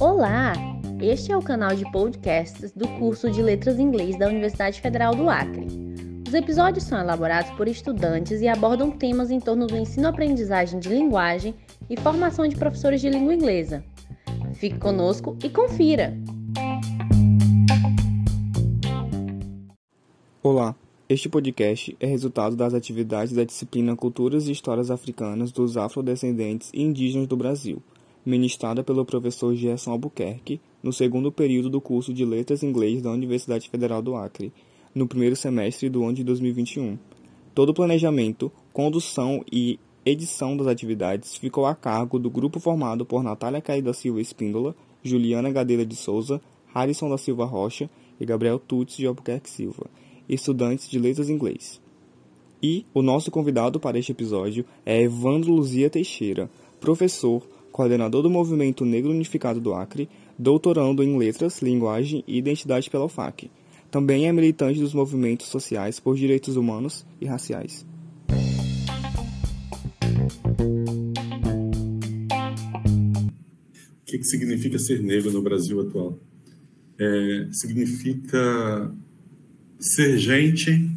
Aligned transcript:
Olá! 0.00 0.52
Este 1.00 1.32
é 1.32 1.36
o 1.36 1.42
canal 1.42 1.74
de 1.74 1.90
podcasts 1.90 2.72
do 2.72 2.86
curso 2.98 3.30
de 3.30 3.42
Letras 3.42 3.78
Inglês 3.78 4.18
da 4.18 4.28
Universidade 4.28 4.80
Federal 4.80 5.14
do 5.14 5.28
Acre. 5.28 5.66
Os 6.26 6.34
episódios 6.34 6.84
são 6.84 6.98
elaborados 6.98 7.50
por 7.52 7.66
estudantes 7.68 8.40
e 8.40 8.48
abordam 8.48 8.90
temas 8.90 9.30
em 9.30 9.40
torno 9.40 9.66
do 9.66 9.76
ensino-aprendizagem 9.76 10.80
de 10.80 10.88
linguagem 10.88 11.54
e 11.90 11.96
formação 11.96 12.46
de 12.46 12.56
professores 12.56 13.00
de 13.00 13.10
língua 13.10 13.34
inglesa. 13.34 13.84
Fique 14.54 14.78
conosco 14.78 15.36
e 15.42 15.50
confira! 15.50 16.16
Olá! 20.42 20.74
Este 21.12 21.28
podcast 21.28 21.94
é 22.00 22.06
resultado 22.06 22.56
das 22.56 22.72
atividades 22.72 23.34
da 23.34 23.44
disciplina 23.44 23.94
Culturas 23.94 24.48
e 24.48 24.52
Histórias 24.52 24.90
Africanas 24.90 25.52
dos 25.52 25.76
Afrodescendentes 25.76 26.70
e 26.72 26.80
Indígenas 26.80 27.28
do 27.28 27.36
Brasil, 27.36 27.82
ministrada 28.24 28.82
pelo 28.82 29.04
professor 29.04 29.54
Gerson 29.54 29.90
Albuquerque 29.90 30.58
no 30.82 30.90
segundo 30.90 31.30
período 31.30 31.68
do 31.68 31.82
curso 31.82 32.14
de 32.14 32.24
Letras 32.24 32.62
Inglês 32.62 33.02
da 33.02 33.10
Universidade 33.10 33.68
Federal 33.68 34.00
do 34.00 34.16
Acre, 34.16 34.54
no 34.94 35.06
primeiro 35.06 35.36
semestre 35.36 35.90
do 35.90 36.02
ano 36.02 36.14
de 36.14 36.24
2021. 36.24 36.98
Todo 37.54 37.68
o 37.68 37.74
planejamento, 37.74 38.50
condução 38.72 39.44
e 39.52 39.78
edição 40.06 40.56
das 40.56 40.66
atividades 40.66 41.36
ficou 41.36 41.66
a 41.66 41.74
cargo 41.74 42.18
do 42.18 42.30
grupo 42.30 42.58
formado 42.58 43.04
por 43.04 43.22
Natália 43.22 43.60
Caída 43.60 43.92
Silva 43.92 44.22
Espíndola, 44.22 44.74
Juliana 45.02 45.50
Gadeira 45.50 45.84
de 45.84 45.94
Souza, 45.94 46.40
Harrison 46.74 47.10
da 47.10 47.18
Silva 47.18 47.44
Rocha 47.44 47.90
e 48.18 48.24
Gabriel 48.24 48.58
Tuts 48.58 48.96
de 48.96 49.06
Albuquerque 49.06 49.50
Silva 49.50 49.90
estudantes 50.28 50.88
de 50.88 50.98
letras 50.98 51.28
inglês. 51.28 51.80
E 52.62 52.86
o 52.94 53.02
nosso 53.02 53.30
convidado 53.30 53.80
para 53.80 53.98
este 53.98 54.12
episódio 54.12 54.64
é 54.86 55.02
Evandro 55.02 55.52
Luzia 55.52 55.90
Teixeira, 55.90 56.48
professor, 56.80 57.42
coordenador 57.72 58.22
do 58.22 58.30
Movimento 58.30 58.84
Negro 58.84 59.10
Unificado 59.10 59.60
do 59.60 59.74
Acre, 59.74 60.08
doutorando 60.38 61.02
em 61.02 61.18
Letras, 61.18 61.60
Linguagem 61.60 62.22
e 62.26 62.38
Identidade 62.38 62.88
pela 62.88 63.06
UFAC. 63.06 63.50
Também 63.90 64.28
é 64.28 64.32
militante 64.32 64.78
dos 64.78 64.94
movimentos 64.94 65.48
sociais 65.48 65.98
por 65.98 66.16
direitos 66.16 66.56
humanos 66.56 67.04
e 67.20 67.26
raciais. 67.26 67.84
O 74.00 74.04
que, 74.04 74.22
significa 74.24 74.78
ser 74.78 75.02
negro 75.02 75.32
no 75.32 75.42
Brasil 75.42 75.80
atual? 75.80 76.18
É, 76.98 77.48
significa 77.50 78.94
ser 79.82 80.16
gente, 80.16 80.88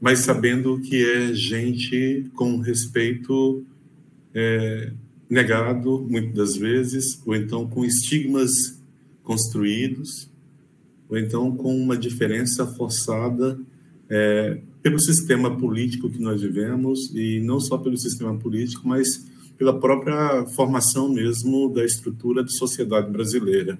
mas 0.00 0.20
sabendo 0.20 0.80
que 0.80 1.04
é 1.04 1.34
gente 1.34 2.30
com 2.34 2.58
respeito 2.58 3.62
é, 4.34 4.90
negado, 5.28 6.06
muitas 6.08 6.34
das 6.34 6.56
vezes, 6.56 7.20
ou 7.26 7.36
então 7.36 7.68
com 7.68 7.84
estigmas 7.84 8.50
construídos, 9.22 10.30
ou 11.10 11.18
então 11.18 11.54
com 11.54 11.76
uma 11.76 11.96
diferença 11.96 12.66
forçada 12.66 13.60
é, 14.08 14.58
pelo 14.82 14.98
sistema 14.98 15.54
político 15.58 16.08
que 16.08 16.20
nós 16.20 16.40
vivemos, 16.40 17.14
e 17.14 17.38
não 17.40 17.60
só 17.60 17.76
pelo 17.76 17.98
sistema 17.98 18.34
político, 18.38 18.88
mas 18.88 19.28
pela 19.58 19.78
própria 19.78 20.46
formação 20.56 21.12
mesmo 21.12 21.70
da 21.70 21.84
estrutura 21.84 22.42
de 22.42 22.56
sociedade 22.56 23.10
brasileira. 23.10 23.78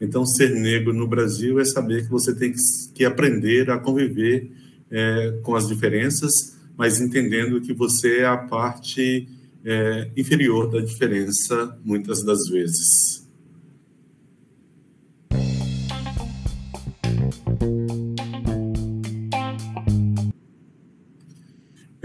Então, 0.00 0.26
ser 0.26 0.50
negro 0.50 0.92
no 0.92 1.06
Brasil 1.06 1.58
é 1.60 1.64
saber 1.64 2.04
que 2.04 2.10
você 2.10 2.34
tem 2.34 2.52
que 2.94 3.04
aprender 3.04 3.70
a 3.70 3.78
conviver 3.78 4.50
é, 4.90 5.38
com 5.42 5.54
as 5.54 5.68
diferenças, 5.68 6.32
mas 6.76 7.00
entendendo 7.00 7.60
que 7.60 7.72
você 7.72 8.18
é 8.18 8.26
a 8.26 8.36
parte 8.36 9.28
é, 9.64 10.10
inferior 10.16 10.70
da 10.70 10.80
diferença, 10.80 11.78
muitas 11.84 12.24
das 12.24 12.48
vezes. 12.50 13.24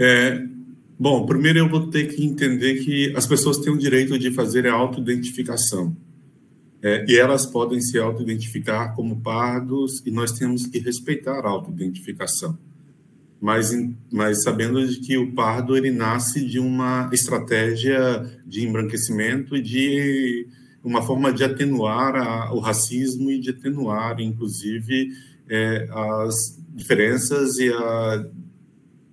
É, 0.02 0.42
bom, 0.98 1.26
primeiro 1.26 1.58
eu 1.58 1.68
vou 1.68 1.90
ter 1.90 2.06
que 2.06 2.24
entender 2.24 2.82
que 2.82 3.14
as 3.14 3.26
pessoas 3.26 3.58
têm 3.58 3.70
o 3.70 3.76
direito 3.76 4.18
de 4.18 4.32
fazer 4.32 4.66
a 4.66 4.72
autoidentificação. 4.72 5.94
É, 6.82 7.04
e 7.06 7.18
elas 7.18 7.44
podem 7.44 7.80
se 7.80 7.98
auto-identificar 7.98 8.94
como 8.94 9.20
pardos 9.20 10.02
e 10.06 10.10
nós 10.10 10.32
temos 10.32 10.66
que 10.66 10.78
respeitar 10.78 11.44
a 11.44 11.48
auto-identificação. 11.48 12.58
Mas, 13.40 13.70
mas 14.10 14.42
sabendo 14.42 14.86
de 14.86 15.00
que 15.00 15.16
o 15.16 15.32
pardo 15.32 15.76
ele 15.76 15.90
nasce 15.90 16.44
de 16.44 16.58
uma 16.58 17.10
estratégia 17.12 18.24
de 18.46 18.66
embranquecimento 18.66 19.56
e 19.56 19.62
de 19.62 20.46
uma 20.82 21.02
forma 21.02 21.32
de 21.32 21.44
atenuar 21.44 22.16
a, 22.16 22.52
o 22.52 22.58
racismo 22.58 23.30
e 23.30 23.38
de 23.38 23.50
atenuar, 23.50 24.20
inclusive, 24.20 25.10
é, 25.48 25.88
as 25.90 26.58
diferenças 26.74 27.58
e 27.58 27.70
a 27.72 28.26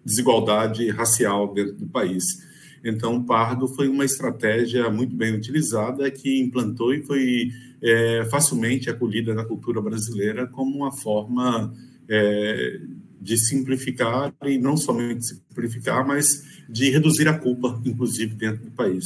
desigualdade 0.05 0.89
racial 0.89 1.53
dentro 1.53 1.73
do 1.73 1.87
país. 1.87 2.46
Então, 2.89 3.17
o 3.17 3.23
Pardo 3.25 3.67
foi 3.67 3.89
uma 3.89 4.05
estratégia 4.05 4.89
muito 4.89 5.13
bem 5.13 5.35
utilizada 5.35 6.09
que 6.09 6.39
implantou 6.39 6.93
e 6.93 7.03
foi 7.03 7.49
é, 7.83 8.25
facilmente 8.31 8.89
acolhida 8.89 9.33
na 9.33 9.43
cultura 9.43 9.81
brasileira 9.81 10.47
como 10.47 10.77
uma 10.77 10.91
forma 10.91 11.73
é, 12.07 12.79
de 13.19 13.37
simplificar 13.37 14.33
e 14.45 14.57
não 14.57 14.77
somente 14.77 15.25
simplificar, 15.25 16.07
mas 16.07 16.25
de 16.69 16.89
reduzir 16.89 17.27
a 17.27 17.37
culpa, 17.37 17.77
inclusive 17.85 18.33
dentro 18.35 18.63
do 18.63 18.71
país. 18.71 19.05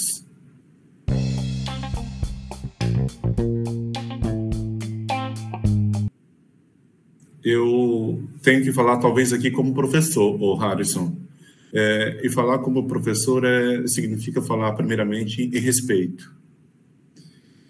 Eu 7.43 8.23
tenho 8.43 8.63
que 8.63 8.71
falar 8.71 8.97
talvez 8.97 9.33
aqui 9.33 9.49
como 9.49 9.73
professor, 9.73 10.39
o 10.39 10.55
Harrison. 10.55 11.30
É, 11.73 12.21
e 12.23 12.29
falar 12.29 12.59
como 12.59 12.87
professor 12.87 13.45
é, 13.45 13.87
significa 13.87 14.41
falar, 14.41 14.73
primeiramente, 14.73 15.41
em 15.41 15.59
respeito. 15.59 16.33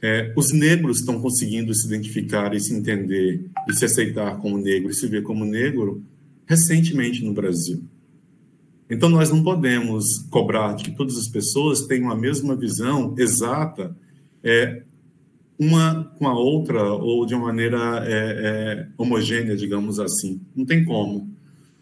É, 0.02 0.34
os 0.36 0.52
negros 0.52 1.00
estão 1.00 1.22
conseguindo 1.22 1.74
se 1.76 1.86
identificar 1.86 2.56
e 2.56 2.60
se 2.60 2.74
entender 2.74 3.46
e 3.70 3.74
se 3.74 3.86
aceitar 3.86 4.38
como 4.40 4.58
negro 4.58 4.90
e 4.90 4.96
se 4.96 5.06
ver 5.08 5.22
como 5.22 5.46
negro 5.46 6.04
recentemente 6.48 7.24
no 7.24 7.34
Brasil. 7.34 7.84
Então, 8.90 9.08
nós 9.08 9.30
não 9.30 9.42
podemos 9.42 10.04
cobrar 10.30 10.76
que 10.76 10.92
todas 10.92 11.16
as 11.18 11.28
pessoas 11.28 11.86
tenham 11.86 12.12
a 12.12 12.16
mesma 12.16 12.56
visão 12.58 13.16
exata, 13.18 13.96
é, 14.44 14.84
uma 15.58 16.04
com 16.18 16.28
a 16.28 16.34
outra, 16.34 16.84
ou 16.92 17.26
de 17.26 17.36
uma 17.36 17.46
maneira 17.46 18.04
é, 18.06 18.10
é, 18.10 18.88
homogênea, 18.98 19.56
digamos 19.56 20.00
assim. 20.00 20.42
Não 20.56 20.66
tem 20.66 20.84
como. 20.84 21.30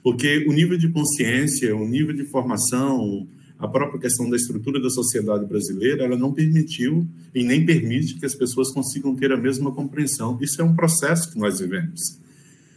Porque 0.03 0.45
o 0.47 0.53
nível 0.53 0.77
de 0.77 0.89
consciência, 0.89 1.75
o 1.75 1.87
nível 1.87 2.13
de 2.13 2.25
formação, 2.25 3.27
a 3.57 3.67
própria 3.67 3.99
questão 3.99 4.29
da 4.29 4.37
estrutura 4.37 4.81
da 4.81 4.89
sociedade 4.89 5.45
brasileira, 5.45 6.05
ela 6.05 6.17
não 6.17 6.33
permitiu 6.33 7.05
e 7.35 7.43
nem 7.43 7.65
permite 7.65 8.17
que 8.17 8.25
as 8.25 8.33
pessoas 8.33 8.71
consigam 8.71 9.13
ter 9.15 9.31
a 9.33 9.37
mesma 9.37 9.71
compreensão. 9.73 10.37
Isso 10.41 10.61
é 10.61 10.63
um 10.63 10.73
processo 10.73 11.31
que 11.33 11.37
nós 11.37 11.59
vivemos. 11.59 11.99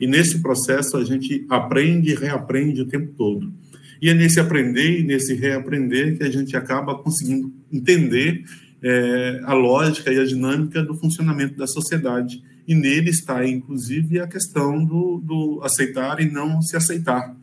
E 0.01 0.07
nesse 0.09 0.41
processo 0.41 0.97
a 0.97 1.05
gente 1.05 1.47
aprende 1.49 2.11
e 2.11 2.15
reaprende 2.17 2.83
o 2.83 2.87
tempo 2.87 3.13
todo. 3.17 3.53
E 4.01 4.09
é 4.09 4.15
nesse 4.15 4.41
aprender 4.41 4.99
e 4.99 5.05
nesse 5.05 5.35
reaprender 5.35 6.19
que 6.19 6.25
a 6.25 6.31
gente 6.31 6.57
acaba 6.57 6.99
conseguindo 6.99 7.53
entender 7.73 8.43
é, 8.83 9.41
a 9.45 9.55
lógica 9.55 10.13
e 10.13 10.19
a 10.19 10.25
dinâmica 10.25 10.83
do 10.83 10.97
funcionamento 10.97 11.57
da 11.57 11.69
sociedade 11.69 12.43
e 12.67 12.75
nele 12.75 13.11
está, 13.11 13.47
inclusive, 13.47 14.21
a 14.21 14.27
questão 14.27 14.85
do, 14.85 15.19
do 15.19 15.61
aceitar 15.63 16.21
e 16.21 16.31
não 16.31 16.61
se 16.63 16.77
aceitar. 16.77 17.37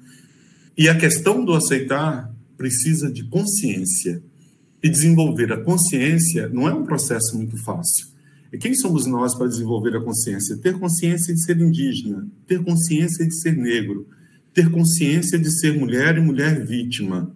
E 0.78 0.88
a 0.88 0.98
questão 0.98 1.44
do 1.44 1.54
aceitar 1.54 2.34
precisa 2.58 3.12
de 3.12 3.24
consciência. 3.26 4.22
E 4.82 4.90
desenvolver 4.90 5.52
a 5.52 5.62
consciência 5.62 6.48
não 6.50 6.68
é 6.68 6.74
um 6.74 6.86
processo 6.86 7.36
muito 7.36 7.58
fácil. 7.64 8.08
E 8.52 8.58
quem 8.58 8.74
somos 8.74 9.06
nós 9.06 9.36
para 9.36 9.48
desenvolver 9.48 9.96
a 9.96 10.02
consciência? 10.02 10.58
Ter 10.58 10.80
consciência 10.80 11.34
de 11.34 11.44
ser 11.44 11.60
indígena, 11.60 12.28
ter 12.48 12.64
consciência 12.64 13.28
de 13.28 13.36
ser 13.42 13.56
negro, 13.56 14.08
ter 14.54 14.72
consciência 14.72 15.38
de 15.38 15.52
ser 15.60 15.78
mulher 15.78 16.18
e 16.18 16.22
mulher 16.22 16.66
vítima, 16.66 17.32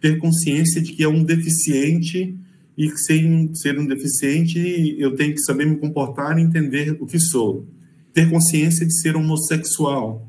ter 0.00 0.18
consciência 0.18 0.80
de 0.80 0.92
que 0.92 1.02
é 1.02 1.08
um 1.08 1.24
deficiente 1.24 2.36
e 2.76 2.90
sem 2.98 3.54
ser 3.54 3.78
um 3.78 3.86
deficiente 3.86 4.96
eu 4.98 5.14
tenho 5.14 5.34
que 5.34 5.40
saber 5.40 5.66
me 5.66 5.76
comportar 5.76 6.38
e 6.38 6.42
entender 6.42 6.96
o 7.00 7.06
que 7.06 7.18
sou. 7.18 7.66
Ter 8.12 8.28
consciência 8.30 8.86
de 8.86 9.00
ser 9.00 9.16
homossexual, 9.16 10.28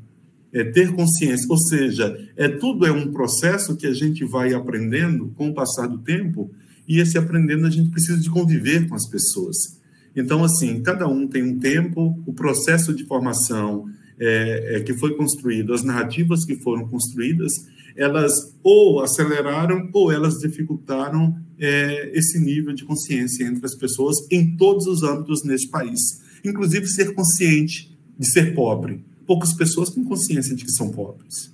é 0.52 0.64
ter 0.64 0.92
consciência, 0.94 1.46
ou 1.50 1.58
seja, 1.58 2.18
é 2.36 2.48
tudo 2.48 2.86
é 2.86 2.92
um 2.92 3.12
processo 3.12 3.76
que 3.76 3.86
a 3.86 3.92
gente 3.92 4.24
vai 4.24 4.54
aprendendo 4.54 5.28
com 5.36 5.50
o 5.50 5.54
passar 5.54 5.86
do 5.86 5.98
tempo 5.98 6.50
e 6.88 6.98
esse 6.98 7.18
aprendendo 7.18 7.66
a 7.66 7.70
gente 7.70 7.90
precisa 7.90 8.18
de 8.18 8.30
conviver 8.30 8.88
com 8.88 8.94
as 8.94 9.08
pessoas. 9.08 9.56
Então, 10.14 10.42
assim, 10.42 10.80
cada 10.82 11.06
um 11.06 11.26
tem 11.28 11.42
um 11.42 11.58
tempo, 11.58 12.18
o 12.24 12.32
processo 12.32 12.94
de 12.94 13.04
formação 13.04 13.84
é, 14.18 14.76
é, 14.76 14.80
que 14.80 14.94
foi 14.94 15.14
construído, 15.14 15.74
as 15.74 15.82
narrativas 15.82 16.44
que 16.44 16.56
foram 16.56 16.88
construídas, 16.88 17.52
elas 17.94 18.32
ou 18.62 19.00
aceleraram 19.00 19.90
ou 19.92 20.10
elas 20.10 20.38
dificultaram 20.38 21.36
é, 21.58 22.10
esse 22.16 22.38
nível 22.38 22.74
de 22.74 22.84
consciência 22.84 23.44
entre 23.44 23.64
as 23.64 23.74
pessoas 23.74 24.16
em 24.30 24.56
todos 24.56 24.86
os 24.86 25.02
âmbitos 25.02 25.44
neste 25.44 25.68
país, 25.68 26.00
inclusive 26.44 26.86
ser 26.86 27.14
consciente 27.14 27.96
de 28.18 28.30
ser 28.30 28.54
pobre. 28.54 29.04
Poucas 29.26 29.52
pessoas 29.52 29.90
têm 29.90 30.04
consciência 30.04 30.54
de 30.54 30.64
que 30.64 30.70
são 30.70 30.90
pobres, 30.90 31.52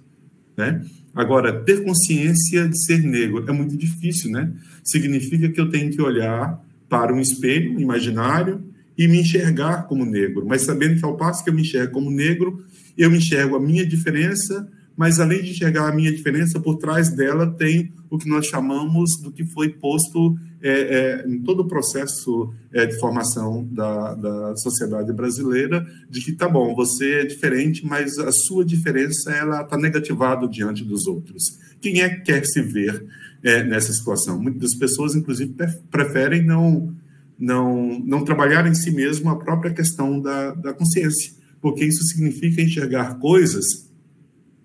né? 0.56 0.84
Agora, 1.14 1.62
ter 1.64 1.84
consciência 1.84 2.68
de 2.68 2.84
ser 2.84 3.02
negro 3.02 3.44
é 3.46 3.52
muito 3.52 3.76
difícil, 3.76 4.30
né? 4.30 4.52
Significa 4.82 5.48
que 5.48 5.60
eu 5.60 5.70
tenho 5.70 5.90
que 5.90 6.00
olhar 6.00 6.64
para 6.88 7.14
um 7.14 7.20
espelho 7.20 7.78
imaginário 7.80 8.62
e 8.96 9.06
me 9.08 9.20
enxergar 9.20 9.86
como 9.86 10.04
negro, 10.04 10.44
mas 10.46 10.62
sabendo 10.62 10.98
que 10.98 11.04
ao 11.04 11.16
passo 11.16 11.42
que 11.42 11.50
eu 11.50 11.54
me 11.54 11.62
enxergo 11.62 11.92
como 11.92 12.10
negro, 12.10 12.64
eu 12.96 13.10
me 13.10 13.18
enxergo 13.18 13.56
a 13.56 13.60
minha 13.60 13.86
diferença, 13.86 14.68
mas 14.96 15.20
além 15.20 15.42
de 15.42 15.50
enxergar 15.50 15.88
a 15.88 15.94
minha 15.94 16.12
diferença, 16.12 16.60
por 16.60 16.76
trás 16.76 17.14
dela 17.14 17.46
tem 17.46 17.92
o 18.10 18.18
que 18.18 18.28
nós 18.28 18.46
chamamos 18.46 19.16
do 19.22 19.32
que 19.32 19.44
foi 19.44 19.70
posto 19.70 20.38
é, 20.62 20.70
é, 20.70 21.28
em 21.28 21.40
todo 21.40 21.60
o 21.60 21.68
processo 21.68 22.52
é, 22.72 22.86
de 22.86 22.98
formação 23.00 23.66
da, 23.70 24.14
da 24.14 24.56
sociedade 24.56 25.12
brasileira, 25.12 25.84
de 26.08 26.20
que 26.20 26.32
tá 26.32 26.48
bom, 26.48 26.74
você 26.74 27.20
é 27.20 27.24
diferente, 27.24 27.84
mas 27.84 28.18
a 28.18 28.30
sua 28.30 28.64
diferença 28.64 29.32
ela 29.32 29.62
está 29.62 29.76
negativada 29.76 30.46
diante 30.46 30.84
dos 30.84 31.06
outros. 31.06 31.58
Quem 31.80 32.00
é 32.00 32.08
que 32.08 32.20
quer 32.22 32.44
se 32.44 32.62
ver 32.62 33.04
é, 33.42 33.64
nessa 33.64 33.92
situação? 33.92 34.40
Muitas 34.40 34.74
pessoas, 34.74 35.16
inclusive, 35.16 35.54
preferem 35.90 36.44
não 36.44 36.94
não, 37.38 37.98
não 37.98 38.24
trabalhar 38.24 38.68
em 38.68 38.74
si 38.74 38.92
mesmo 38.92 39.28
a 39.28 39.36
própria 39.36 39.72
questão 39.72 40.20
da, 40.20 40.52
da 40.52 40.72
consciência, 40.72 41.32
porque 41.60 41.84
isso 41.84 42.04
significa 42.04 42.62
enxergar 42.62 43.18
coisas 43.18 43.90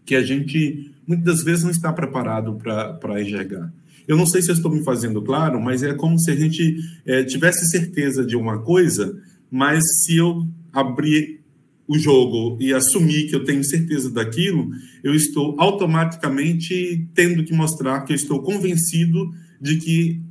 que 0.07 0.15
a 0.15 0.23
gente 0.23 0.89
muitas 1.05 1.43
vezes 1.43 1.63
não 1.63 1.71
está 1.71 1.91
preparado 1.91 2.55
para 2.55 3.21
enxergar. 3.21 3.71
Eu 4.07 4.15
não 4.15 4.25
sei 4.25 4.41
se 4.41 4.49
eu 4.49 4.55
estou 4.55 4.71
me 4.71 4.83
fazendo 4.83 5.21
claro, 5.21 5.61
mas 5.61 5.83
é 5.83 5.93
como 5.93 6.17
se 6.17 6.31
a 6.31 6.35
gente 6.35 6.77
é, 7.05 7.23
tivesse 7.25 7.69
certeza 7.69 8.25
de 8.25 8.35
uma 8.37 8.59
coisa, 8.59 9.21
mas 9.51 9.83
se 10.01 10.15
eu 10.15 10.47
abrir 10.71 11.41
o 11.85 11.99
jogo 11.99 12.57
e 12.61 12.73
assumir 12.73 13.27
que 13.27 13.35
eu 13.35 13.43
tenho 13.43 13.63
certeza 13.63 14.09
daquilo, 14.09 14.69
eu 15.03 15.13
estou 15.13 15.55
automaticamente 15.59 17.05
tendo 17.13 17.43
que 17.43 17.53
mostrar 17.53 18.01
que 18.01 18.13
eu 18.13 18.15
estou 18.15 18.41
convencido 18.41 19.29
de 19.59 19.75
que 19.75 20.21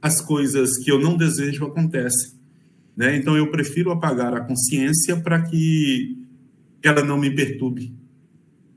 as 0.00 0.20
coisas 0.20 0.78
que 0.78 0.90
eu 0.90 0.98
não 0.98 1.16
desejo 1.16 1.66
acontecem. 1.66 2.32
Né? 2.96 3.16
Então, 3.16 3.36
eu 3.36 3.50
prefiro 3.50 3.90
apagar 3.90 4.34
a 4.34 4.40
consciência 4.40 5.16
para 5.16 5.42
que 5.42 6.18
ela 6.82 7.04
não 7.04 7.18
me 7.18 7.30
perturbe. 7.30 7.99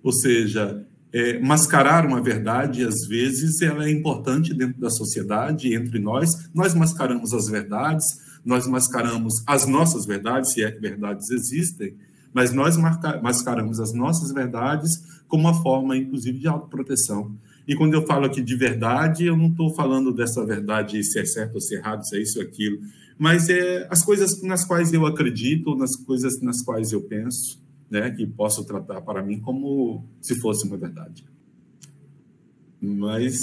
Ou 0.03 0.11
seja, 0.11 0.85
é, 1.13 1.39
mascarar 1.39 2.05
uma 2.05 2.21
verdade, 2.21 2.83
às 2.83 3.07
vezes, 3.07 3.61
ela 3.61 3.85
é 3.85 3.91
importante 3.91 4.53
dentro 4.53 4.81
da 4.81 4.89
sociedade, 4.89 5.73
entre 5.73 5.99
nós. 5.99 6.49
Nós 6.53 6.73
mascaramos 6.73 7.33
as 7.33 7.47
verdades, 7.47 8.05
nós 8.43 8.67
mascaramos 8.67 9.35
as 9.47 9.65
nossas 9.67 10.05
verdades, 10.05 10.51
se 10.51 10.63
é 10.63 10.71
que 10.71 10.79
verdades 10.79 11.29
existem, 11.29 11.95
mas 12.33 12.51
nós 12.51 12.75
mascaramos 13.21 13.79
as 13.79 13.93
nossas 13.93 14.33
verdades 14.33 15.21
como 15.27 15.43
uma 15.43 15.61
forma, 15.61 15.95
inclusive, 15.95 16.39
de 16.39 16.47
autoproteção. 16.47 17.35
E 17.67 17.75
quando 17.75 17.93
eu 17.93 18.05
falo 18.05 18.25
aqui 18.25 18.41
de 18.41 18.55
verdade, 18.55 19.25
eu 19.25 19.37
não 19.37 19.47
estou 19.47 19.73
falando 19.73 20.11
dessa 20.11 20.45
verdade 20.45 21.01
se 21.03 21.19
é 21.19 21.25
certo 21.25 21.55
ou 21.55 21.61
se 21.61 21.75
é 21.75 21.77
errado, 21.77 22.05
se 22.05 22.17
é 22.17 22.21
isso 22.21 22.39
ou 22.39 22.45
aquilo, 22.45 22.79
mas 23.17 23.47
é 23.49 23.87
as 23.89 24.03
coisas 24.03 24.41
nas 24.41 24.65
quais 24.65 24.91
eu 24.91 25.05
acredito, 25.05 25.75
nas 25.75 25.95
coisas 25.95 26.41
nas 26.41 26.61
quais 26.61 26.91
eu 26.91 27.01
penso, 27.01 27.62
né, 27.93 28.09
que 28.09 28.25
posso 28.25 28.65
tratar 28.65 29.01
para 29.01 29.21
mim 29.21 29.39
como 29.39 30.03
se 30.19 30.33
fosse 30.39 30.67
uma 30.67 30.75
verdade. 30.75 31.23
Mas 32.81 33.37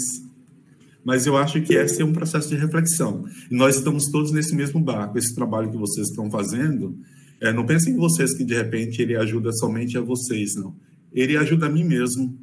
mas 1.02 1.24
eu 1.24 1.36
acho 1.36 1.62
que 1.62 1.72
esse 1.72 2.02
é 2.02 2.04
um 2.04 2.12
processo 2.12 2.50
de 2.50 2.56
reflexão. 2.56 3.24
Nós 3.50 3.76
estamos 3.76 4.10
todos 4.10 4.32
nesse 4.32 4.54
mesmo 4.54 4.78
barco. 4.80 5.16
Esse 5.16 5.34
trabalho 5.34 5.70
que 5.70 5.76
vocês 5.78 6.08
estão 6.08 6.30
fazendo, 6.30 6.98
é, 7.40 7.50
não 7.52 7.64
pensem 7.64 7.94
em 7.94 7.96
vocês 7.96 8.34
que 8.34 8.44
de 8.44 8.54
repente 8.54 9.00
ele 9.00 9.16
ajuda 9.16 9.50
somente 9.52 9.96
a 9.96 10.02
vocês, 10.02 10.56
não. 10.56 10.74
Ele 11.10 11.38
ajuda 11.38 11.66
a 11.66 11.70
mim 11.70 11.84
mesmo, 11.84 12.36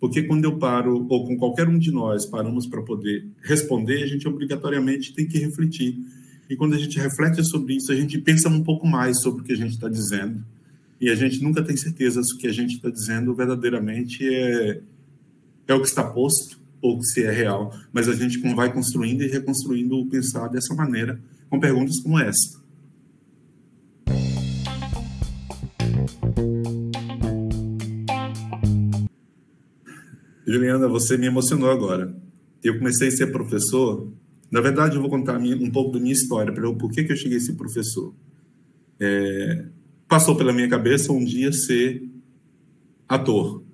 porque 0.00 0.24
quando 0.24 0.44
eu 0.44 0.58
paro, 0.58 1.06
ou 1.08 1.24
com 1.24 1.36
qualquer 1.36 1.68
um 1.68 1.78
de 1.78 1.92
nós 1.92 2.26
paramos 2.26 2.66
para 2.66 2.82
poder 2.82 3.28
responder, 3.42 4.02
a 4.02 4.06
gente 4.06 4.26
obrigatoriamente 4.26 5.14
tem 5.14 5.28
que 5.28 5.38
refletir. 5.38 5.96
E 6.48 6.56
quando 6.56 6.74
a 6.74 6.78
gente 6.78 6.98
reflete 6.98 7.44
sobre 7.44 7.76
isso, 7.76 7.92
a 7.92 7.94
gente 7.94 8.18
pensa 8.18 8.48
um 8.48 8.64
pouco 8.64 8.88
mais 8.88 9.20
sobre 9.20 9.42
o 9.42 9.44
que 9.44 9.52
a 9.52 9.56
gente 9.56 9.74
está 9.74 9.88
dizendo. 9.88 10.42
E 11.00 11.08
a 11.08 11.14
gente 11.14 11.42
nunca 11.42 11.62
tem 11.62 11.76
certeza 11.76 12.22
se 12.22 12.34
o 12.34 12.38
que 12.38 12.46
a 12.46 12.52
gente 12.52 12.74
está 12.74 12.90
dizendo 12.90 13.34
verdadeiramente 13.34 14.22
é, 14.22 14.82
é 15.66 15.74
o 15.74 15.80
que 15.80 15.88
está 15.88 16.04
posto 16.04 16.60
ou 16.82 17.02
se 17.02 17.22
é 17.24 17.30
real. 17.30 17.74
Mas 17.90 18.06
a 18.06 18.14
gente 18.14 18.38
vai 18.54 18.70
construindo 18.70 19.22
e 19.22 19.26
reconstruindo 19.26 19.96
o 19.96 20.08
pensar 20.10 20.48
dessa 20.48 20.74
maneira, 20.74 21.18
com 21.48 21.58
perguntas 21.58 21.98
como 22.00 22.18
essa. 22.18 22.60
Juliana, 30.46 30.86
você 30.86 31.16
me 31.16 31.26
emocionou 31.26 31.70
agora. 31.70 32.14
Eu 32.62 32.76
comecei 32.76 33.08
a 33.08 33.10
ser 33.10 33.28
professor. 33.28 34.12
Na 34.50 34.60
verdade, 34.60 34.96
eu 34.96 35.00
vou 35.00 35.08
contar 35.08 35.38
um 35.38 35.70
pouco 35.70 35.92
da 35.92 36.00
minha 36.00 36.12
história, 36.12 36.52
para 36.52 36.70
por 36.74 36.90
que, 36.90 37.04
que 37.04 37.12
eu 37.12 37.16
cheguei 37.16 37.38
a 37.38 37.40
ser 37.40 37.54
professor. 37.54 38.12
É, 38.98 39.64
passou 40.10 40.36
pela 40.36 40.52
minha 40.52 40.68
cabeça 40.68 41.12
um 41.12 41.24
dia 41.24 41.52
ser 41.52 42.02
ator, 43.08 43.64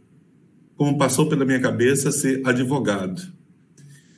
como 0.77 0.97
passou 0.97 1.29
pela 1.29 1.45
minha 1.45 1.61
cabeça 1.61 2.13
ser 2.13 2.47
advogado. 2.47 3.21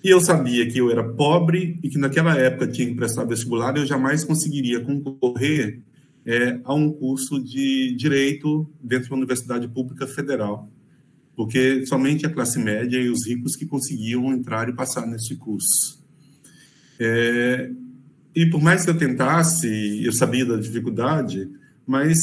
E 0.04 0.10
eu 0.10 0.20
sabia 0.20 0.68
que 0.68 0.78
eu 0.78 0.90
era 0.90 1.02
pobre 1.02 1.78
e 1.82 1.88
que 1.88 1.96
naquela 1.96 2.36
época 2.36 2.66
tinha 2.66 2.88
que 2.88 2.94
prestar 2.94 3.24
vestibular, 3.24 3.76
eu 3.76 3.86
jamais 3.86 4.24
conseguiria 4.24 4.80
concorrer 4.80 5.80
é, 6.26 6.60
a 6.64 6.74
um 6.74 6.92
curso 6.92 7.42
de 7.42 7.94
direito 7.96 8.68
dentro 8.82 9.06
de 9.06 9.10
uma 9.12 9.18
universidade 9.18 9.66
pública 9.68 10.06
federal 10.06 10.68
porque 11.38 11.86
somente 11.86 12.26
a 12.26 12.30
classe 12.30 12.58
média 12.58 12.98
e 12.98 13.08
os 13.08 13.24
ricos 13.24 13.54
que 13.54 13.64
conseguiam 13.64 14.32
entrar 14.32 14.68
e 14.68 14.74
passar 14.74 15.06
nesse 15.06 15.36
curso. 15.36 16.04
É, 16.98 17.70
e 18.34 18.46
por 18.46 18.60
mais 18.60 18.84
que 18.84 18.90
eu 18.90 18.98
tentasse, 18.98 20.02
eu 20.04 20.12
sabia 20.12 20.44
da 20.44 20.56
dificuldade, 20.56 21.48
mas 21.88 22.19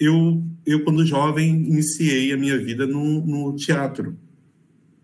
eu, 0.00 0.42
eu 0.66 0.82
quando 0.82 1.06
jovem, 1.06 1.48
iniciei 1.48 2.32
a 2.32 2.36
minha 2.36 2.58
vida 2.58 2.88
no, 2.88 3.24
no 3.24 3.54
teatro, 3.54 4.18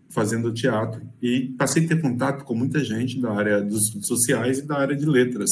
fazendo 0.09 0.51
teatro, 0.51 1.01
e 1.21 1.53
passei 1.57 1.85
a 1.85 1.87
ter 1.87 2.01
contato 2.01 2.43
com 2.43 2.53
muita 2.53 2.83
gente 2.83 3.21
da 3.21 3.31
área 3.31 3.61
dos 3.61 3.81
sociais 4.01 4.59
e 4.59 4.67
da 4.67 4.77
área 4.77 4.93
de 4.93 5.05
letras. 5.05 5.49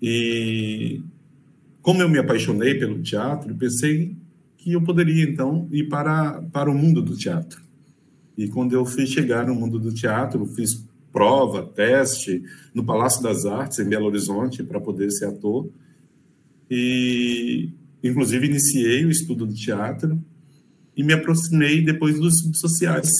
E 0.00 1.02
como 1.80 2.00
eu 2.00 2.08
me 2.08 2.18
apaixonei 2.18 2.78
pelo 2.78 3.02
teatro, 3.02 3.52
pensei 3.56 4.16
que 4.56 4.72
eu 4.72 4.82
poderia 4.82 5.24
então 5.24 5.66
ir 5.72 5.88
para, 5.88 6.40
para 6.52 6.70
o 6.70 6.74
mundo 6.74 7.02
do 7.02 7.16
teatro. 7.16 7.60
E 8.38 8.46
quando 8.46 8.74
eu 8.74 8.86
fui 8.86 9.06
chegar 9.06 9.44
no 9.44 9.56
mundo 9.56 9.76
do 9.76 9.92
teatro, 9.92 10.46
fiz 10.54 10.86
prova, 11.12 11.66
teste 11.66 12.44
no 12.72 12.84
Palácio 12.84 13.22
das 13.22 13.44
Artes 13.44 13.80
em 13.80 13.88
Belo 13.88 14.06
Horizonte 14.06 14.62
para 14.62 14.80
poder 14.80 15.10
ser 15.10 15.26
ator. 15.26 15.68
E 16.74 17.68
inclusive 18.02 18.46
iniciei 18.46 19.04
o 19.04 19.10
estudo 19.10 19.44
do 19.44 19.52
teatro 19.52 20.18
e 20.96 21.04
me 21.04 21.12
aproximei 21.12 21.82
depois 21.82 22.18
dos 22.18 22.34
estudos 22.36 22.60
sociais. 22.60 23.10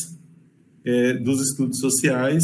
É, 0.82 1.12
dos 1.18 1.50
estudos 1.50 1.78
sociais, 1.78 2.42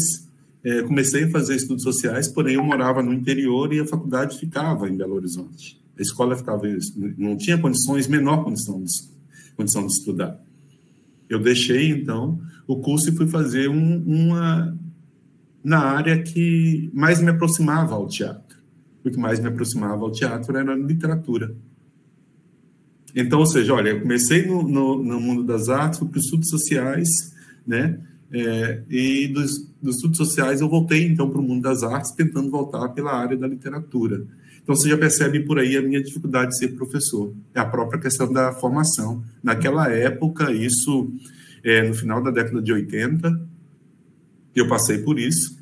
é, 0.63 0.83
comecei 0.83 1.23
a 1.23 1.31
fazer 1.31 1.55
estudos 1.55 1.81
sociais, 1.81 2.31
porém 2.31 2.55
eu 2.55 2.63
morava 2.63 3.01
no 3.01 3.11
interior 3.11 3.73
e 3.73 3.79
a 3.79 3.87
faculdade 3.87 4.37
ficava 4.37 4.87
em 4.87 4.95
Belo 4.95 5.15
Horizonte. 5.15 5.81
A 5.97 6.01
escola 6.01 6.37
ficava, 6.37 6.61
não 7.17 7.35
tinha 7.35 7.57
condições, 7.57 8.07
menor 8.07 8.43
condição 8.43 8.79
de, 8.83 8.93
condição 9.57 9.87
de 9.87 9.93
estudar. 9.93 10.39
Eu 11.27 11.39
deixei, 11.39 11.89
então, 11.89 12.39
o 12.67 12.77
curso 12.77 13.09
e 13.09 13.15
fui 13.15 13.27
fazer 13.27 13.67
um, 13.67 14.03
uma 14.05 14.77
na 15.63 15.79
área 15.79 16.21
que 16.21 16.91
mais 16.93 17.19
me 17.19 17.31
aproximava 17.31 17.95
ao 17.95 18.07
teatro. 18.07 18.48
O 19.03 19.09
que 19.09 19.17
mais 19.17 19.39
me 19.39 19.47
aproximava 19.47 20.03
ao 20.03 20.11
teatro 20.11 20.55
era 20.57 20.73
a 20.73 20.75
literatura. 20.75 21.55
Então, 23.15 23.39
ou 23.39 23.45
seja, 23.45 23.73
olha, 23.73 23.89
eu 23.89 24.01
comecei 24.01 24.45
no, 24.45 24.63
no, 24.63 25.03
no 25.03 25.19
mundo 25.19 25.43
das 25.43 25.69
artes, 25.69 25.99
fui 25.99 26.07
para 26.07 26.19
os 26.19 26.25
estudos 26.25 26.49
sociais, 26.49 27.09
né? 27.65 27.99
É, 28.31 28.83
e 28.87 29.27
dos, 29.29 29.67
dos 29.81 29.95
estudos 29.95 30.17
sociais 30.17 30.61
eu 30.61 30.69
voltei, 30.69 31.07
então, 31.07 31.29
para 31.29 31.39
o 31.39 31.43
mundo 31.43 31.63
das 31.63 31.81
artes, 31.81 32.11
tentando 32.11 32.49
voltar 32.49 32.89
pela 32.89 33.11
área 33.11 33.35
da 33.35 33.47
literatura. 33.47 34.27
Então 34.61 34.75
você 34.75 34.87
já 34.87 34.97
percebe 34.97 35.39
por 35.39 35.57
aí 35.57 35.75
a 35.75 35.81
minha 35.81 35.99
dificuldade 35.99 36.51
de 36.51 36.59
ser 36.59 36.69
professor. 36.75 37.33
É 37.55 37.59
a 37.59 37.65
própria 37.65 37.99
questão 37.99 38.31
da 38.31 38.53
formação. 38.53 39.23
Naquela 39.41 39.89
época, 39.91 40.51
isso, 40.51 41.11
é, 41.63 41.87
no 41.87 41.95
final 41.95 42.21
da 42.21 42.29
década 42.29 42.61
de 42.61 42.71
80, 42.71 43.49
eu 44.55 44.67
passei 44.67 44.99
por 44.99 45.17
isso. 45.17 45.58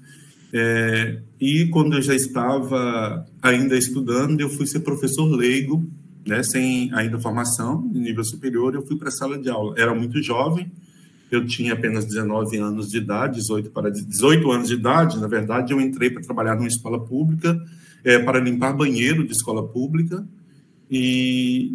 É, 0.53 1.19
e 1.39 1.67
quando 1.67 1.95
eu 1.95 2.01
já 2.01 2.15
estava 2.15 3.25
ainda 3.41 3.77
estudando, 3.77 4.39
eu 4.39 4.49
fui 4.49 4.65
ser 4.65 4.79
professor 4.79 5.25
leigo 5.25 5.85
né, 6.27 6.43
sem 6.43 6.93
ainda 6.93 7.19
formação 7.19 7.89
em 7.95 7.99
nível 7.99 8.23
superior, 8.23 8.75
eu 8.75 8.85
fui 8.85 8.97
para 8.97 9.07
a 9.07 9.11
sala 9.11 9.37
de 9.37 9.49
aula. 9.49 9.73
Era 9.77 9.95
muito 9.95 10.21
jovem, 10.21 10.69
eu 11.31 11.45
tinha 11.45 11.73
apenas 11.73 12.05
19 12.05 12.57
anos 12.57 12.89
de 12.89 12.97
idade, 12.97 13.39
18 13.39 13.69
para 13.71 13.89
18 13.89 14.51
anos 14.51 14.67
de 14.67 14.75
idade, 14.75 15.19
na 15.19 15.27
verdade, 15.27 15.73
eu 15.73 15.79
entrei 15.79 16.09
para 16.09 16.21
trabalhar 16.21 16.55
numa 16.55 16.67
escola 16.67 16.99
pública, 16.99 17.57
é, 18.03 18.19
para 18.19 18.39
limpar 18.39 18.73
banheiro 18.73 19.25
de 19.25 19.31
escola 19.31 19.67
pública, 19.67 20.27
e 20.91 21.71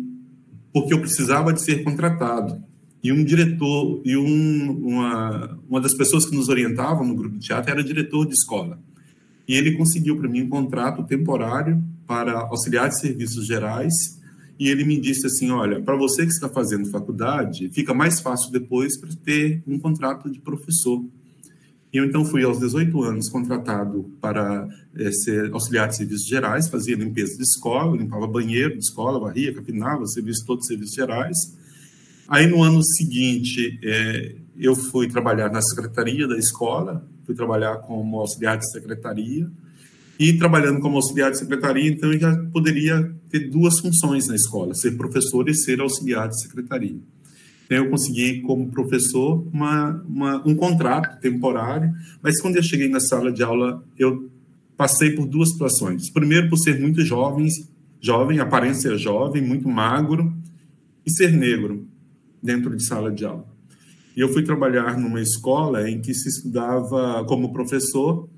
porque 0.73 0.95
eu 0.95 1.01
precisava 1.01 1.53
de 1.53 1.63
ser 1.63 1.83
contratado. 1.83 2.63
E 3.03 3.13
um 3.13 3.25
diretor, 3.25 4.01
e 4.05 4.17
um, 4.17 4.71
uma, 4.87 5.59
uma 5.69 5.81
das 5.81 5.95
pessoas 5.95 6.25
que 6.25 6.37
nos 6.37 6.49
orientavam 6.49 7.07
no 7.07 7.17
grupo 7.17 7.37
de 7.37 7.47
teatro 7.47 7.71
era 7.71 7.83
diretor 7.83 8.27
de 8.27 8.35
escola. 8.35 8.79
E 9.49 9.57
ele 9.57 9.73
conseguiu 9.73 10.17
para 10.17 10.29
mim 10.29 10.43
um 10.43 10.49
contrato 10.49 11.03
temporário 11.05 11.83
para 12.07 12.33
auxiliar 12.41 12.89
de 12.89 13.01
serviços 13.01 13.47
gerais 13.47 13.93
e 14.63 14.69
ele 14.69 14.85
me 14.85 15.01
disse 15.01 15.27
assim: 15.27 15.51
olha, 15.51 15.83
para 15.83 15.97
você 15.97 16.25
que 16.25 16.31
está 16.31 16.49
fazendo 16.49 16.89
faculdade, 16.89 17.69
fica 17.71 17.93
mais 17.93 18.21
fácil 18.21 18.53
depois 18.53 18.97
para 18.97 19.11
ter 19.25 19.61
um 19.67 19.77
contrato 19.77 20.31
de 20.31 20.39
professor. 20.39 21.05
E 21.93 21.97
eu 21.97 22.05
então 22.05 22.25
fui 22.25 22.45
aos 22.45 22.61
18 22.61 23.03
anos 23.03 23.29
contratado 23.29 24.11
para 24.21 24.69
é, 24.97 25.11
ser 25.11 25.53
auxiliar 25.53 25.89
de 25.89 25.97
serviços 25.97 26.29
gerais, 26.29 26.69
fazia 26.69 26.95
limpeza 26.95 27.37
de 27.37 27.43
escola, 27.43 27.97
limpava 27.97 28.27
banheiro 28.27 28.75
de 28.75 28.85
escola, 28.85 29.19
varria, 29.19 29.53
capinava, 29.53 30.07
serviço 30.07 30.47
todos 30.47 30.63
os 30.63 30.69
serviços 30.69 30.95
gerais. 30.95 31.37
Aí 32.29 32.47
no 32.47 32.63
ano 32.63 32.83
seguinte, 32.83 33.79
é, 33.83 34.37
eu 34.57 34.75
fui 34.75 35.09
trabalhar 35.09 35.51
na 35.51 35.61
secretaria 35.61 36.27
da 36.27 36.37
escola, 36.39 37.07
fui 37.27 37.35
trabalhar 37.35 37.77
como 37.79 38.21
auxiliar 38.21 38.59
de 38.59 38.71
secretaria. 38.71 39.51
E 40.19 40.35
trabalhando 40.35 40.79
como 40.79 40.97
auxiliar 40.97 41.33
de 41.33 41.39
secretaria, 41.39 41.91
então 41.91 42.13
eu 42.13 42.21
já 42.21 42.37
poderia 42.53 43.13
ter 43.29 43.51
duas 43.51 43.81
funções 43.81 44.29
na 44.29 44.37
escola, 44.37 44.73
ser 44.75 44.93
professor 44.93 45.49
e 45.49 45.55
ser 45.55 45.81
auxiliar 45.81 46.29
de 46.29 46.41
secretaria. 46.41 47.01
Então 47.65 47.79
eu 47.79 47.91
consegui, 47.91 48.41
como 48.43 48.71
professor, 48.71 49.45
uma, 49.53 50.05
uma, 50.07 50.47
um 50.47 50.55
contrato 50.55 51.21
temporário, 51.21 51.93
mas 52.23 52.41
quando 52.41 52.57
eu 52.57 52.63
cheguei 52.63 52.89
na 52.89 53.01
sala 53.01 53.33
de 53.33 53.43
aula, 53.43 53.83
eu 53.99 54.31
passei 54.77 55.11
por 55.11 55.27
duas 55.27 55.51
situações. 55.51 56.09
Primeiro, 56.11 56.49
por 56.49 56.59
ser 56.59 56.79
muito 56.79 57.03
jovem, 57.03 57.49
jovem, 58.01 58.39
aparência 58.39 58.97
jovem, 58.97 59.43
muito 59.43 59.69
magro, 59.69 60.33
e 61.05 61.11
ser 61.11 61.33
negro 61.33 61.89
dentro 62.43 62.75
de 62.77 62.85
sala 62.85 63.11
de 63.11 63.25
aula. 63.25 63.47
E 64.17 64.21
eu 64.21 64.29
fui 64.29 64.43
trabalhar 64.43 64.99
numa 64.99 65.21
escola 65.21 65.89
em 65.89 66.01
que 66.01 66.13
se 66.13 66.29
estudava 66.29 67.25
como 67.27 67.53
professor 67.53 68.29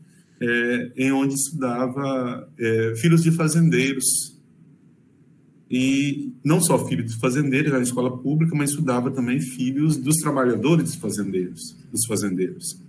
é, 0.40 0.92
em 0.96 1.12
onde 1.12 1.34
estudava 1.34 2.48
é, 2.58 2.94
filhos 2.96 3.22
de 3.22 3.30
fazendeiros. 3.30 4.34
E 5.70 6.32
não 6.44 6.60
só 6.60 6.86
filhos 6.86 7.12
de 7.12 7.18
fazendeiros 7.18 7.72
na 7.72 7.80
escola 7.80 8.16
pública, 8.18 8.54
mas 8.54 8.70
estudava 8.70 9.10
também 9.10 9.40
filhos 9.40 9.96
dos 9.96 10.16
trabalhadores 10.16 10.94
fazendeiros, 10.94 11.76
dos 11.90 12.06
fazendeiros. 12.06 12.80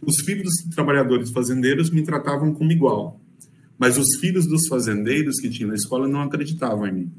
Os 0.00 0.20
filhos 0.24 0.44
dos 0.44 0.74
trabalhadores 0.74 1.30
fazendeiros 1.30 1.90
me 1.90 2.02
tratavam 2.02 2.54
como 2.54 2.70
igual, 2.70 3.20
mas 3.76 3.98
os 3.98 4.20
filhos 4.20 4.46
dos 4.46 4.68
fazendeiros 4.68 5.40
que 5.40 5.50
tinham 5.50 5.68
na 5.68 5.74
escola 5.74 6.06
não 6.06 6.20
acreditavam 6.20 6.86
em 6.86 6.92
mim. 6.92 7.12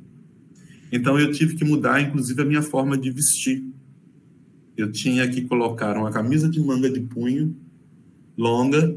Então 0.92 1.20
eu 1.20 1.32
tive 1.32 1.56
que 1.56 1.66
mudar, 1.66 2.02
inclusive, 2.02 2.42
a 2.42 2.46
minha 2.46 2.62
forma 2.62 2.98
de 2.98 3.12
vestir. 3.12 3.64
Eu 4.76 4.92
tinha 4.92 5.28
que 5.28 5.42
colocar 5.42 5.98
uma 5.98 6.12
camisa 6.12 6.50
de 6.50 6.60
manga 6.60 6.90
de 6.90 7.02
punho 7.02 7.56
longa 8.38 8.96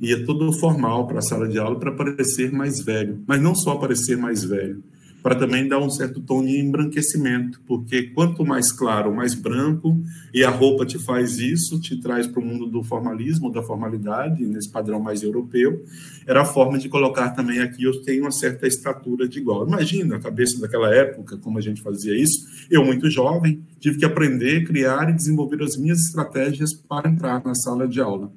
ia 0.00 0.24
todo 0.24 0.52
formal 0.52 1.06
para 1.06 1.18
a 1.18 1.22
sala 1.22 1.48
de 1.48 1.58
aula 1.58 1.78
para 1.78 1.92
parecer 1.92 2.52
mais 2.52 2.82
velho, 2.84 3.22
mas 3.26 3.40
não 3.40 3.54
só 3.54 3.76
parecer 3.76 4.16
mais 4.16 4.44
velho, 4.44 4.82
para 5.24 5.36
também 5.36 5.66
dar 5.66 5.78
um 5.78 5.88
certo 5.88 6.20
tom 6.20 6.44
de 6.44 6.58
embranquecimento, 6.60 7.58
porque 7.66 8.10
quanto 8.10 8.44
mais 8.44 8.70
claro, 8.70 9.10
mais 9.10 9.32
branco, 9.32 9.98
e 10.34 10.44
a 10.44 10.50
roupa 10.50 10.84
te 10.84 10.98
faz 10.98 11.38
isso, 11.38 11.80
te 11.80 11.98
traz 11.98 12.26
para 12.26 12.42
o 12.42 12.44
mundo 12.44 12.66
do 12.66 12.84
formalismo, 12.84 13.50
da 13.50 13.62
formalidade, 13.62 14.44
nesse 14.44 14.70
padrão 14.70 15.00
mais 15.00 15.22
europeu, 15.22 15.82
era 16.26 16.42
a 16.42 16.44
forma 16.44 16.78
de 16.78 16.90
colocar 16.90 17.30
também 17.30 17.60
aqui, 17.60 17.84
eu 17.84 18.02
tenho 18.02 18.24
uma 18.24 18.30
certa 18.30 18.66
estatura 18.66 19.26
de 19.26 19.38
igual. 19.38 19.66
Imagina 19.66 20.16
a 20.16 20.20
cabeça 20.20 20.60
daquela 20.60 20.94
época, 20.94 21.38
como 21.38 21.56
a 21.56 21.62
gente 21.62 21.80
fazia 21.80 22.14
isso, 22.14 22.46
eu 22.70 22.84
muito 22.84 23.08
jovem, 23.08 23.62
tive 23.80 23.96
que 23.96 24.04
aprender, 24.04 24.66
criar 24.66 25.08
e 25.08 25.14
desenvolver 25.14 25.62
as 25.62 25.74
minhas 25.78 26.00
estratégias 26.00 26.74
para 26.74 27.08
entrar 27.08 27.42
na 27.42 27.54
sala 27.54 27.88
de 27.88 27.98
aula. 27.98 28.30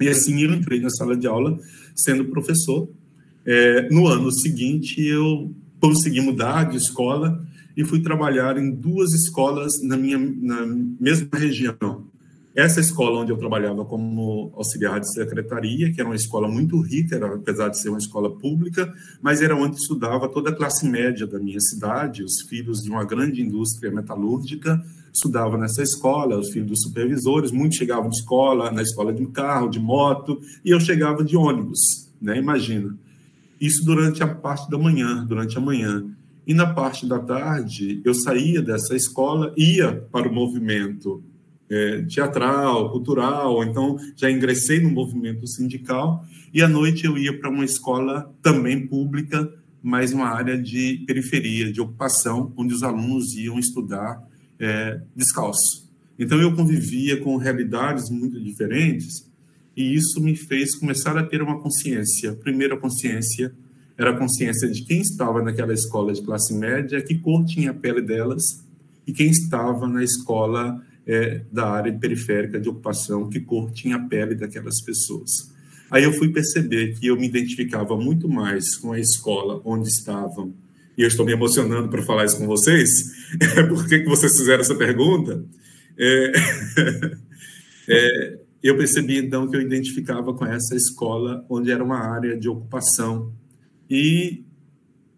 E 0.00 0.08
assim 0.08 0.42
eu 0.42 0.54
entrei 0.54 0.80
na 0.80 0.88
sala 0.88 1.14
de 1.14 1.26
aula 1.26 1.58
sendo 1.94 2.24
professor. 2.24 2.88
É, 3.44 3.90
no 3.90 4.06
ano 4.06 4.32
seguinte, 4.32 5.02
eu 5.02 5.52
consegui 5.82 6.20
mudar 6.20 6.70
de 6.70 6.76
escola 6.76 7.44
e 7.76 7.84
fui 7.84 8.00
trabalhar 8.00 8.56
em 8.56 8.70
duas 8.70 9.12
escolas 9.12 9.82
na 9.82 9.96
minha 9.96 10.16
na 10.16 10.64
mesma 11.00 11.36
região. 11.36 12.04
Essa 12.54 12.80
escola 12.80 13.22
onde 13.22 13.32
eu 13.32 13.36
trabalhava 13.36 13.84
como 13.84 14.52
auxiliar 14.54 15.00
de 15.00 15.10
secretaria, 15.12 15.90
que 15.92 16.00
era 16.00 16.08
uma 16.08 16.14
escola 16.14 16.46
muito 16.46 16.80
rica, 16.80 17.16
era, 17.16 17.34
apesar 17.34 17.68
de 17.68 17.80
ser 17.80 17.88
uma 17.88 17.98
escola 17.98 18.30
pública, 18.30 18.92
mas 19.20 19.40
era 19.40 19.56
onde 19.56 19.76
estudava 19.76 20.28
toda 20.28 20.50
a 20.50 20.54
classe 20.54 20.86
média 20.86 21.26
da 21.26 21.38
minha 21.38 21.58
cidade, 21.58 22.22
os 22.22 22.42
filhos 22.48 22.78
de 22.80 22.90
uma 22.90 23.04
grande 23.04 23.40
indústria 23.42 23.90
metalúrgica, 23.90 24.84
estudava 25.12 25.56
nessa 25.56 25.82
escola, 25.82 26.38
os 26.38 26.50
filhos 26.50 26.68
dos 26.68 26.82
supervisores, 26.82 27.50
muitos 27.50 27.78
chegavam 27.78 28.10
de 28.10 28.16
escola, 28.16 28.70
na 28.70 28.82
escola 28.82 29.12
de 29.14 29.26
carro, 29.28 29.68
de 29.68 29.80
moto, 29.80 30.38
e 30.62 30.70
eu 30.70 30.78
chegava 30.78 31.24
de 31.24 31.36
ônibus, 31.36 31.80
né? 32.20 32.38
Imagina. 32.38 32.94
Isso 33.62 33.84
durante 33.84 34.24
a 34.24 34.26
parte 34.26 34.68
da 34.68 34.76
manhã, 34.76 35.24
durante 35.24 35.56
a 35.56 35.60
manhã. 35.60 36.04
E 36.44 36.52
na 36.52 36.66
parte 36.66 37.08
da 37.08 37.20
tarde, 37.20 38.02
eu 38.04 38.12
saía 38.12 38.60
dessa 38.60 38.96
escola, 38.96 39.54
ia 39.56 40.04
para 40.10 40.28
o 40.28 40.34
movimento 40.34 41.22
é, 41.70 42.02
teatral, 42.02 42.90
cultural, 42.90 43.62
então 43.62 43.96
já 44.16 44.28
ingressei 44.28 44.80
no 44.80 44.90
movimento 44.90 45.46
sindical, 45.46 46.26
e 46.52 46.60
à 46.60 46.66
noite 46.66 47.06
eu 47.06 47.16
ia 47.16 47.38
para 47.38 47.48
uma 47.48 47.64
escola 47.64 48.34
também 48.42 48.84
pública, 48.84 49.48
mas 49.80 50.12
uma 50.12 50.26
área 50.26 50.60
de 50.60 51.04
periferia, 51.06 51.72
de 51.72 51.80
ocupação, 51.80 52.52
onde 52.56 52.74
os 52.74 52.82
alunos 52.82 53.32
iam 53.36 53.60
estudar 53.60 54.20
é, 54.58 55.00
descalço. 55.14 55.88
Então 56.18 56.40
eu 56.40 56.52
convivia 56.52 57.20
com 57.20 57.36
realidades 57.36 58.10
muito 58.10 58.42
diferentes 58.42 59.30
e 59.76 59.94
isso 59.94 60.20
me 60.20 60.36
fez 60.36 60.74
começar 60.76 61.16
a 61.16 61.22
ter 61.22 61.42
uma 61.42 61.60
consciência. 61.60 62.32
Primeira 62.34 62.76
consciência 62.76 63.52
era 63.96 64.10
a 64.10 64.18
consciência 64.18 64.68
de 64.68 64.84
quem 64.84 65.00
estava 65.00 65.42
naquela 65.42 65.72
escola 65.72 66.12
de 66.12 66.22
classe 66.22 66.54
média, 66.54 67.00
que 67.02 67.18
cor 67.18 67.44
tinha 67.44 67.70
a 67.70 67.74
pele 67.74 68.02
delas, 68.02 68.42
e 69.06 69.12
quem 69.12 69.30
estava 69.30 69.86
na 69.86 70.02
escola 70.02 70.82
é, 71.06 71.42
da 71.50 71.68
área 71.68 71.92
periférica 71.92 72.60
de 72.60 72.68
ocupação, 72.68 73.28
que 73.28 73.40
cor 73.40 73.70
tinha 73.72 73.96
a 73.96 74.00
pele 74.08 74.34
daquelas 74.34 74.80
pessoas. 74.82 75.50
Aí 75.90 76.04
eu 76.04 76.12
fui 76.12 76.30
perceber 76.30 76.98
que 76.98 77.06
eu 77.06 77.16
me 77.16 77.26
identificava 77.26 77.96
muito 77.96 78.28
mais 78.28 78.76
com 78.76 78.92
a 78.92 78.98
escola 78.98 79.60
onde 79.64 79.88
estavam 79.88 80.54
e 80.96 81.02
eu 81.02 81.08
estou 81.08 81.24
me 81.24 81.32
emocionando 81.32 81.88
para 81.88 82.02
falar 82.02 82.24
isso 82.24 82.38
com 82.38 82.46
vocês, 82.46 82.90
por 83.68 83.88
que, 83.88 84.00
que 84.00 84.08
vocês 84.08 84.32
fizeram 84.36 84.60
essa 84.60 84.74
pergunta? 84.74 85.44
É, 85.98 86.32
é, 87.88 88.38
eu 88.62 88.76
percebi 88.76 89.18
então 89.18 89.48
que 89.48 89.56
eu 89.56 89.60
identificava 89.60 90.32
com 90.34 90.44
essa 90.46 90.76
escola 90.76 91.44
onde 91.48 91.70
era 91.70 91.82
uma 91.82 91.98
área 91.98 92.38
de 92.38 92.48
ocupação 92.48 93.32
e 93.90 94.44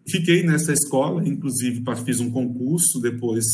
fiquei 0.07 0.43
nessa 0.43 0.73
escola, 0.73 1.27
inclusive 1.27 1.83
fiz 2.03 2.19
um 2.19 2.31
concurso 2.31 2.99
depois 2.99 3.45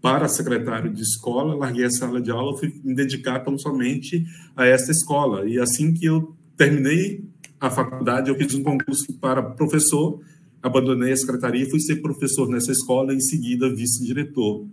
para 0.00 0.28
secretário 0.28 0.92
de 0.92 1.02
escola, 1.02 1.54
larguei 1.54 1.84
a 1.84 1.90
sala 1.90 2.20
de 2.20 2.30
aula, 2.30 2.56
fui 2.58 2.72
me 2.82 2.94
dedicar 2.94 3.40
tão 3.40 3.58
somente 3.58 4.24
a 4.56 4.66
essa 4.66 4.90
escola 4.90 5.48
e 5.48 5.58
assim 5.58 5.92
que 5.92 6.06
eu 6.06 6.34
terminei 6.56 7.24
a 7.58 7.70
faculdade 7.70 8.30
eu 8.30 8.36
fiz 8.36 8.54
um 8.54 8.62
concurso 8.62 9.12
para 9.20 9.42
professor 9.42 10.20
abandonei 10.62 11.12
a 11.12 11.16
secretaria 11.16 11.64
e 11.64 11.70
fui 11.70 11.80
ser 11.80 11.96
professor 11.96 12.48
nessa 12.48 12.70
escola, 12.72 13.14
em 13.14 13.20
seguida 13.20 13.74
vice-diretor. 13.74 14.66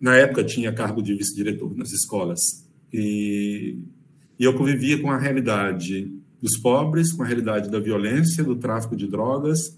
Na 0.00 0.16
época 0.16 0.44
tinha 0.44 0.72
cargo 0.72 1.02
de 1.02 1.14
vice-diretor 1.14 1.74
nas 1.76 1.92
escolas. 1.92 2.63
E, 2.96 3.76
e 4.38 4.44
eu 4.44 4.54
convivia 4.54 5.00
com 5.00 5.10
a 5.10 5.18
realidade 5.18 6.12
dos 6.40 6.56
pobres, 6.58 7.12
com 7.12 7.24
a 7.24 7.26
realidade 7.26 7.68
da 7.68 7.80
violência, 7.80 8.44
do 8.44 8.54
tráfico 8.54 8.94
de 8.94 9.08
drogas 9.08 9.76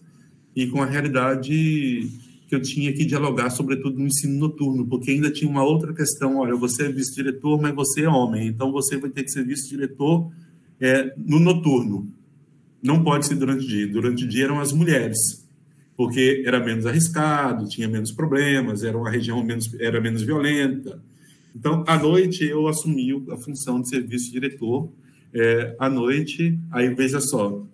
e 0.55 0.67
com 0.67 0.83
a 0.83 0.87
realidade 0.87 2.11
que 2.49 2.55
eu 2.55 2.61
tinha 2.61 2.93
que 2.93 3.05
dialogar, 3.05 3.51
sobretudo 3.51 3.99
no 3.99 4.07
ensino 4.07 4.39
noturno, 4.39 4.87
porque 4.87 5.11
ainda 5.11 5.31
tinha 5.31 5.51
uma 5.51 5.65
outra 5.65 5.95
questão: 5.95 6.37
olha, 6.37 6.55
você 6.55 6.85
é 6.85 6.93
vice-diretor, 6.93 7.61
mas 7.61 7.75
você 7.75 8.03
é 8.03 8.09
homem, 8.09 8.49
então 8.49 8.71
você 8.71 8.99
vai 8.99 9.11
ter 9.11 9.25
que 9.25 9.31
ser 9.31 9.45
vice-diretor 9.45 10.31
é, 10.81 11.15
no 11.17 11.41
noturno 11.41 12.13
não 12.83 13.03
pode 13.03 13.27
ser 13.27 13.35
durante 13.35 13.65
o 13.65 13.69
dia. 13.69 13.89
Durante 13.89 14.25
o 14.25 14.29
dia 14.29 14.45
eram 14.45 14.61
as 14.61 14.73
mulheres, 14.73 15.19
porque 15.97 16.43
era 16.47 16.61
menos 16.61 16.87
arriscado, 16.87 17.69
tinha 17.69 17.89
menos 17.89 18.13
problemas, 18.13 18.83
era 18.83 18.97
uma 18.97 19.11
região 19.11 19.43
menos, 19.43 19.73
era 19.81 20.01
menos 20.01 20.23
violenta. 20.23 21.03
Então, 21.57 21.83
à 21.87 21.99
noite, 21.99 22.45
eu 22.45 22.69
assumi 22.69 23.11
a 23.31 23.37
função 23.39 23.81
de 23.81 23.89
serviço 23.89 24.31
diretor. 24.31 24.91
É, 25.33 25.75
à 25.79 25.89
noite, 25.89 26.59
aí 26.71 26.95
veja 26.95 27.19
só, 27.21 27.67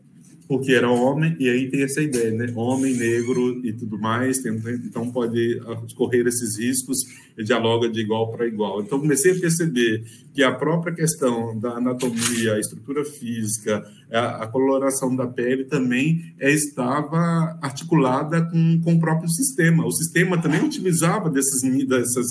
porque 0.48 0.72
era 0.72 0.90
homem, 0.90 1.36
e 1.38 1.48
aí 1.48 1.70
tem 1.70 1.82
essa 1.82 2.00
ideia, 2.00 2.30
né? 2.32 2.52
Homem, 2.54 2.94
negro 2.94 3.64
e 3.64 3.72
tudo 3.72 3.98
mais, 3.98 4.38
tem, 4.38 4.52
então 4.84 5.10
pode 5.10 5.60
correr 5.96 6.26
esses 6.26 6.58
riscos, 6.58 6.98
dialoga 7.44 7.88
de 7.88 8.00
igual 8.00 8.30
para 8.30 8.46
igual. 8.46 8.82
Então 8.82 9.00
comecei 9.00 9.32
a 9.32 9.40
perceber 9.40 10.04
que 10.34 10.42
a 10.42 10.52
própria 10.52 10.94
questão 10.94 11.58
da 11.58 11.76
anatomia, 11.76 12.54
a 12.54 12.58
estrutura 12.58 13.04
física, 13.04 13.84
a, 14.10 14.44
a 14.44 14.46
coloração 14.46 15.14
da 15.14 15.26
pele 15.26 15.64
também 15.64 16.34
é, 16.38 16.50
estava 16.52 17.58
articulada 17.62 18.42
com, 18.42 18.80
com 18.82 18.94
o 18.94 19.00
próprio 19.00 19.28
sistema. 19.30 19.86
O 19.86 19.92
sistema 19.92 20.40
também 20.40 20.62
utilizava 20.64 21.30
dessas, 21.30 21.62
dessas 21.86 22.26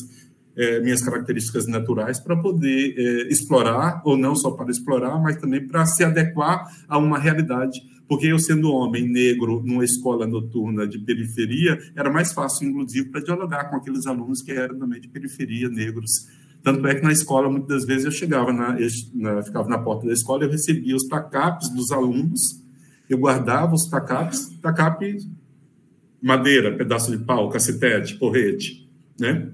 é, 0.55 0.79
minhas 0.79 1.01
características 1.01 1.67
naturais 1.67 2.19
para 2.19 2.35
poder 2.35 2.95
é, 2.97 3.27
explorar, 3.29 4.01
ou 4.05 4.17
não 4.17 4.35
só 4.35 4.51
para 4.51 4.69
explorar, 4.69 5.19
mas 5.21 5.37
também 5.37 5.65
para 5.65 5.85
se 5.85 6.03
adequar 6.03 6.65
a 6.87 6.97
uma 6.97 7.17
realidade 7.17 7.79
porque 8.11 8.27
eu, 8.27 8.37
sendo 8.37 8.73
homem 8.73 9.07
negro 9.07 9.63
numa 9.65 9.85
escola 9.85 10.27
noturna 10.27 10.85
de 10.85 10.99
periferia, 10.99 11.79
era 11.95 12.11
mais 12.11 12.33
fácil, 12.33 12.67
inclusive, 12.67 13.07
para 13.07 13.21
dialogar 13.21 13.69
com 13.69 13.77
aqueles 13.77 14.05
alunos 14.05 14.41
que 14.41 14.51
eram 14.51 14.77
também 14.77 14.99
de 14.99 15.07
periferia, 15.07 15.69
negros. 15.69 16.27
Tanto 16.61 16.85
é 16.87 16.95
que 16.95 17.01
na 17.01 17.13
escola, 17.13 17.49
muitas 17.49 17.69
das 17.69 17.85
vezes, 17.85 18.03
eu 18.03 18.11
chegava, 18.11 18.51
na, 18.51 18.75
na, 19.13 19.41
ficava 19.41 19.69
na 19.69 19.77
porta 19.77 20.05
da 20.07 20.11
escola, 20.11 20.43
eu 20.43 20.49
recebia 20.49 20.93
os 20.93 21.07
tacapes 21.07 21.69
dos 21.69 21.89
alunos, 21.89 22.61
eu 23.09 23.17
guardava 23.17 23.73
os 23.73 23.89
tacapes, 23.89 24.59
tacape 24.61 25.17
madeira, 26.21 26.75
pedaço 26.75 27.17
de 27.17 27.23
pau, 27.23 27.47
cacetete, 27.47 28.19
porrete, 28.19 28.91
né? 29.17 29.53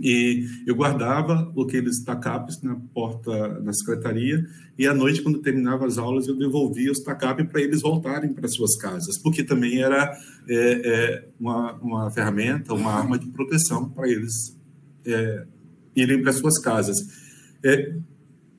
E 0.00 0.46
eu 0.66 0.74
guardava 0.74 1.52
aqueles 1.60 2.02
tacapes 2.04 2.62
na 2.62 2.76
porta, 2.94 3.60
na 3.60 3.72
secretaria, 3.72 4.46
e 4.78 4.86
à 4.86 4.94
noite, 4.94 5.22
quando 5.22 5.40
terminava 5.40 5.86
as 5.86 5.98
aulas, 5.98 6.28
eu 6.28 6.36
devolvia 6.36 6.92
os 6.92 7.00
tacapes 7.00 7.46
para 7.48 7.60
eles 7.60 7.82
voltarem 7.82 8.32
para 8.32 8.46
suas 8.48 8.76
casas, 8.76 9.18
porque 9.18 9.42
também 9.42 9.82
era 9.82 10.16
é, 10.48 10.54
é, 10.54 11.28
uma, 11.38 11.72
uma 11.74 12.10
ferramenta, 12.10 12.74
uma 12.74 12.92
arma 12.92 13.18
de 13.18 13.26
proteção 13.28 13.88
para 13.88 14.08
eles 14.08 14.56
é, 15.04 15.44
irem 15.96 16.22
para 16.22 16.32
suas 16.32 16.58
casas. 16.60 16.96
É, 17.64 17.94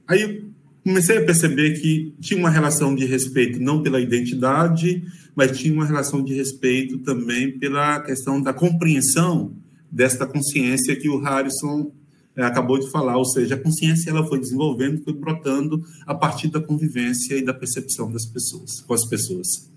aí 0.08 0.50
comecei 0.84 1.19
a 1.19 1.25
perceber 1.25 1.79
que 1.79 2.13
tinha 2.19 2.39
uma 2.39 2.50
relação 2.50 2.93
de 2.93 3.05
respeito 3.05 3.60
não 3.60 3.81
pela 3.81 4.01
identidade, 4.01 5.03
mas 5.36 5.58
tinha 5.58 5.74
uma 5.74 5.86
relação 5.86 6.24
de 6.24 6.34
respeito 6.34 6.98
também 7.00 7.58
pela 7.58 8.01
questão 8.01 8.41
da 8.41 8.53
compreensão 8.53 9.55
desta 9.91 10.25
consciência 10.25 10.96
que 10.96 11.10
o 11.10 11.19
Harrison 11.19 11.91
é, 12.36 12.43
acabou 12.43 12.79
de 12.79 12.89
falar, 12.89 13.17
ou 13.17 13.25
seja, 13.25 13.55
a 13.55 13.60
consciência 13.60 14.10
ela 14.10 14.25
foi 14.25 14.39
desenvolvendo, 14.39 15.03
foi 15.03 15.13
brotando 15.13 15.84
a 16.05 16.15
partir 16.15 16.48
da 16.48 16.62
convivência 16.62 17.36
e 17.36 17.43
da 17.43 17.53
percepção 17.53 18.12
das 18.12 18.25
pessoas, 18.25 18.81
com 18.81 18.93
as 18.93 19.05
pessoas. 19.05 19.69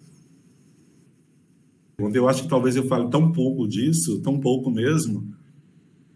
Eu 1.99 2.29
acho 2.29 2.45
que 2.45 2.49
talvez 2.49 2.77
eu 2.77 2.87
fale 2.89 3.09
tão 3.11 3.33
pouco 3.33 3.67
disso, 3.67 4.21
tão 4.21 4.39
pouco 4.39 4.71
mesmo, 4.71 5.35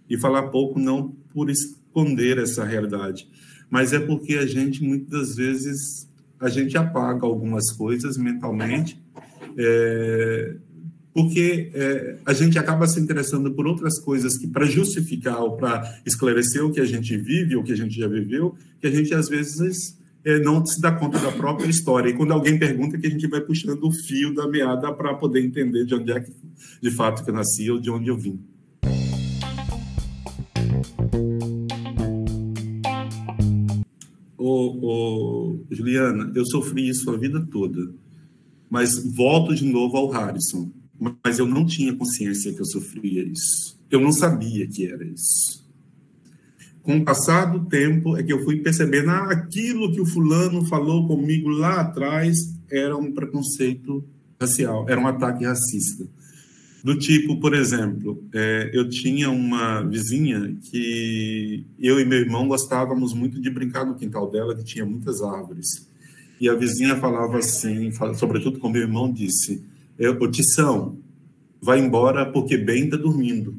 e 0.08 0.18
falar 0.18 0.48
pouco 0.48 0.78
não 0.78 1.10
por 1.32 1.50
esconder 1.50 2.38
essa 2.38 2.64
realidade, 2.64 3.28
mas 3.70 3.92
é 3.92 3.98
porque 3.98 4.34
a 4.34 4.46
gente 4.46 4.82
muitas 4.82 5.36
vezes 5.36 6.08
a 6.38 6.48
gente 6.48 6.76
apaga 6.76 7.26
algumas 7.26 7.72
coisas 7.72 8.16
mentalmente 8.16 9.02
é, 9.56 10.56
porque 11.16 11.70
é, 11.72 12.18
a 12.26 12.34
gente 12.34 12.58
acaba 12.58 12.86
se 12.86 13.00
interessando 13.00 13.50
por 13.50 13.66
outras 13.66 13.98
coisas 13.98 14.36
que, 14.36 14.46
para 14.46 14.66
justificar 14.66 15.40
ou 15.40 15.56
para 15.56 15.98
esclarecer 16.04 16.62
o 16.62 16.70
que 16.70 16.78
a 16.78 16.84
gente 16.84 17.16
vive 17.16 17.56
ou 17.56 17.64
que 17.64 17.72
a 17.72 17.74
gente 17.74 17.98
já 17.98 18.06
viveu, 18.06 18.54
que 18.78 18.86
a 18.86 18.90
gente 18.90 19.14
às 19.14 19.26
vezes 19.26 19.98
é, 20.22 20.38
não 20.40 20.62
se 20.66 20.78
dá 20.78 20.92
conta 20.92 21.18
da 21.18 21.32
própria 21.32 21.70
história. 21.70 22.10
E 22.10 22.12
quando 22.12 22.32
alguém 22.32 22.58
pergunta, 22.58 22.98
que 22.98 23.06
a 23.06 23.10
gente 23.10 23.26
vai 23.28 23.40
puxando 23.40 23.82
o 23.82 23.90
fio 23.90 24.34
da 24.34 24.46
meada 24.46 24.92
para 24.92 25.14
poder 25.14 25.42
entender 25.42 25.86
de 25.86 25.94
onde 25.94 26.12
é 26.12 26.20
que, 26.20 26.30
de 26.82 26.90
fato, 26.90 27.24
que 27.24 27.30
eu 27.30 27.34
nasci 27.34 27.70
ou 27.70 27.80
de 27.80 27.90
onde 27.90 28.10
eu 28.10 28.18
vim. 28.18 28.38
Ô, 34.36 34.86
ô, 34.86 35.64
Juliana, 35.70 36.30
eu 36.34 36.44
sofri 36.44 36.86
isso 36.90 37.10
a 37.10 37.16
vida 37.16 37.40
toda, 37.50 37.90
mas 38.68 39.02
volto 39.14 39.54
de 39.54 39.64
novo 39.64 39.96
ao 39.96 40.10
Harrison 40.10 40.75
mas 40.98 41.38
eu 41.38 41.46
não 41.46 41.64
tinha 41.64 41.94
consciência 41.94 42.52
que 42.52 42.60
eu 42.60 42.66
sofria 42.66 43.22
isso. 43.22 43.78
Eu 43.90 44.00
não 44.00 44.12
sabia 44.12 44.66
que 44.66 44.86
era 44.86 45.04
isso. 45.04 45.64
Com 46.82 46.98
o 46.98 47.04
passar 47.04 47.46
do 47.46 47.66
tempo, 47.66 48.16
é 48.16 48.22
que 48.22 48.32
eu 48.32 48.44
fui 48.44 48.58
percebendo 48.58 49.10
ah, 49.10 49.30
aquilo 49.30 49.92
que 49.92 50.00
o 50.00 50.06
fulano 50.06 50.64
falou 50.66 51.06
comigo 51.06 51.48
lá 51.48 51.80
atrás 51.80 52.36
era 52.70 52.96
um 52.96 53.12
preconceito 53.12 54.04
racial, 54.40 54.88
era 54.88 55.00
um 55.00 55.06
ataque 55.06 55.44
racista. 55.44 56.06
Do 56.84 56.96
tipo, 56.96 57.40
por 57.40 57.52
exemplo, 57.54 58.22
é, 58.32 58.70
eu 58.72 58.88
tinha 58.88 59.28
uma 59.28 59.82
vizinha 59.82 60.56
que 60.70 61.66
eu 61.80 61.98
e 61.98 62.04
meu 62.04 62.20
irmão 62.20 62.46
gostávamos 62.46 63.12
muito 63.12 63.40
de 63.40 63.50
brincar 63.50 63.84
no 63.84 63.96
quintal 63.96 64.30
dela, 64.30 64.54
que 64.54 64.62
tinha 64.62 64.86
muitas 64.86 65.20
árvores. 65.20 65.88
E 66.40 66.48
a 66.48 66.54
vizinha 66.54 66.94
falava 66.96 67.38
assim, 67.38 67.90
sobretudo 68.14 68.60
com 68.60 68.68
meu 68.68 68.82
irmão, 68.82 69.12
disse: 69.12 69.64
o 69.98 70.30
Tição, 70.30 70.98
vai 71.60 71.80
embora 71.80 72.26
porque 72.26 72.56
bem 72.56 72.84
está 72.84 72.96
dormindo. 72.96 73.58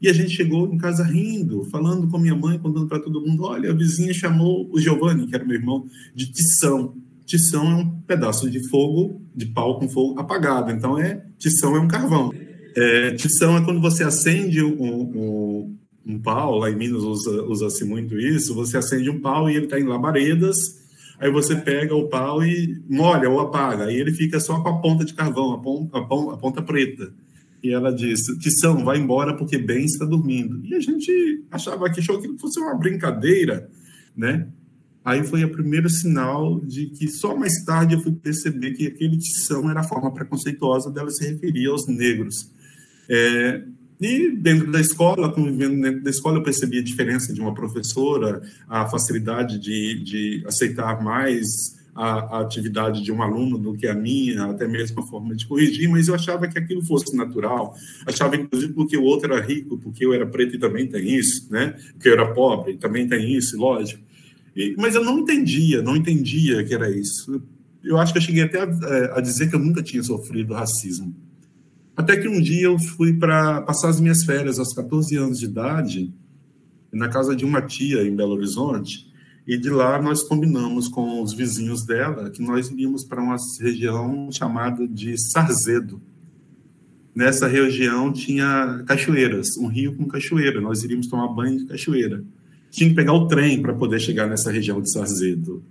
E 0.00 0.08
a 0.08 0.12
gente 0.12 0.36
chegou 0.36 0.72
em 0.72 0.76
casa 0.76 1.02
rindo, 1.02 1.64
falando 1.70 2.08
com 2.08 2.18
minha 2.18 2.34
mãe, 2.34 2.58
contando 2.58 2.86
para 2.86 3.00
todo 3.00 3.20
mundo: 3.20 3.44
olha, 3.44 3.70
a 3.70 3.74
vizinha 3.74 4.12
chamou 4.12 4.68
o 4.70 4.78
Giovanni, 4.78 5.26
que 5.26 5.34
era 5.34 5.44
meu 5.44 5.56
irmão, 5.56 5.86
de 6.14 6.30
tição. 6.30 6.94
Tição 7.24 7.70
é 7.70 7.74
um 7.76 7.90
pedaço 8.02 8.50
de 8.50 8.68
fogo, 8.68 9.22
de 9.34 9.46
pau 9.46 9.78
com 9.78 9.88
fogo 9.88 10.20
apagado. 10.20 10.70
Então, 10.70 10.98
é 10.98 11.24
tição 11.38 11.74
é 11.74 11.80
um 11.80 11.88
carvão. 11.88 12.30
É, 12.76 13.12
tição 13.12 13.56
é 13.56 13.64
quando 13.64 13.80
você 13.80 14.04
acende 14.04 14.62
um, 14.62 14.82
um, 14.82 15.76
um 16.04 16.18
pau, 16.18 16.58
lá 16.58 16.70
em 16.70 16.76
Minas 16.76 17.02
usa-se 17.02 17.40
usa 17.40 17.86
muito 17.86 18.18
isso, 18.18 18.54
você 18.54 18.76
acende 18.76 19.08
um 19.08 19.20
pau 19.20 19.48
e 19.48 19.56
ele 19.56 19.64
está 19.64 19.80
em 19.80 19.84
labaredas, 19.84 20.56
aí 21.18 21.30
você 21.30 21.56
pega 21.56 21.94
o 21.94 22.08
pau 22.08 22.44
e 22.44 22.82
molha 22.88 23.28
ou 23.28 23.40
apaga, 23.40 23.84
aí 23.84 23.96
ele 23.96 24.12
fica 24.12 24.40
só 24.40 24.60
com 24.60 24.68
a 24.68 24.80
ponta 24.80 25.04
de 25.04 25.14
carvão, 25.14 25.52
a 25.52 25.58
ponta, 25.58 25.98
a 25.98 26.02
ponta, 26.02 26.34
a 26.34 26.36
ponta 26.36 26.62
preta. 26.62 27.12
E 27.62 27.70
ela 27.70 27.90
disse: 27.90 28.38
Tição, 28.38 28.84
vai 28.84 28.98
embora 28.98 29.34
porque 29.34 29.56
Ben 29.56 29.84
está 29.84 30.04
dormindo. 30.04 30.60
E 30.66 30.74
a 30.74 30.80
gente 30.80 31.44
achava 31.50 31.90
que 31.90 32.00
achou 32.00 32.20
que 32.20 32.38
fosse 32.38 32.60
uma 32.60 32.74
brincadeira, 32.74 33.70
né? 34.14 34.46
Aí 35.02 35.22
foi 35.24 35.44
o 35.44 35.50
primeiro 35.50 35.88
sinal 35.88 36.60
de 36.60 36.86
que 36.86 37.08
só 37.08 37.36
mais 37.36 37.64
tarde 37.64 37.94
eu 37.94 38.00
fui 38.00 38.12
perceber 38.12 38.72
que 38.72 38.86
aquele 38.86 39.18
Tição 39.18 39.70
era 39.70 39.80
a 39.80 39.84
forma 39.84 40.12
preconceituosa 40.12 40.90
dela 40.90 41.10
se 41.10 41.26
referir 41.26 41.66
aos 41.66 41.86
negros. 41.86 42.50
É, 43.08 43.62
e 44.04 44.36
dentro 44.36 44.70
da 44.70 44.78
escola, 44.78 45.32
convivendo 45.32 45.80
dentro 45.80 46.02
da 46.02 46.10
escola, 46.10 46.36
eu 46.36 46.42
percebi 46.42 46.78
a 46.78 46.82
diferença 46.82 47.32
de 47.32 47.40
uma 47.40 47.54
professora, 47.54 48.42
a 48.68 48.86
facilidade 48.86 49.58
de, 49.58 50.04
de 50.04 50.44
aceitar 50.46 51.02
mais 51.02 51.74
a, 51.94 52.36
a, 52.36 52.40
atividade 52.42 53.02
de 53.02 53.10
um 53.10 53.22
aluno 53.22 53.56
do 53.56 53.74
que 53.74 53.86
a 53.86 53.94
minha, 53.94 54.44
até 54.44 54.68
mesmo 54.68 55.00
a 55.00 55.06
forma 55.06 55.34
de 55.34 55.46
corrigir, 55.46 55.88
mas 55.88 56.08
eu 56.08 56.14
achava 56.14 56.46
que 56.46 56.58
aquilo 56.58 56.82
fosse 56.82 57.16
natural. 57.16 57.74
Achava, 58.06 58.36
inclusive, 58.36 58.74
porque 58.74 58.94
o 58.94 59.04
outro 59.04 59.32
era 59.32 59.42
rico, 59.42 59.78
porque 59.78 60.04
eu 60.04 60.12
era 60.12 60.26
preto 60.26 60.56
e 60.56 60.58
também 60.58 60.86
tem 60.86 61.14
isso, 61.14 61.50
né? 61.50 61.74
Porque 61.94 62.10
eu 62.10 62.12
era 62.12 62.34
pobre, 62.34 62.76
também 62.76 63.08
tem 63.08 63.34
isso, 63.34 63.56
lógico. 63.56 64.02
E, 64.54 64.74
mas 64.76 64.94
eu 64.94 65.02
não 65.02 65.20
entendia, 65.20 65.80
não 65.80 65.96
entendia 65.96 66.62
que 66.62 66.74
era 66.74 66.90
isso. 66.90 67.42
Eu 67.82 67.96
acho 67.96 68.12
que 68.12 68.18
eu 68.18 68.22
cheguei 68.22 68.42
até 68.42 68.60
a, 68.60 68.64
é, 68.64 69.18
a 69.18 69.20
dizer 69.22 69.48
que 69.48 69.54
eu 69.54 69.60
nunca 69.60 69.82
tinha 69.82 70.02
sofrido 70.02 70.52
racismo. 70.52 71.23
Até 71.96 72.16
que 72.16 72.28
um 72.28 72.40
dia 72.40 72.66
eu 72.66 72.78
fui 72.78 73.12
para 73.12 73.62
passar 73.62 73.88
as 73.88 74.00
minhas 74.00 74.24
férias 74.24 74.58
aos 74.58 74.72
14 74.72 75.16
anos 75.16 75.38
de 75.38 75.44
idade, 75.44 76.12
na 76.92 77.08
casa 77.08 77.34
de 77.36 77.44
uma 77.44 77.62
tia 77.62 78.02
em 78.02 78.14
Belo 78.14 78.32
Horizonte, 78.34 79.06
e 79.46 79.58
de 79.58 79.68
lá 79.68 80.00
nós 80.00 80.22
combinamos 80.22 80.88
com 80.88 81.22
os 81.22 81.34
vizinhos 81.34 81.84
dela 81.84 82.30
que 82.30 82.42
nós 82.42 82.70
iríamos 82.70 83.04
para 83.04 83.22
uma 83.22 83.36
região 83.60 84.30
chamada 84.32 84.88
de 84.88 85.16
Sarzedo. 85.18 86.00
Nessa 87.14 87.46
região 87.46 88.12
tinha 88.12 88.82
cachoeiras, 88.86 89.56
um 89.58 89.68
rio 89.68 89.94
com 89.94 90.06
cachoeira. 90.06 90.60
Nós 90.60 90.82
iríamos 90.82 91.06
tomar 91.06 91.28
banho 91.28 91.58
de 91.58 91.66
cachoeira. 91.66 92.24
Tinha 92.70 92.88
que 92.88 92.96
pegar 92.96 93.12
o 93.12 93.28
trem 93.28 93.62
para 93.62 93.72
poder 93.72 94.00
chegar 94.00 94.26
nessa 94.26 94.50
região 94.50 94.80
de 94.80 94.90
Sarzedo. 94.90 95.62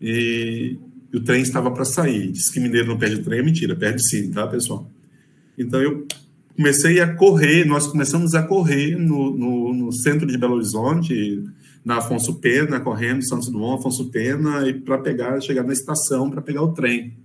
E, 0.00 0.78
e 1.12 1.16
o 1.16 1.22
trem 1.22 1.42
estava 1.42 1.70
para 1.70 1.84
sair. 1.84 2.30
Diz 2.30 2.48
que 2.48 2.58
mineiro 2.58 2.88
não 2.88 2.98
perde 2.98 3.20
trem, 3.20 3.40
é 3.40 3.42
mentira, 3.42 3.76
perde 3.76 4.08
sim, 4.08 4.30
tá, 4.30 4.46
pessoal? 4.46 4.88
Então 5.58 5.80
eu 5.80 6.06
comecei 6.56 7.00
a 7.00 7.14
correr, 7.14 7.64
nós 7.64 7.86
começamos 7.86 8.34
a 8.34 8.42
correr 8.42 8.96
no, 8.96 9.36
no, 9.36 9.74
no 9.74 9.92
centro 9.92 10.26
de 10.26 10.36
Belo 10.38 10.54
Horizonte, 10.54 11.42
na 11.84 11.98
Afonso 11.98 12.38
Pena, 12.40 12.80
correndo 12.80 13.26
Santos 13.26 13.50
Dumont, 13.50 13.80
Afonso 13.80 14.10
Pena, 14.10 14.68
e 14.68 14.74
para 14.74 14.98
pegar, 14.98 15.40
chegar 15.40 15.64
na 15.64 15.72
estação 15.72 16.30
para 16.30 16.40
pegar 16.40 16.62
o 16.62 16.72
trem. 16.72 17.16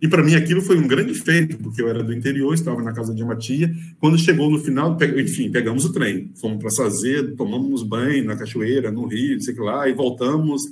E 0.00 0.08
para 0.08 0.22
mim 0.22 0.34
aquilo 0.34 0.60
foi 0.60 0.78
um 0.78 0.86
grande 0.86 1.14
feito, 1.14 1.56
porque 1.56 1.80
eu 1.80 1.88
era 1.88 2.02
do 2.02 2.12
interior, 2.12 2.52
estava 2.52 2.82
na 2.82 2.92
casa 2.92 3.14
de 3.14 3.22
uma 3.22 3.34
tia. 3.34 3.74
Quando 3.98 4.18
chegou 4.18 4.50
no 4.50 4.58
final, 4.58 4.96
enfim, 5.16 5.50
pegamos 5.50 5.84
o 5.84 5.92
trem, 5.92 6.30
fomos 6.34 6.58
para 6.58 6.70
Sazedo, 6.70 7.34
tomamos 7.34 7.82
banho 7.82 8.24
na 8.24 8.36
cachoeira, 8.36 8.90
no 8.90 9.06
rio, 9.06 9.40
sei 9.40 9.54
lá, 9.54 9.88
e 9.88 9.94
voltamos. 9.94 10.62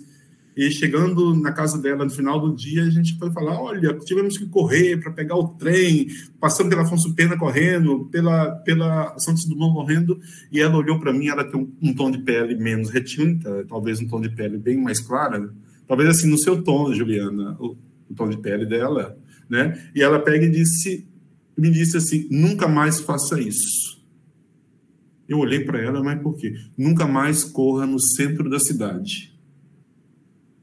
E 0.56 0.70
chegando 0.70 1.34
na 1.34 1.50
casa 1.52 1.80
dela 1.80 2.04
no 2.04 2.10
final 2.10 2.40
do 2.40 2.54
dia, 2.54 2.84
a 2.84 2.90
gente 2.90 3.18
foi 3.18 3.30
falar: 3.32 3.60
olha, 3.60 3.98
tivemos 3.98 4.38
que 4.38 4.46
correr 4.46 5.00
para 5.00 5.10
pegar 5.10 5.34
o 5.34 5.48
trem, 5.48 6.06
passando 6.38 6.68
pela 6.68 6.82
Afonso 6.82 7.12
Pena 7.14 7.36
correndo, 7.36 8.04
pela, 8.06 8.52
pela 8.56 9.18
Santos 9.18 9.46
Dumont 9.46 9.74
correndo. 9.74 10.18
E 10.52 10.60
ela 10.60 10.76
olhou 10.76 11.00
para 11.00 11.12
mim, 11.12 11.26
ela 11.26 11.42
tem 11.44 11.60
um, 11.60 11.72
um, 11.82 11.92
tom 11.92 12.10
de 12.10 12.18
pele 12.18 12.54
menos 12.54 12.90
retinta, 12.90 13.64
talvez 13.68 14.00
um 14.00 14.06
tom 14.06 14.20
de 14.20 14.28
pele 14.28 14.56
bem 14.56 14.80
mais 14.80 15.00
clara, 15.00 15.52
talvez 15.88 16.08
assim 16.08 16.30
no 16.30 16.38
seu 16.38 16.62
tom, 16.62 16.92
Juliana, 16.94 17.56
o, 17.58 17.76
o 18.08 18.14
tom 18.14 18.28
de 18.28 18.36
pele 18.36 18.64
dela, 18.64 19.18
né? 19.50 19.90
E 19.92 20.02
ela 20.02 20.20
pega 20.20 20.46
e 20.46 20.50
disse, 20.50 21.04
me 21.58 21.68
disse 21.68 21.96
assim: 21.96 22.28
nunca 22.30 22.68
mais 22.68 23.00
faça 23.00 23.40
isso. 23.40 24.00
Eu 25.28 25.38
olhei 25.38 25.64
para 25.64 25.80
ela, 25.80 26.00
mas 26.00 26.22
por 26.22 26.36
quê? 26.36 26.54
Nunca 26.78 27.08
mais 27.08 27.42
corra 27.42 27.86
no 27.86 27.98
centro 27.98 28.48
da 28.48 28.60
cidade 28.60 29.33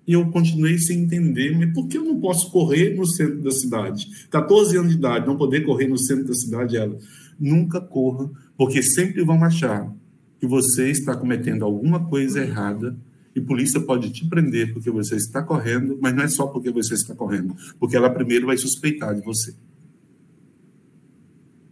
e 0.08 0.14
eu 0.14 0.30
continuei 0.32 0.78
sem 0.80 1.04
entender, 1.04 1.56
mas 1.58 1.74
por 1.74 1.88
que 1.88 1.98
eu 1.98 2.04
não 2.04 2.20
posso 2.20 2.50
correr 2.52 2.96
no 2.96 3.06
centro 3.06 3.42
da 3.42 3.52
cidade? 3.52 4.08
14 4.30 4.78
anos 4.78 4.92
de 4.92 4.98
idade, 4.98 5.28
não 5.28 5.38
poder 5.38 5.62
correr 5.62 5.88
no 5.88 5.98
centro 5.98 6.26
da 6.26 6.34
cidade, 6.34 6.78
ela. 6.78 6.98
Nunca 7.40 7.80
corra, 7.80 8.30
porque 8.58 8.82
sempre 8.84 9.24
vão 9.24 9.44
achar 9.44 9.92
que 10.40 10.48
você 10.48 10.90
está 10.90 11.16
cometendo 11.16 11.64
alguma 11.64 12.06
coisa 12.06 12.42
errada 12.42 12.98
e 13.36 13.40
a 13.40 13.44
polícia 13.44 13.80
pode 13.80 14.10
te 14.12 14.28
prender 14.28 14.74
porque 14.74 14.92
você 14.92 15.16
está 15.16 15.42
correndo, 15.42 15.98
mas 16.02 16.14
não 16.14 16.24
é 16.24 16.28
só 16.28 16.48
porque 16.48 16.72
você 16.72 16.96
está 16.96 17.16
correndo, 17.16 17.56
porque 17.80 17.96
ela 17.96 18.10
primeiro 18.10 18.48
vai 18.48 18.58
suspeitar 18.58 19.16
de 19.16 19.22
você. 19.22 19.54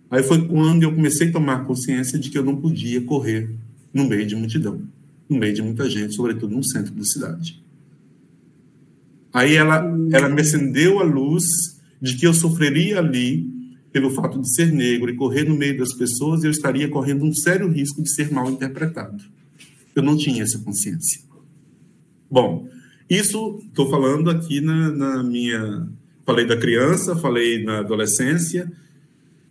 Aí 0.10 0.24
foi 0.24 0.48
quando 0.48 0.84
eu 0.84 0.94
comecei 0.94 1.30
a 1.30 1.32
tomar 1.32 1.66
consciência 1.66 2.18
de 2.18 2.30
que 2.30 2.38
eu 2.38 2.44
não 2.44 2.56
podia 2.56 3.02
correr 3.02 3.54
no 3.94 4.08
meio 4.08 4.26
de 4.26 4.36
multidão, 4.36 4.82
no 5.28 5.38
meio 5.38 5.54
de 5.54 5.62
muita 5.62 5.90
gente, 5.90 6.16
sobretudo 6.16 6.56
no 6.56 6.64
centro 6.64 6.94
da 6.94 7.04
cidade. 7.04 7.62
Aí 9.34 9.56
ela, 9.56 9.86
ela 10.12 10.30
me 10.30 10.42
acendeu 10.42 11.00
a 11.00 11.04
luz 11.04 11.44
de 12.02 12.16
que 12.16 12.26
eu 12.26 12.34
sofreria 12.34 13.00
ali 13.00 13.60
pelo 13.92 14.12
fato 14.12 14.40
de 14.40 14.54
ser 14.54 14.72
negro 14.72 15.10
e 15.10 15.16
correr 15.16 15.44
no 15.44 15.56
meio 15.56 15.78
das 15.78 15.94
pessoas, 15.94 16.44
eu 16.44 16.52
estaria 16.52 16.88
correndo 16.88 17.26
um 17.26 17.34
sério 17.34 17.68
risco 17.68 18.02
de 18.04 18.14
ser 18.14 18.32
mal 18.32 18.50
interpretado. 18.50 19.24
Eu 19.96 20.04
não 20.04 20.16
tinha 20.16 20.44
essa 20.44 20.60
consciência. 20.60 21.22
Bom, 22.30 22.68
isso 23.10 23.60
estou 23.68 23.90
falando 23.90 24.30
aqui 24.30 24.62
na, 24.62 24.92
na, 24.92 25.24
minha. 25.24 25.88
Falei 26.26 26.46
da 26.46 26.56
criança, 26.56 27.16
falei 27.16 27.64
na 27.64 27.80
adolescência. 27.80 28.72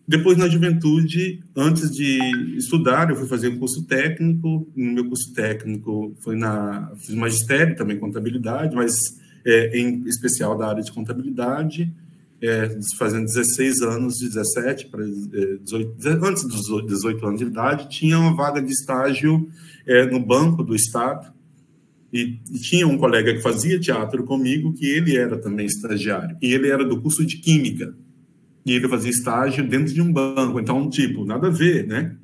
Depois, 0.06 0.38
na 0.38 0.48
juventude, 0.48 1.40
antes 1.54 1.90
de 1.90 2.18
estudar, 2.56 3.10
eu 3.10 3.16
fui 3.16 3.26
fazer 3.26 3.48
um 3.48 3.58
curso 3.58 3.82
técnico. 3.82 4.66
No 4.76 4.92
meu 4.92 5.06
curso 5.06 5.32
técnico, 5.34 6.14
foi 6.20 6.36
na. 6.36 6.92
Fiz 6.96 7.14
magistério, 7.16 7.76
também 7.76 7.98
contabilidade, 7.98 8.76
mas 8.76 9.18
é, 9.48 9.80
em 9.80 10.02
especial 10.06 10.58
da 10.58 10.68
área 10.68 10.82
de 10.82 10.92
contabilidade, 10.92 11.90
é, 12.40 12.78
fazendo 12.98 13.24
16 13.24 13.80
anos, 13.80 14.18
17 14.20 14.86
para 14.88 15.02
18, 15.04 16.06
antes 16.22 16.44
dos 16.44 16.86
18 16.86 17.26
anos 17.26 17.40
de 17.40 17.46
idade, 17.46 17.88
tinha 17.88 18.18
uma 18.18 18.36
vaga 18.36 18.60
de 18.60 18.70
estágio 18.70 19.48
é, 19.86 20.04
no 20.04 20.20
Banco 20.20 20.62
do 20.62 20.74
Estado, 20.74 21.32
e, 22.12 22.38
e, 22.50 22.58
tinha 22.58 22.86
um 22.86 22.98
colega 22.98 23.34
que 23.34 23.40
fazia 23.40 23.80
teatro 23.80 24.22
comigo, 24.24 24.74
que 24.74 24.86
ele 24.86 25.16
era 25.16 25.38
também 25.38 25.64
estagiário, 25.64 26.36
e 26.42 26.52
ele 26.52 26.68
era 26.68 26.84
do 26.84 27.00
curso 27.00 27.24
de 27.24 27.38
Química, 27.38 27.94
e 28.66 28.72
ele 28.72 28.86
fazia 28.86 29.10
estágio 29.10 29.66
dentro 29.66 29.94
de 29.94 30.02
um 30.02 30.12
banco, 30.12 30.60
então, 30.60 30.90
tipo, 30.90 31.24
nada 31.24 31.46
a 31.46 31.50
ver, 31.50 31.86
né? 31.86 32.14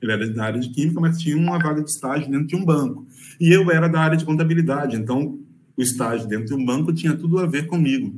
Ele 0.00 0.10
era 0.10 0.28
da 0.28 0.44
área 0.44 0.60
de 0.60 0.68
Química, 0.70 1.00
mas 1.00 1.18
tinha 1.18 1.36
uma 1.36 1.60
vaga 1.60 1.80
de 1.80 1.90
estágio 1.90 2.28
dentro 2.28 2.48
de 2.48 2.56
um 2.56 2.64
banco. 2.64 3.06
E 3.40 3.52
eu 3.52 3.70
era 3.70 3.86
da 3.86 4.00
área 4.00 4.16
de 4.16 4.24
contabilidade, 4.24 4.96
então 4.96 5.38
o 5.76 5.82
estágio 5.82 6.28
dentro 6.28 6.46
de 6.46 6.54
um 6.54 6.64
banco 6.64 6.92
tinha 6.92 7.16
tudo 7.16 7.38
a 7.38 7.46
ver 7.46 7.66
comigo. 7.66 8.14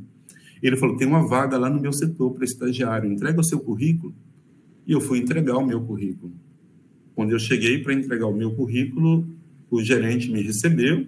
Ele 0.62 0.76
falou: 0.76 0.96
tem 0.96 1.06
uma 1.06 1.26
vaga 1.26 1.58
lá 1.58 1.68
no 1.68 1.80
meu 1.80 1.92
setor 1.92 2.32
para 2.32 2.44
estagiário, 2.44 3.10
entrega 3.10 3.40
o 3.40 3.44
seu 3.44 3.60
currículo. 3.60 4.14
E 4.86 4.92
eu 4.92 5.00
fui 5.00 5.18
entregar 5.18 5.56
o 5.56 5.66
meu 5.66 5.80
currículo. 5.80 6.32
Quando 7.14 7.32
eu 7.32 7.38
cheguei 7.38 7.78
para 7.78 7.94
entregar 7.94 8.26
o 8.26 8.36
meu 8.36 8.54
currículo, 8.54 9.26
o 9.70 9.82
gerente 9.82 10.30
me 10.30 10.42
recebeu 10.42 11.06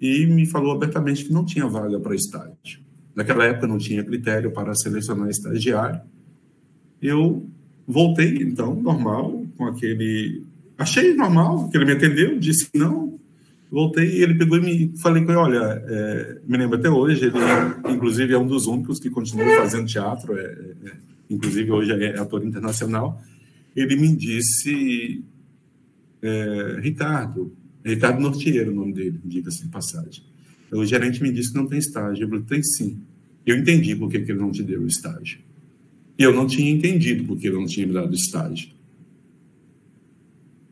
e 0.00 0.26
me 0.26 0.46
falou 0.46 0.72
abertamente 0.72 1.24
que 1.24 1.32
não 1.32 1.44
tinha 1.44 1.66
vaga 1.66 1.98
para 2.00 2.14
estágio. 2.14 2.80
Naquela 3.14 3.44
época 3.44 3.66
não 3.66 3.78
tinha 3.78 4.04
critério 4.04 4.50
para 4.52 4.74
selecionar 4.74 5.28
estagiário. 5.30 6.00
Eu 7.00 7.48
voltei, 7.86 8.36
então, 8.42 8.74
normal, 8.74 9.44
com 9.56 9.64
aquele. 9.64 10.44
Achei 10.76 11.14
normal, 11.14 11.68
que 11.70 11.76
ele 11.76 11.86
me 11.86 11.92
atendeu, 11.92 12.38
disse 12.38 12.68
não, 12.74 13.18
voltei 13.70 14.18
e 14.18 14.22
ele 14.22 14.34
pegou 14.34 14.58
e 14.58 14.60
me 14.60 14.98
falei 14.98 15.24
com 15.24 15.30
ele, 15.30 15.38
olha, 15.38 15.82
é, 15.86 16.38
me 16.46 16.56
lembro 16.56 16.78
até 16.78 16.88
hoje, 16.88 17.26
ele 17.26 17.36
inclusive 17.92 18.32
é 18.32 18.38
um 18.38 18.46
dos 18.46 18.66
únicos 18.66 18.98
que 18.98 19.10
continua 19.10 19.44
fazendo 19.56 19.86
teatro, 19.86 20.36
é, 20.38 20.44
é, 20.44 20.92
inclusive 21.28 21.70
hoje 21.70 21.92
é 21.92 22.18
ator 22.18 22.44
internacional. 22.44 23.20
Ele 23.74 23.96
me 23.96 24.14
disse, 24.14 25.22
é, 26.22 26.78
Ricardo, 26.80 27.52
Ricardo 27.84 28.20
Nortiero, 28.20 28.72
o 28.72 28.74
nome 28.74 28.92
dele, 28.92 29.20
diga-se 29.24 29.62
de 29.62 29.68
passagem. 29.68 30.24
O 30.72 30.84
gerente 30.84 31.22
me 31.22 31.30
disse 31.30 31.52
que 31.52 31.58
não 31.58 31.66
tem 31.66 31.78
estágio. 31.78 32.24
Eu 32.24 32.28
falei, 32.28 32.44
tem 32.44 32.62
sim. 32.62 32.98
Eu 33.44 33.56
entendi 33.56 33.94
por 33.94 34.10
que, 34.10 34.20
que 34.20 34.32
ele 34.32 34.40
não 34.40 34.50
te 34.50 34.62
deu 34.62 34.82
o 34.82 34.86
estágio. 34.86 35.38
E 36.18 36.22
eu 36.22 36.34
não 36.34 36.46
tinha 36.46 36.70
entendido 36.70 37.24
por 37.24 37.38
que 37.38 37.46
ele 37.46 37.56
não 37.56 37.66
tinha 37.66 37.86
me 37.86 37.92
dado 37.92 38.12
estágio. 38.12 38.70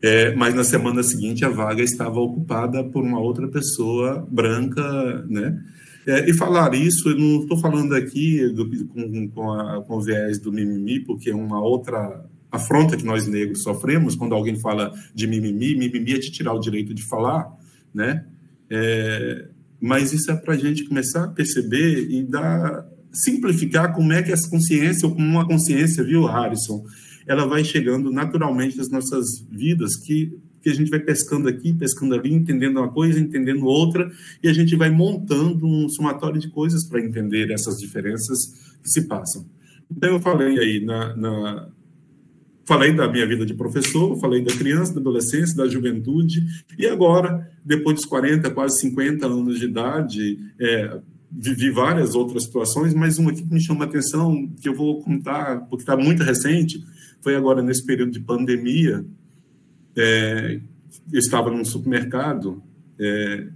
É, 0.05 0.35
mas 0.35 0.53
na 0.53 0.63
semana 0.63 1.01
seguinte 1.01 1.43
a 1.43 1.49
vaga 1.49 1.81
estava 1.81 2.19
ocupada 2.19 2.83
por 2.83 3.03
uma 3.03 3.19
outra 3.19 3.47
pessoa 3.47 4.23
branca, 4.29 5.25
né? 5.27 5.59
É, 6.05 6.29
e 6.29 6.33
falar 6.33 6.75
isso, 6.75 7.09
eu 7.09 7.17
não 7.17 7.41
estou 7.41 7.57
falando 7.57 7.95
aqui 7.95 8.47
do, 8.49 8.69
com, 8.85 9.27
com, 9.29 9.51
a, 9.51 9.81
com 9.81 9.97
o 9.97 10.01
viés 10.01 10.37
do 10.37 10.51
mimimi, 10.51 10.99
porque 10.99 11.31
é 11.31 11.35
uma 11.35 11.59
outra 11.59 12.23
afronta 12.51 12.95
que 12.95 13.03
nós 13.03 13.25
negros 13.25 13.63
sofremos 13.63 14.15
quando 14.15 14.35
alguém 14.35 14.59
fala 14.59 14.93
de 15.11 15.25
mimimi, 15.25 15.75
mimimi 15.75 16.13
é 16.13 16.19
de 16.19 16.31
tirar 16.31 16.53
o 16.53 16.59
direito 16.59 16.93
de 16.93 17.01
falar, 17.01 17.51
né? 17.91 18.25
É, 18.69 19.47
mas 19.81 20.13
isso 20.13 20.29
é 20.29 20.35
para 20.35 20.53
a 20.53 20.57
gente 20.57 20.83
começar 20.83 21.23
a 21.23 21.29
perceber 21.29 22.11
e 22.11 22.21
dar, 22.21 22.85
simplificar 23.11 23.91
como 23.91 24.13
é 24.13 24.21
que 24.21 24.31
essa 24.31 24.47
consciência, 24.51 25.07
ou 25.07 25.15
como 25.15 25.25
uma 25.25 25.47
consciência, 25.47 26.03
viu, 26.03 26.25
Harrison, 26.25 26.83
ela 27.27 27.45
vai 27.45 27.63
chegando 27.63 28.11
naturalmente 28.11 28.77
nas 28.77 28.89
nossas 28.89 29.45
vidas, 29.49 29.95
que, 29.95 30.37
que 30.61 30.69
a 30.69 30.73
gente 30.73 30.89
vai 30.89 30.99
pescando 30.99 31.47
aqui, 31.47 31.73
pescando 31.73 32.15
ali, 32.15 32.33
entendendo 32.33 32.77
uma 32.77 32.91
coisa, 32.91 33.19
entendendo 33.19 33.65
outra, 33.65 34.11
e 34.43 34.47
a 34.47 34.53
gente 34.53 34.75
vai 34.75 34.89
montando 34.89 35.65
um 35.65 35.89
somatório 35.89 36.39
de 36.39 36.49
coisas 36.49 36.87
para 36.87 37.01
entender 37.01 37.51
essas 37.51 37.77
diferenças 37.77 38.75
que 38.81 38.89
se 38.89 39.07
passam. 39.07 39.45
Então, 39.89 40.09
eu 40.09 40.19
falei 40.19 40.57
aí 40.59 40.83
na, 40.83 41.15
na 41.15 41.69
falei 42.65 42.93
da 42.93 43.07
minha 43.07 43.27
vida 43.27 43.45
de 43.45 43.53
professor, 43.53 44.19
falei 44.19 44.43
da 44.43 44.53
criança, 44.55 44.93
da 44.93 44.99
adolescência, 44.99 45.55
da 45.55 45.67
juventude, 45.67 46.43
e 46.77 46.87
agora, 46.87 47.47
depois 47.63 47.95
dos 47.95 48.05
40, 48.05 48.49
quase 48.51 48.79
50 48.81 49.25
anos 49.27 49.59
de 49.59 49.65
idade, 49.65 50.39
é, 50.59 50.99
vivi 51.31 51.69
várias 51.69 52.15
outras 52.15 52.43
situações, 52.43 52.93
mas 52.93 53.17
uma 53.17 53.33
que 53.33 53.43
me 53.43 53.61
chama 53.61 53.85
a 53.85 53.87
atenção, 53.87 54.49
que 54.61 54.67
eu 54.67 54.73
vou 54.73 55.01
contar, 55.01 55.61
porque 55.69 55.83
está 55.83 55.95
muito 55.95 56.23
recente, 56.23 56.83
foi 57.25 57.35
agora 57.35 57.63
nesse 57.63 57.83
período 57.83 58.11
de 58.11 58.19
pandemia. 58.19 59.03
É, 59.97 60.59
eu 61.11 61.19
estava 61.19 61.49
num 61.49 61.65
supermercado 61.65 62.61
é, 62.99 63.47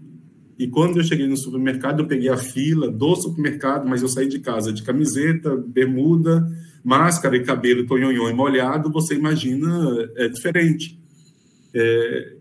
e 0.58 0.68
quando 0.68 0.98
eu 0.98 1.04
cheguei 1.04 1.28
no 1.28 1.38
supermercado, 1.38 2.00
eu 2.00 2.08
peguei 2.08 2.30
a 2.30 2.36
fila 2.36 2.90
do 2.90 3.16
supermercado, 3.16 3.88
mas 3.88 4.02
eu 4.02 4.10
saí 4.10 4.28
de 4.28 4.40
casa 4.40 4.74
de 4.74 4.82
camiseta, 4.82 5.56
bermuda, 5.56 6.50
máscara 6.84 7.38
e 7.38 7.44
cabelo 7.44 7.86
tonhonhon 7.86 8.28
e 8.28 8.34
molhado, 8.34 8.92
você 8.92 9.14
imagina, 9.14 9.70
é 10.16 10.28
diferente. 10.28 11.00
É, 11.72 12.38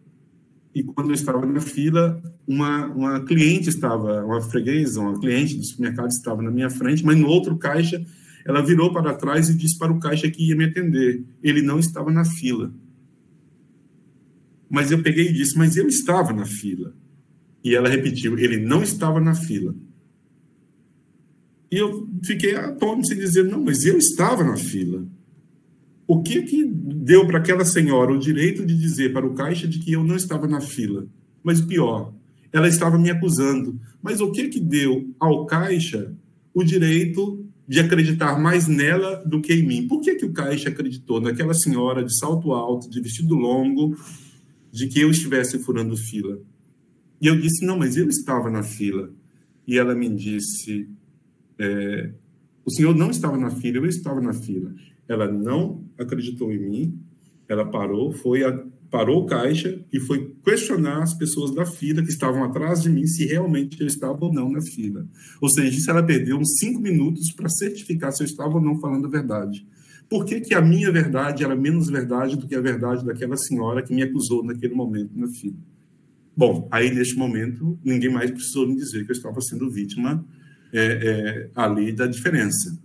e 0.75 0.83
quando 0.83 1.11
eu 1.11 1.15
estava 1.15 1.45
na 1.45 1.61
fila, 1.61 2.23
uma, 2.47 2.87
uma 2.87 3.21
cliente 3.21 3.69
estava, 3.69 4.25
uma 4.25 4.41
freguesa, 4.41 4.99
uma 5.03 5.21
cliente 5.21 5.59
do 5.59 5.65
supermercado 5.67 6.09
estava 6.09 6.41
na 6.41 6.51
minha 6.51 6.71
frente, 6.71 7.05
mas 7.05 7.19
no 7.19 7.29
outro 7.29 7.59
caixa 7.59 8.03
ela 8.45 8.65
virou 8.65 8.93
para 8.93 9.15
trás 9.15 9.49
e 9.49 9.57
disse 9.57 9.79
para 9.79 9.93
o 9.93 10.01
caixa 10.01 10.31
que 10.31 10.49
ia 10.49 10.57
me 10.57 10.65
atender. 10.65 11.25
Ele 11.43 11.63
não 11.63 11.79
estava 11.79 12.11
na 12.11 12.25
fila. 12.25 12.73
Mas 14.71 14.91
eu 14.91 15.03
peguei 15.03 15.29
e 15.29 15.33
disse, 15.33 15.57
mas 15.57 15.77
eu 15.77 15.87
estava 15.87 16.33
na 16.33 16.45
fila. 16.45 16.95
E 17.65 17.75
ela 17.75 17.89
repetiu, 17.89 18.39
ele 18.39 18.59
não 18.59 18.83
estava 18.83 19.21
na 19.21 19.35
fila. 19.35 19.75
E 21.71 21.77
eu 21.77 22.09
fiquei 22.25 22.55
atônito 22.55 23.09
sem 23.09 23.19
dizer, 23.19 23.45
não, 23.45 23.63
mas 23.63 23.85
eu 23.85 23.99
estava 23.99 24.43
na 24.43 24.57
fila. 24.57 25.07
O 26.07 26.23
que 26.23 26.43
que 26.43 26.65
deu 26.65 27.27
para 27.27 27.39
aquela 27.39 27.65
senhora 27.65 28.13
o 28.13 28.19
direito 28.19 28.65
de 28.65 28.75
dizer 28.75 29.13
para 29.13 29.27
o 29.27 29.35
caixa 29.35 29.69
de 29.69 29.79
que 29.79 29.93
eu 29.93 30.03
não 30.03 30.17
estava 30.17 30.47
na 30.47 30.61
fila? 30.61 31.07
Mas 31.43 31.61
pior, 31.61 32.15
ela 32.51 32.69
estava 32.69 32.99
me 32.99 33.11
acusando. 33.11 33.79
Mas 34.03 34.21
o 34.21 34.31
que 34.33 34.49
que 34.49 34.61
deu 34.61 35.15
ao 35.21 35.45
caixa 35.45 36.15
o 36.55 36.65
direito 36.65 37.47
de 37.69 37.81
acreditar 37.81 38.41
mais 38.41 38.67
nela 38.67 39.17
do 39.27 39.43
que 39.43 39.53
em 39.53 39.67
mim. 39.67 39.87
Por 39.87 40.01
que, 40.01 40.15
que 40.15 40.25
o 40.25 40.33
Caixa 40.33 40.71
acreditou 40.71 41.21
naquela 41.21 41.53
senhora 41.53 42.03
de 42.03 42.19
salto 42.19 42.53
alto, 42.53 42.89
de 42.89 42.99
vestido 42.99 43.35
longo, 43.35 43.95
de 44.73 44.89
que 44.89 45.01
eu 45.01 45.11
estivesse 45.11 45.59
furando 45.59 45.95
fila? 45.95 46.41
E 47.21 47.27
eu 47.27 47.39
disse: 47.39 47.67
não, 47.67 47.79
mas 47.79 47.99
eu 47.99 48.09
estava 48.09 48.51
na 48.51 48.63
fila. 48.63 49.11
e 49.67 49.77
ela 49.77 49.95
me 49.95 50.09
disse: 50.09 50.89
é, 51.59 52.11
o 52.65 52.71
senhor 52.71 52.97
não 52.97 53.11
estava 53.11 53.37
na 53.37 53.51
fila, 53.51 53.77
eu 53.77 53.87
estava 53.87 54.21
na 54.21 54.33
fila. 54.33 54.75
Ela 55.07 55.31
não 55.31 55.85
acreditou 55.99 56.51
em 56.51 56.59
mim, 56.59 56.99
ela 57.47 57.71
parou, 57.71 58.13
foi 58.13 58.45
a, 58.45 58.65
parou 58.91 59.23
o 59.23 59.27
caixa 59.27 59.79
e 59.93 60.01
foi 60.01 60.35
questionar 60.45 61.03
as 61.03 61.15
pessoas 61.15 61.55
da 61.55 61.67
fila 61.67 62.03
que 62.03 62.09
estavam 62.09 62.43
atrás 62.45 62.83
de 62.83 62.89
mim 62.89 63.07
se 63.07 63.27
realmente 63.27 63.81
eu 63.81 63.87
estava 63.87 64.19
ou 64.25 64.33
não 64.33 64.51
na 64.51 64.61
fila. 64.63 65.07
Ou 65.41 65.49
seja, 65.49 65.91
ela 65.91 66.03
perdeu 66.03 66.39
uns 66.39 66.59
cinco 66.59 66.81
minutos 66.81 67.33
para 67.33 67.49
certificar 67.49 68.13
se 68.13 68.23
eu 68.23 68.27
estava 68.27 68.55
ou 68.55 68.61
não 68.61 68.81
falando 68.81 69.07
a 69.07 69.11
verdade. 69.11 69.67
Por 70.09 70.25
que, 70.25 70.41
que 70.41 70.55
a 70.55 70.63
minha 70.63 70.91
verdade 70.91 71.45
era 71.45 71.55
menos 71.55 71.89
verdade 71.89 72.37
do 72.37 72.47
que 72.47 72.55
a 72.55 72.61
verdade 72.61 73.05
daquela 73.05 73.37
senhora 73.37 73.83
que 73.83 73.95
me 73.95 74.03
acusou 74.03 74.43
naquele 74.43 74.75
momento 74.75 75.11
na 75.15 75.29
fila? 75.29 75.57
Bom, 76.35 76.67
aí 76.71 76.91
neste 76.95 77.17
momento 77.17 77.79
ninguém 77.85 78.11
mais 78.11 78.31
precisou 78.31 78.67
me 78.67 78.77
dizer 78.77 79.05
que 79.05 79.11
eu 79.11 79.17
estava 79.17 79.41
sendo 79.43 79.71
vítima 79.71 80.25
é, 80.73 80.87
é, 80.87 81.51
ali 81.55 81.93
da 81.93 82.07
diferença, 82.07 82.79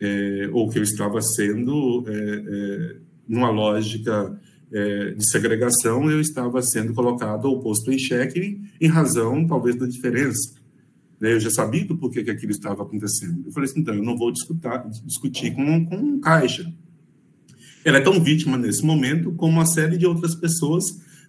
é, 0.00 0.48
ou 0.52 0.68
que 0.68 0.78
eu 0.78 0.82
estava 0.82 1.20
sendo 1.22 2.04
é, 2.06 2.12
é, 2.12 2.96
numa 3.26 3.50
lógica 3.50 4.38
é, 4.72 5.10
de 5.12 5.30
segregação, 5.30 6.10
eu 6.10 6.20
estava 6.20 6.60
sendo 6.62 6.92
colocado 6.94 7.46
ou 7.46 7.60
posto 7.60 7.92
em 7.92 7.98
xeque 7.98 8.60
em 8.80 8.88
razão, 8.88 9.46
talvez, 9.46 9.76
da 9.76 9.86
diferença. 9.86 10.54
Né? 11.20 11.32
Eu 11.32 11.40
já 11.40 11.50
sabia 11.50 11.84
do 11.84 11.96
porquê 11.96 12.22
que 12.22 12.30
aquilo 12.30 12.52
estava 12.52 12.82
acontecendo. 12.82 13.44
Eu 13.46 13.52
falei 13.52 13.70
assim, 13.70 13.80
então, 13.80 13.94
eu 13.94 14.02
não 14.02 14.16
vou 14.16 14.32
discutir, 14.32 15.54
com, 15.54 15.84
com 15.86 15.96
um 15.96 16.20
caixa. 16.20 16.72
Ela 17.84 17.98
é 17.98 18.00
tão 18.00 18.22
vítima 18.22 18.56
nesse 18.56 18.84
momento 18.84 19.32
como 19.32 19.52
uma 19.52 19.66
série 19.66 19.96
de 19.96 20.06
outras 20.06 20.34
pessoas, 20.34 20.84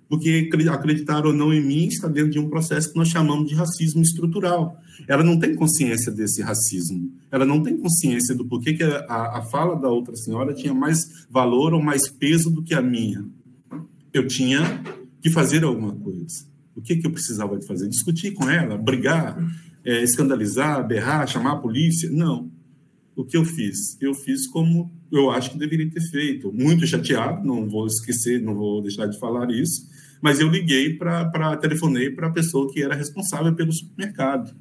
porque 0.07 0.49
acreditaram 0.71 1.29
ou 1.29 1.35
não 1.35 1.53
em 1.53 1.65
mim, 1.65 1.87
está 1.87 2.07
dentro 2.07 2.31
de 2.31 2.39
um 2.39 2.49
processo 2.49 2.91
que 2.91 2.97
nós 2.97 3.09
chamamos 3.09 3.49
de 3.49 3.55
racismo 3.55 4.01
estrutural. 4.01 4.77
Ela 5.07 5.23
não 5.23 5.39
tem 5.39 5.55
consciência 5.55 6.11
desse 6.11 6.41
racismo. 6.41 7.11
Ela 7.31 7.45
não 7.45 7.61
tem 7.61 7.77
consciência 7.77 8.35
do 8.35 8.45
porquê 8.45 8.73
que 8.73 8.83
a, 8.83 9.39
a 9.39 9.41
fala 9.51 9.75
da 9.75 9.89
outra 9.89 10.15
senhora 10.15 10.53
tinha 10.53 10.73
mais 10.73 10.99
valor 11.29 11.73
ou 11.73 11.81
mais 11.81 12.09
peso 12.09 12.49
do 12.49 12.63
que 12.63 12.73
a 12.73 12.81
minha 12.81 13.25
eu 14.15 14.25
tinha 14.25 14.81
que 15.21 15.29
fazer 15.29 15.63
alguma 15.65 15.93
coisa. 15.93 16.45
O 16.73 16.81
que, 16.81 16.95
que 16.95 17.05
eu 17.05 17.11
precisava 17.11 17.57
de 17.57 17.67
fazer? 17.67 17.89
Discutir 17.89 18.31
com 18.31 18.49
ela, 18.49 18.77
brigar, 18.77 19.37
é, 19.83 20.01
escandalizar, 20.01 20.87
berrar, 20.87 21.27
chamar 21.27 21.53
a 21.53 21.57
polícia? 21.57 22.09
Não. 22.09 22.49
O 23.13 23.25
que 23.25 23.35
eu 23.35 23.43
fiz? 23.43 23.97
Eu 23.99 24.13
fiz 24.13 24.47
como 24.47 24.89
eu 25.11 25.29
acho 25.31 25.51
que 25.51 25.57
deveria 25.57 25.89
ter 25.89 26.01
feito. 26.09 26.51
Muito 26.51 26.87
chateado, 26.87 27.45
não 27.45 27.67
vou 27.69 27.87
esquecer, 27.87 28.41
não 28.41 28.55
vou 28.55 28.81
deixar 28.81 29.05
de 29.07 29.19
falar 29.19 29.51
isso, 29.51 29.85
mas 30.25 30.39
eu 30.39 30.49
liguei 30.49 30.97
para, 30.97 31.55
telefonei 31.57 32.09
para 32.09 32.27
a 32.27 32.31
pessoa 32.31 32.69
que 32.71 32.83
era 32.83 32.95
responsável 32.95 33.53
pelo 33.53 33.71
supermercado, 33.71 34.53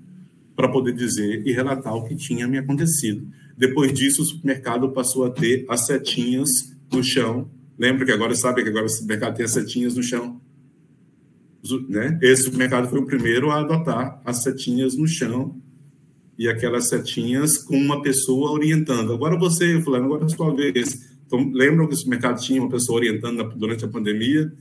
para 0.54 0.68
poder 0.68 0.92
dizer 0.92 1.42
e 1.44 1.52
relatar 1.52 1.94
o 1.94 2.04
que 2.04 2.14
tinha 2.14 2.46
me 2.46 2.58
acontecido. 2.58 3.26
Depois 3.56 3.92
disso, 3.92 4.22
o 4.22 4.24
supermercado 4.24 4.92
passou 4.92 5.24
a 5.24 5.30
ter 5.30 5.64
as 5.68 5.86
setinhas 5.86 6.48
no 6.92 7.02
chão 7.02 7.50
Lembra 7.78 8.04
que 8.04 8.12
agora 8.12 8.34
sabe 8.34 8.62
que 8.62 8.68
agora 8.68 8.86
o 8.86 8.88
supermercado 8.88 9.36
tem 9.36 9.44
as 9.44 9.52
setinhas 9.52 9.96
no 9.96 10.02
chão. 10.02 10.40
Né? 11.88 12.18
Esse 12.22 12.44
supermercado 12.44 12.88
foi 12.88 13.00
o 13.00 13.06
primeiro 13.06 13.50
a 13.50 13.60
adotar 13.60 14.20
as 14.24 14.42
setinhas 14.42 14.96
no 14.96 15.08
chão 15.08 15.60
e 16.38 16.48
aquelas 16.48 16.88
setinhas 16.88 17.58
com 17.58 17.76
uma 17.76 18.02
pessoa 18.02 18.52
orientando. 18.52 19.12
Agora 19.12 19.38
você, 19.38 19.80
fulano, 19.80 20.06
agora 20.06 20.22
é 20.22 20.26
a 20.26 20.28
sua 20.28 20.54
vez. 20.54 21.14
Então, 21.26 21.50
lembram 21.52 21.86
que 21.86 21.94
o 21.94 21.96
supermercado 21.96 22.40
tinha 22.40 22.60
uma 22.60 22.70
pessoa 22.70 22.98
orientando 22.98 23.42
durante 23.56 23.84
a 23.84 23.88
pandemia 23.88 24.52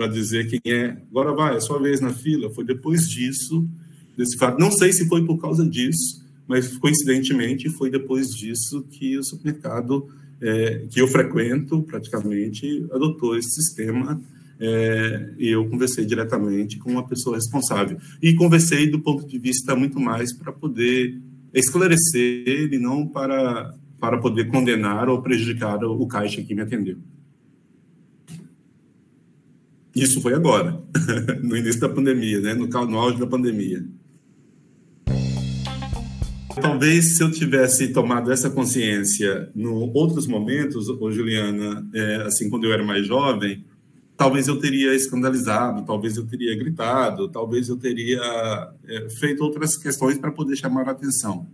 para 0.00 0.06
dizer 0.06 0.48
quem 0.48 0.60
é. 0.64 0.96
Agora 1.10 1.34
vai, 1.34 1.56
é 1.58 1.60
sua 1.60 1.78
vez 1.78 2.00
na 2.00 2.08
fila. 2.08 2.48
Foi 2.54 2.64
depois 2.64 3.06
disso, 3.06 3.68
desse 4.16 4.38
fato. 4.38 4.58
Não 4.58 4.70
sei 4.70 4.94
se 4.94 5.06
foi 5.06 5.26
por 5.26 5.38
causa 5.38 5.68
disso, 5.68 6.24
mas 6.48 6.74
coincidentemente 6.78 7.68
foi 7.68 7.90
depois 7.90 8.28
disso 8.28 8.82
que 8.88 9.18
o 9.18 9.22
supermercado 9.22 10.08
é, 10.40 10.86
que 10.88 11.02
eu 11.02 11.06
frequento 11.06 11.82
praticamente 11.82 12.86
adotou 12.90 13.36
esse 13.36 13.50
sistema 13.50 14.18
é, 14.58 15.34
e 15.38 15.48
eu 15.48 15.68
conversei 15.68 16.06
diretamente 16.06 16.78
com 16.78 16.90
uma 16.90 17.06
pessoa 17.06 17.36
responsável. 17.36 17.98
E 18.22 18.32
conversei 18.34 18.88
do 18.88 19.00
ponto 19.00 19.26
de 19.26 19.38
vista 19.38 19.76
muito 19.76 20.00
mais 20.00 20.34
para 20.34 20.50
poder 20.50 21.20
esclarecer 21.52 22.72
e 22.72 22.78
não 22.78 23.06
para, 23.06 23.74
para 24.00 24.16
poder 24.16 24.46
condenar 24.46 25.10
ou 25.10 25.20
prejudicar 25.20 25.84
o 25.84 26.06
caixa 26.06 26.42
que 26.42 26.54
me 26.54 26.62
atendeu. 26.62 26.96
Isso 29.94 30.20
foi 30.20 30.34
agora, 30.34 30.80
no 31.42 31.56
início 31.56 31.80
da 31.80 31.88
pandemia, 31.88 32.40
né? 32.40 32.54
no, 32.54 32.66
no 32.66 32.98
auge 32.98 33.18
da 33.18 33.26
pandemia. 33.26 33.84
Talvez 36.60 37.16
se 37.16 37.22
eu 37.22 37.30
tivesse 37.30 37.88
tomado 37.88 38.30
essa 38.30 38.50
consciência 38.50 39.50
em 39.56 39.66
outros 39.66 40.26
momentos, 40.26 40.88
ô 40.88 41.10
Juliana, 41.10 41.88
é, 41.94 42.16
assim, 42.22 42.50
quando 42.50 42.64
eu 42.64 42.72
era 42.72 42.84
mais 42.84 43.06
jovem, 43.06 43.64
talvez 44.16 44.48
eu 44.48 44.58
teria 44.58 44.94
escandalizado, 44.94 45.82
talvez 45.86 46.16
eu 46.18 46.26
teria 46.26 46.54
gritado, 46.54 47.28
talvez 47.28 47.70
eu 47.70 47.76
teria 47.76 48.20
é, 48.86 49.08
feito 49.08 49.42
outras 49.42 49.78
questões 49.78 50.18
para 50.18 50.30
poder 50.30 50.56
chamar 50.56 50.86
a 50.88 50.90
atenção. 50.90 51.46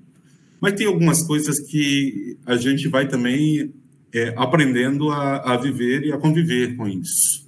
Mas 0.61 0.75
tem 0.75 0.87
algumas 0.87 1.23
coisas 1.23 1.61
que 1.61 2.37
a 2.45 2.57
gente 2.57 2.89
vai 2.89 3.07
também 3.07 3.73
é, 4.13 4.35
aprendendo 4.37 5.11
a, 5.11 5.55
a, 5.55 5.57
viver 5.57 6.05
e 6.07 6.13
a 6.13 6.19
conviver 6.19 6.75
com 6.77 6.89
isso. 6.89 7.46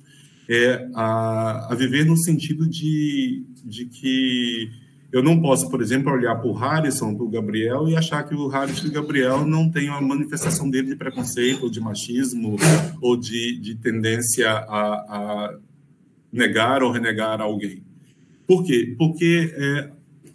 É, 0.49 0.89
a, 0.95 1.73
a 1.73 1.75
viver 1.75 2.07
no 2.07 2.17
sentido 2.17 2.67
de, 2.67 3.45
de 3.65 3.85
que 3.85 4.71
eu 5.11 5.23
não 5.23 5.41
posso, 5.41 5.71
por 5.71 5.81
exemplo, 5.81 6.13
olhar 6.13 6.37
para 6.37 6.49
o 6.49 6.53
Harrison, 6.53 7.15
para 7.15 7.25
o 7.25 7.31
Gabriel, 7.31 7.89
e 7.89 7.97
achar 7.97 8.23
que 8.25 8.35
o 8.35 8.47
Harrison 8.47 8.87
e 8.87 8.91
o 8.91 8.93
Gabriel 8.93 9.47
não 9.47 9.71
têm 9.71 9.89
uma 9.89 10.01
manifestação 10.01 10.69
dele 10.69 10.89
de 10.89 10.97
preconceito, 10.97 11.63
ou 11.63 11.71
de 11.71 11.81
machismo, 11.81 12.57
ou 13.01 13.17
de, 13.17 13.59
de 13.59 13.75
tendência 13.75 14.51
a, 14.51 14.95
a, 14.95 15.59
negar 16.31 16.83
ou 16.83 16.93
renegar 16.93 17.41
alguém. 17.41 17.83
Por 18.47 18.65
quê? 18.65 18.95
Porque 18.99 19.53
é, 19.55 19.91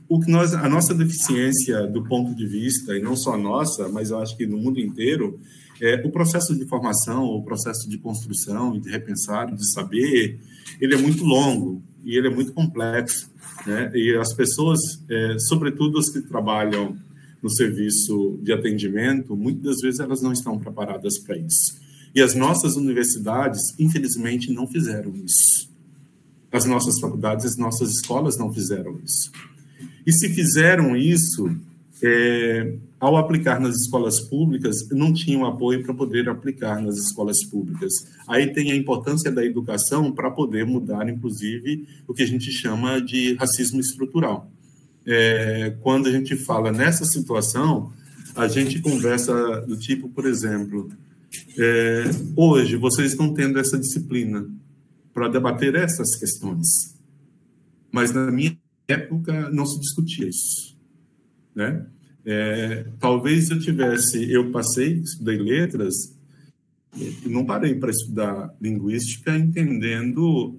o 0.09 0.19
que 0.19 0.31
nós, 0.31 0.53
a 0.53 0.67
nossa 0.67 0.93
deficiência 0.93 1.85
do 1.87 2.03
ponto 2.03 2.35
de 2.35 2.47
vista, 2.47 2.97
e 2.97 3.01
não 3.01 3.15
só 3.15 3.33
a 3.33 3.37
nossa, 3.37 3.87
mas 3.89 4.09
eu 4.09 4.19
acho 4.19 4.35
que 4.35 4.47
no 4.47 4.57
mundo 4.57 4.79
inteiro, 4.79 5.39
é, 5.83 6.01
o 6.05 6.09
processo 6.09 6.55
de 6.55 6.65
formação, 6.65 7.25
o 7.25 7.43
processo 7.43 7.89
de 7.89 7.97
construção, 7.97 8.79
de 8.79 8.89
repensar, 8.89 9.53
de 9.53 9.69
saber, 9.73 10.39
ele 10.79 10.95
é 10.95 10.97
muito 10.97 11.25
longo 11.25 11.83
e 12.05 12.17
ele 12.17 12.27
é 12.27 12.29
muito 12.29 12.53
complexo. 12.53 13.29
Né? 13.67 13.91
E 13.93 14.15
as 14.15 14.33
pessoas, 14.33 14.79
é, 15.09 15.37
sobretudo 15.39 15.99
as 15.99 16.09
que 16.09 16.21
trabalham 16.21 16.95
no 17.41 17.49
serviço 17.49 18.39
de 18.41 18.53
atendimento, 18.53 19.35
muitas 19.35 19.63
das 19.63 19.81
vezes 19.81 19.99
elas 19.99 20.21
não 20.21 20.31
estão 20.31 20.57
preparadas 20.57 21.19
para 21.19 21.37
isso. 21.37 21.77
E 22.15 22.21
as 22.21 22.33
nossas 22.33 22.77
universidades, 22.77 23.61
infelizmente, 23.77 24.53
não 24.53 24.65
fizeram 24.65 25.13
isso. 25.17 25.69
As 26.49 26.63
nossas 26.63 26.97
faculdades, 26.97 27.45
as 27.45 27.57
nossas 27.57 27.89
escolas 27.89 28.37
não 28.37 28.53
fizeram 28.53 29.01
isso. 29.03 29.29
E 30.07 30.13
se 30.13 30.29
fizeram 30.29 30.95
isso, 30.95 31.49
é, 32.03 32.75
ao 32.99 33.15
aplicar 33.15 33.59
nas 33.61 33.75
escolas 33.75 34.19
públicas, 34.19 34.89
não 34.91 35.13
tinham 35.13 35.45
apoio 35.45 35.83
para 35.83 35.93
poder 35.93 36.27
aplicar 36.27 36.81
nas 36.81 36.97
escolas 36.97 37.43
públicas. 37.45 37.93
Aí 38.27 38.53
tem 38.53 38.71
a 38.71 38.75
importância 38.75 39.31
da 39.31 39.45
educação 39.45 40.11
para 40.11 40.29
poder 40.29 40.65
mudar, 40.65 41.07
inclusive, 41.07 41.87
o 42.07 42.13
que 42.13 42.23
a 42.23 42.27
gente 42.27 42.51
chama 42.51 43.01
de 43.01 43.35
racismo 43.35 43.79
estrutural. 43.79 44.51
É, 45.05 45.75
quando 45.81 46.07
a 46.07 46.11
gente 46.11 46.35
fala 46.35 46.71
nessa 46.71 47.05
situação, 47.05 47.91
a 48.35 48.47
gente 48.47 48.81
conversa 48.81 49.61
do 49.61 49.77
tipo, 49.77 50.09
por 50.09 50.25
exemplo, 50.25 50.89
é, 51.57 52.03
hoje 52.35 52.75
vocês 52.75 53.11
estão 53.11 53.33
tendo 53.33 53.59
essa 53.59 53.77
disciplina 53.77 54.47
para 55.13 55.27
debater 55.27 55.75
essas 55.75 56.15
questões, 56.15 56.97
mas 57.91 58.11
na 58.11 58.31
minha 58.31 58.57
época 58.87 59.49
não 59.51 59.65
se 59.65 59.79
discutia 59.79 60.27
isso, 60.27 60.77
né? 61.55 61.85
É, 62.25 62.85
talvez 62.99 63.49
eu 63.49 63.59
tivesse, 63.59 64.31
eu 64.31 64.51
passei, 64.51 64.93
estudei 64.99 65.37
letras, 65.37 65.93
não 67.25 67.45
parei 67.45 67.75
para 67.75 67.91
estudar 67.91 68.55
linguística 68.61 69.35
entendendo 69.35 70.57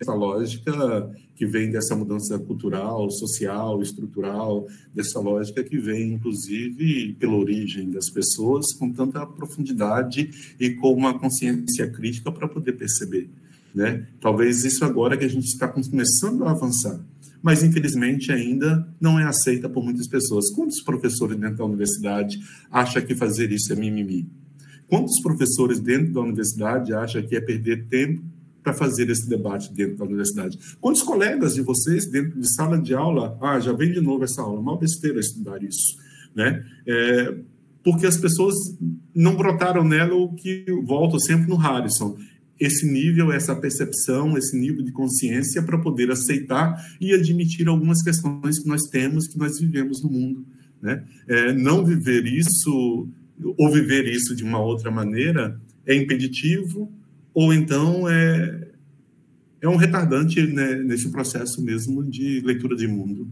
essa 0.00 0.12
lógica 0.12 1.10
que 1.34 1.46
vem 1.46 1.70
dessa 1.70 1.96
mudança 1.96 2.38
cultural, 2.38 3.10
social, 3.10 3.82
estrutural, 3.82 4.66
dessa 4.94 5.18
lógica 5.18 5.64
que 5.64 5.78
vem, 5.78 6.12
inclusive, 6.12 7.14
pela 7.14 7.34
origem 7.34 7.90
das 7.90 8.08
pessoas, 8.08 8.72
com 8.74 8.92
tanta 8.92 9.26
profundidade 9.26 10.30
e 10.60 10.70
com 10.70 10.92
uma 10.92 11.18
consciência 11.18 11.90
crítica 11.90 12.30
para 12.30 12.46
poder 12.46 12.74
perceber. 12.74 13.28
Né? 13.74 14.06
Talvez 14.20 14.64
isso 14.64 14.84
agora 14.84 15.16
que 15.16 15.24
a 15.24 15.28
gente 15.28 15.46
está 15.46 15.66
começando 15.66 16.44
a 16.44 16.52
avançar 16.52 17.04
mas 17.44 17.62
infelizmente 17.62 18.32
ainda 18.32 18.88
não 18.98 19.20
é 19.20 19.24
aceita 19.24 19.68
por 19.68 19.84
muitas 19.84 20.08
pessoas. 20.08 20.50
Quantos 20.50 20.82
professores 20.82 21.36
dentro 21.36 21.58
da 21.58 21.64
universidade 21.66 22.40
acham 22.70 23.02
que 23.02 23.14
fazer 23.14 23.52
isso 23.52 23.70
é 23.70 23.76
mimimi? 23.76 24.26
Quantos 24.88 25.20
professores 25.20 25.78
dentro 25.78 26.14
da 26.14 26.22
universidade 26.22 26.94
acham 26.94 27.22
que 27.22 27.36
é 27.36 27.42
perder 27.42 27.86
tempo 27.86 28.24
para 28.62 28.72
fazer 28.72 29.10
esse 29.10 29.28
debate 29.28 29.70
dentro 29.74 29.98
da 29.98 30.06
universidade. 30.06 30.58
Quantos 30.80 31.02
colegas 31.02 31.52
de 31.52 31.60
vocês, 31.60 32.10
dentro 32.10 32.40
de 32.40 32.50
sala 32.54 32.80
de 32.80 32.94
aula, 32.94 33.36
ah, 33.42 33.60
já 33.60 33.74
vem 33.74 33.92
de 33.92 34.00
novo 34.00 34.24
essa 34.24 34.40
aula, 34.40 34.62
mal 34.62 34.78
besteira 34.78 35.20
estudar 35.20 35.62
isso, 35.62 35.98
né? 36.34 36.64
É, 36.86 37.34
porque 37.82 38.06
as 38.06 38.16
pessoas 38.16 38.54
não 39.14 39.36
brotaram 39.36 39.84
nela 39.84 40.14
o 40.14 40.34
que 40.34 40.64
volto 40.82 41.20
sempre 41.20 41.46
no 41.46 41.56
Harrison, 41.56 42.16
esse 42.58 42.86
nível, 42.86 43.32
essa 43.32 43.54
percepção, 43.54 44.36
esse 44.38 44.56
nível 44.56 44.82
de 44.82 44.92
consciência 44.92 45.62
para 45.62 45.78
poder 45.78 46.10
aceitar 46.10 46.74
e 47.00 47.12
admitir 47.12 47.68
algumas 47.68 48.02
questões 48.02 48.58
que 48.58 48.68
nós 48.68 48.82
temos, 48.90 49.26
que 49.26 49.38
nós 49.38 49.58
vivemos 49.58 50.02
no 50.02 50.10
mundo. 50.10 50.46
Né? 50.80 51.04
É, 51.26 51.52
não 51.52 51.84
viver 51.84 52.26
isso 52.26 53.08
ou 53.58 53.72
viver 53.72 54.06
isso 54.06 54.34
de 54.34 54.44
uma 54.44 54.60
outra 54.60 54.90
maneira 54.90 55.60
é 55.84 55.94
impeditivo 55.94 56.92
ou 57.32 57.52
então 57.52 58.08
é, 58.08 58.68
é 59.60 59.68
um 59.68 59.76
retardante 59.76 60.40
né, 60.46 60.76
nesse 60.76 61.10
processo 61.10 61.62
mesmo 61.62 62.04
de 62.04 62.40
leitura 62.40 62.76
de 62.76 62.86
mundo. 62.86 63.28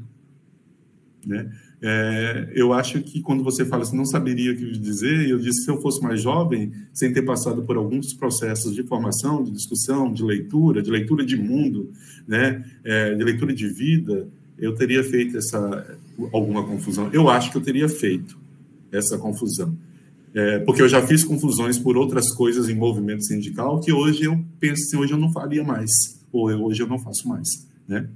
Né? 1.24 1.50
É, 1.84 2.52
eu 2.54 2.72
acho 2.72 3.02
que 3.02 3.20
quando 3.20 3.42
você 3.42 3.64
fala 3.64 3.82
assim, 3.82 3.96
não 3.96 4.04
saberia 4.04 4.52
o 4.52 4.56
que 4.56 4.78
dizer, 4.78 5.28
eu 5.28 5.36
disse 5.36 5.64
se 5.64 5.70
eu 5.70 5.80
fosse 5.80 6.00
mais 6.00 6.22
jovem, 6.22 6.70
sem 6.92 7.12
ter 7.12 7.22
passado 7.22 7.64
por 7.64 7.76
alguns 7.76 8.14
processos 8.14 8.72
de 8.72 8.84
formação, 8.84 9.42
de 9.42 9.50
discussão, 9.50 10.12
de 10.12 10.22
leitura, 10.22 10.80
de 10.80 10.88
leitura 10.88 11.26
de 11.26 11.36
mundo, 11.36 11.90
né, 12.26 12.64
é, 12.84 13.16
de 13.16 13.24
leitura 13.24 13.52
de 13.52 13.66
vida, 13.66 14.28
eu 14.56 14.76
teria 14.76 15.02
feito 15.02 15.36
essa 15.36 15.98
alguma 16.32 16.64
confusão. 16.64 17.10
Eu 17.12 17.28
acho 17.28 17.50
que 17.50 17.56
eu 17.56 17.62
teria 17.62 17.88
feito 17.88 18.38
essa 18.92 19.18
confusão, 19.18 19.76
é, 20.32 20.60
porque 20.60 20.82
eu 20.82 20.88
já 20.88 21.04
fiz 21.04 21.24
confusões 21.24 21.78
por 21.78 21.96
outras 21.96 22.32
coisas 22.32 22.68
em 22.68 22.76
movimento 22.76 23.24
sindical 23.24 23.80
que 23.80 23.92
hoje 23.92 24.22
eu 24.22 24.44
penso 24.60 24.84
assim, 24.84 24.96
hoje 24.98 25.14
eu 25.14 25.18
não 25.18 25.32
faria 25.32 25.64
mais, 25.64 25.90
ou 26.30 26.48
hoje 26.48 26.80
eu 26.80 26.86
não 26.86 26.98
faço 27.00 27.26
mais, 27.26 27.48
né? 27.88 28.08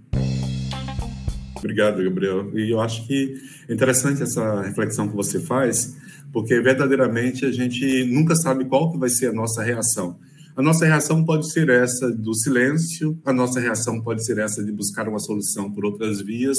Obrigado, 1.59 2.03
Gabriel. 2.03 2.51
E 2.59 2.71
eu 2.71 2.81
acho 2.81 3.07
que 3.07 3.35
é 3.69 3.73
interessante 3.73 4.23
essa 4.23 4.63
reflexão 4.63 5.09
que 5.09 5.17
você 5.17 5.41
faz, 5.41 5.97
porque 6.33 6.61
verdadeiramente 6.61 7.45
a 7.45 7.53
gente 7.53 8.05
nunca 8.05 8.35
sabe 8.37 8.65
qual 8.65 8.93
que 8.93 8.99
vai 8.99 9.09
ser 9.09 9.29
a 9.29 9.33
nossa 9.33 9.63
reação. 9.63 10.19
A 10.55 10.63
nossa 10.63 10.87
reação 10.87 11.25
pode 11.25 11.51
ser 11.51 11.69
essa 11.69 12.11
do 12.11 12.35
silêncio, 12.35 13.19
a 13.25 13.33
nossa 13.33 13.61
reação 13.61 14.01
pode 14.01 14.25
ser 14.25 14.39
essa 14.39 14.65
de 14.65 14.73
buscar 14.73 15.09
uma 15.09 15.19
solução 15.19 15.71
por 15.71 15.85
outras 15.85 16.21
vias, 16.21 16.57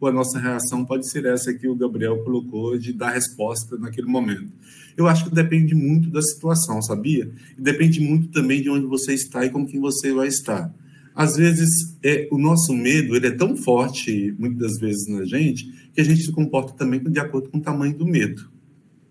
ou 0.00 0.08
a 0.08 0.12
nossa 0.12 0.38
reação 0.38 0.84
pode 0.84 1.08
ser 1.10 1.24
essa 1.24 1.52
que 1.52 1.66
o 1.66 1.74
Gabriel 1.74 2.22
colocou 2.24 2.78
de 2.78 2.92
dar 2.92 3.10
resposta 3.10 3.76
naquele 3.78 4.06
momento. 4.06 4.52
Eu 4.96 5.06
acho 5.06 5.24
que 5.24 5.34
depende 5.34 5.74
muito 5.74 6.10
da 6.10 6.22
situação, 6.22 6.80
sabia? 6.82 7.30
E 7.56 7.60
depende 7.60 8.00
muito 8.00 8.28
também 8.28 8.62
de 8.62 8.70
onde 8.70 8.86
você 8.86 9.14
está 9.14 9.44
e 9.44 9.50
com 9.50 9.66
quem 9.66 9.80
você 9.80 10.12
vai 10.12 10.28
estar 10.28 10.72
às 11.18 11.34
vezes 11.34 11.98
é, 12.00 12.28
o 12.30 12.38
nosso 12.38 12.72
medo 12.72 13.16
ele 13.16 13.26
é 13.26 13.32
tão 13.32 13.56
forte 13.56 14.32
muitas 14.38 14.60
das 14.60 14.78
vezes 14.78 15.08
na 15.08 15.24
gente 15.24 15.68
que 15.92 16.00
a 16.00 16.04
gente 16.04 16.22
se 16.22 16.30
comporta 16.30 16.72
também 16.74 17.02
de 17.02 17.18
acordo 17.18 17.48
com 17.48 17.58
o 17.58 17.60
tamanho 17.60 17.98
do 17.98 18.06
medo, 18.06 18.48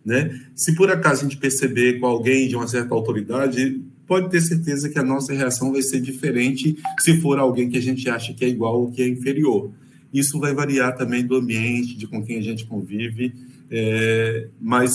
né? 0.06 0.39
Se 0.56 0.74
por 0.74 0.89
acaso 0.89 1.20
a 1.20 1.24
gente 1.28 1.36
perceber 1.36 2.00
com 2.00 2.06
alguém 2.06 2.48
de 2.48 2.56
uma 2.56 2.65
certa 2.65 2.96
autoridade, 2.96 3.82
pode 4.08 4.30
ter 4.30 4.39
certeza 4.39 4.88
que 4.88 4.98
a 4.98 5.04
nossa 5.04 5.34
reação 5.34 5.74
vai 5.74 5.82
ser 5.82 6.00
diferente 6.00 6.78
se 7.02 7.20
for 7.20 7.38
alguém 7.39 7.70
que 7.70 7.78
a 7.78 7.82
gente 7.82 8.10
acha 8.10 8.34
que 8.34 8.46
é 8.46 8.48
igual 8.48 8.84
ou 8.84 8.89
que 8.89 9.02
é 9.02 9.08
inferior. 9.10 9.70
Isso 10.13 10.39
vai 10.39 10.54
variar 10.54 10.96
também 10.96 11.26
do 11.26 11.36
ambiente, 11.36 11.98
de 11.98 12.08
com 12.08 12.24
quem 12.24 12.38
a 12.38 12.41
gente 12.41 12.65
convive, 12.65 13.34
é, 13.70 14.48
mas 14.62 14.93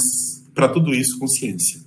para 0.55 0.67
tudo 0.67 0.95
isso 0.95 1.19
consciência. 1.19 1.79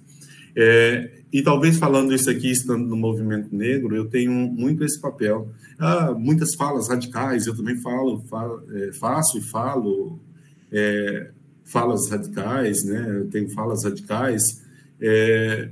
É, 0.55 1.09
e 1.35 1.43
talvez 1.43 1.77
falando 1.77 2.13
isso 2.13 2.29
aqui, 2.29 2.49
estando 2.49 2.87
no 2.87 2.95
movimento 2.95 3.53
negro, 3.53 3.93
eu 3.93 4.05
tenho 4.05 4.31
muito 4.31 4.85
esse 4.85 4.97
papel. 5.01 5.49
Ah, 5.77 6.13
muitas 6.17 6.55
falas 6.55 6.87
radicais, 6.87 7.45
eu 7.45 7.53
também 7.53 7.75
falo, 7.81 8.23
falo 8.29 8.63
é, 8.71 8.93
faço 8.93 9.37
e 9.37 9.41
falo 9.41 10.17
é, 10.71 11.31
falas 11.65 12.09
radicais, 12.09 12.85
né? 12.85 13.17
Eu 13.17 13.27
tenho 13.27 13.49
falas 13.49 13.83
radicais, 13.83 14.63
é, 15.01 15.71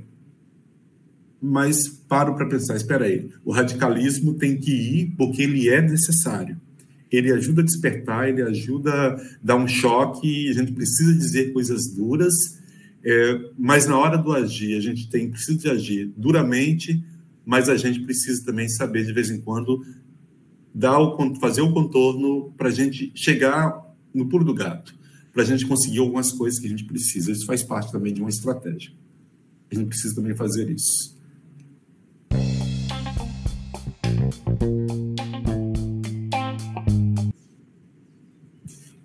mas 1.40 1.88
paro 1.88 2.34
para 2.34 2.46
pensar, 2.46 2.76
espera 2.76 3.06
aí, 3.06 3.30
o 3.42 3.50
radicalismo 3.50 4.34
tem 4.34 4.58
que 4.58 4.70
ir 4.70 5.14
porque 5.16 5.44
ele 5.44 5.70
é 5.70 5.80
necessário. 5.80 6.60
Ele 7.10 7.32
ajuda 7.32 7.62
a 7.62 7.64
despertar, 7.64 8.28
ele 8.28 8.42
ajuda 8.42 8.92
a 8.92 9.20
dar 9.42 9.56
um 9.56 9.66
choque, 9.66 10.50
a 10.50 10.52
gente 10.52 10.72
precisa 10.72 11.14
dizer 11.14 11.54
coisas 11.54 11.86
duras, 11.96 12.34
é, 13.04 13.50
mas 13.58 13.86
na 13.86 13.98
hora 13.98 14.16
do 14.16 14.32
agir, 14.32 14.74
a 14.76 14.80
gente 14.80 15.10
tem 15.10 15.30
precisa 15.30 15.72
agir 15.72 16.10
duramente, 16.16 17.04
mas 17.44 17.68
a 17.68 17.76
gente 17.76 18.00
precisa 18.00 18.42
também 18.42 18.66
saber 18.66 19.04
de 19.04 19.12
vez 19.12 19.30
em 19.30 19.40
quando 19.42 19.84
dar 20.74 20.98
o, 20.98 21.34
fazer 21.36 21.60
o 21.60 21.70
contorno 21.70 22.50
para 22.56 22.68
a 22.68 22.72
gente 22.72 23.12
chegar 23.14 23.78
no 24.14 24.26
pulo 24.26 24.42
do 24.42 24.54
gato, 24.54 24.94
para 25.34 25.42
a 25.42 25.44
gente 25.44 25.66
conseguir 25.66 25.98
algumas 25.98 26.32
coisas 26.32 26.58
que 26.58 26.66
a 26.66 26.70
gente 26.70 26.84
precisa. 26.84 27.30
Isso 27.30 27.44
faz 27.44 27.62
parte 27.62 27.92
também 27.92 28.14
de 28.14 28.22
uma 28.22 28.30
estratégia. 28.30 28.90
A 29.70 29.74
gente 29.74 29.88
precisa 29.88 30.14
também 30.14 30.34
fazer 30.34 30.70
isso. 30.70 31.14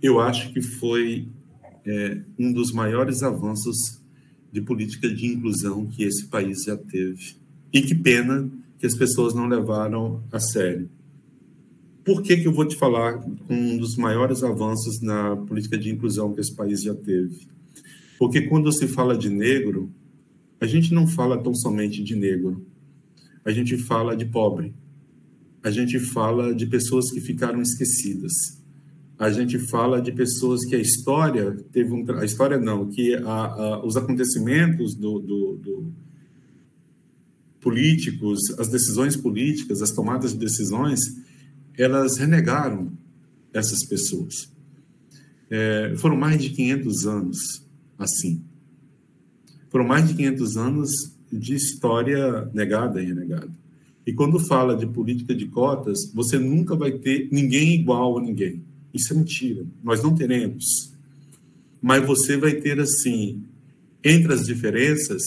Eu 0.01 0.21
acho 0.21 0.53
que 0.53 0.61
foi 0.61 1.27
é 1.85 2.21
um 2.37 2.51
dos 2.51 2.71
maiores 2.71 3.23
avanços 3.23 3.99
de 4.51 4.61
política 4.61 5.07
de 5.07 5.27
inclusão 5.27 5.85
que 5.85 6.03
esse 6.03 6.27
país 6.27 6.63
já 6.63 6.75
teve. 6.75 7.37
E 7.71 7.81
que 7.81 7.95
pena 7.95 8.49
que 8.77 8.85
as 8.85 8.95
pessoas 8.95 9.33
não 9.33 9.47
levaram 9.47 10.23
a 10.31 10.39
sério. 10.39 10.89
Por 12.03 12.23
que, 12.23 12.37
que 12.37 12.47
eu 12.47 12.53
vou 12.53 12.65
te 12.65 12.75
falar 12.75 13.23
um 13.49 13.77
dos 13.77 13.95
maiores 13.95 14.43
avanços 14.43 15.01
na 15.01 15.35
política 15.35 15.77
de 15.77 15.91
inclusão 15.91 16.33
que 16.33 16.41
esse 16.41 16.55
país 16.55 16.81
já 16.81 16.95
teve? 16.95 17.47
Porque 18.17 18.41
quando 18.41 18.71
se 18.71 18.87
fala 18.87 19.17
de 19.17 19.29
negro, 19.29 19.91
a 20.59 20.65
gente 20.65 20.93
não 20.93 21.07
fala 21.07 21.41
tão 21.41 21.53
somente 21.53 22.03
de 22.03 22.15
negro, 22.15 22.65
a 23.45 23.51
gente 23.51 23.77
fala 23.77 24.15
de 24.15 24.25
pobre, 24.25 24.73
a 25.61 25.69
gente 25.69 25.99
fala 25.99 26.53
de 26.53 26.65
pessoas 26.65 27.11
que 27.11 27.21
ficaram 27.21 27.61
esquecidas 27.61 28.58
a 29.19 29.29
gente 29.29 29.59
fala 29.59 30.01
de 30.01 30.13
pessoas 30.13 30.63
que 30.63 30.73
a 30.73 30.79
história 30.79 31.51
teve 31.73 31.91
um 31.91 32.05
a 32.17 32.23
história 32.23 32.57
não 32.57 32.87
que 32.89 33.13
a, 33.15 33.19
a, 33.19 33.85
os 33.85 33.97
acontecimentos 33.97 34.95
do, 34.95 35.19
do, 35.19 35.55
do, 35.57 35.93
políticos 37.59 38.39
as 38.57 38.69
decisões 38.69 39.17
políticas 39.17 39.81
as 39.81 39.91
tomadas 39.91 40.31
de 40.31 40.39
decisões 40.39 41.01
elas 41.77 42.17
renegaram 42.17 42.91
essas 43.53 43.85
pessoas. 43.85 44.51
É, 45.49 45.93
foram 45.97 46.15
mais 46.15 46.41
de 46.41 46.49
500 46.51 47.07
anos 47.07 47.37
assim. 47.97 48.43
Foram 49.69 49.85
mais 49.85 50.07
de 50.07 50.13
500 50.13 50.57
anos 50.57 50.89
de 51.31 51.55
história 51.55 52.49
negada 52.53 53.01
e 53.01 53.05
renegada. 53.05 53.51
E 54.05 54.13
quando 54.13 54.39
fala 54.39 54.77
de 54.77 54.87
política 54.87 55.35
de 55.35 55.47
cotas 55.47 56.09
você 56.13 56.39
nunca 56.39 56.73
vai 56.73 56.93
ter 56.93 57.27
ninguém 57.31 57.73
igual 57.75 58.17
a 58.17 58.21
ninguém 58.21 58.68
isso 58.93 59.13
é 59.13 59.15
mentira. 59.15 59.65
Nós 59.83 60.03
não 60.03 60.15
teremos. 60.15 60.93
Mas 61.81 62.05
você 62.05 62.37
vai 62.37 62.53
ter, 62.53 62.79
assim, 62.79 63.43
entre 64.03 64.33
as 64.33 64.45
diferenças, 64.45 65.21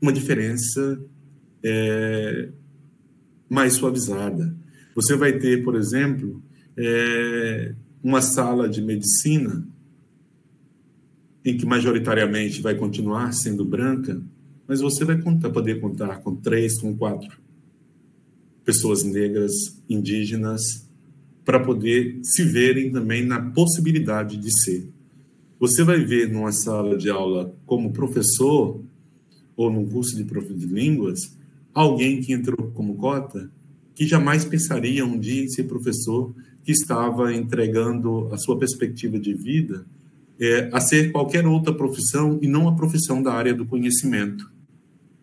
uma 0.00 0.12
diferença 0.12 1.00
é, 1.62 2.48
mais 3.48 3.74
suavizada. 3.74 4.54
Você 4.94 5.16
vai 5.16 5.38
ter, 5.38 5.62
por 5.62 5.76
exemplo, 5.76 6.42
é, 6.76 7.74
uma 8.02 8.20
sala 8.20 8.68
de 8.68 8.82
medicina 8.82 9.66
em 11.44 11.56
que 11.56 11.64
majoritariamente 11.64 12.60
vai 12.60 12.74
continuar 12.74 13.32
sendo 13.32 13.64
branca, 13.64 14.20
mas 14.66 14.80
você 14.80 15.04
vai 15.04 15.20
contar, 15.20 15.50
poder 15.50 15.80
contar 15.80 16.16
com 16.18 16.34
três, 16.34 16.80
com 16.80 16.96
quatro 16.96 17.38
pessoas 18.64 19.04
negras, 19.04 19.52
indígenas, 19.88 20.85
para 21.46 21.60
poder 21.60 22.18
se 22.22 22.42
verem 22.42 22.90
também 22.90 23.24
na 23.24 23.40
possibilidade 23.40 24.36
de 24.36 24.50
ser. 24.64 24.90
Você 25.60 25.84
vai 25.84 26.04
ver 26.04 26.28
numa 26.28 26.52
sala 26.52 26.98
de 26.98 27.08
aula 27.08 27.54
como 27.64 27.92
professor 27.92 28.82
ou 29.56 29.70
num 29.70 29.86
curso 29.86 30.14
de 30.16 30.24
prof 30.24 30.52
de 30.52 30.66
línguas 30.66 31.34
alguém 31.72 32.20
que 32.20 32.32
entrou 32.32 32.70
como 32.72 32.96
cota 32.96 33.50
que 33.94 34.06
jamais 34.06 34.44
pensaria 34.44 35.06
um 35.06 35.18
dia 35.18 35.44
em 35.44 35.48
ser 35.48 35.64
professor, 35.64 36.34
que 36.62 36.70
estava 36.70 37.32
entregando 37.32 38.28
a 38.32 38.36
sua 38.36 38.58
perspectiva 38.58 39.18
de 39.18 39.32
vida 39.32 39.86
é, 40.38 40.68
a 40.70 40.80
ser 40.80 41.12
qualquer 41.12 41.46
outra 41.46 41.72
profissão 41.72 42.38
e 42.42 42.48
não 42.48 42.68
a 42.68 42.74
profissão 42.74 43.22
da 43.22 43.32
área 43.32 43.54
do 43.54 43.64
conhecimento, 43.64 44.50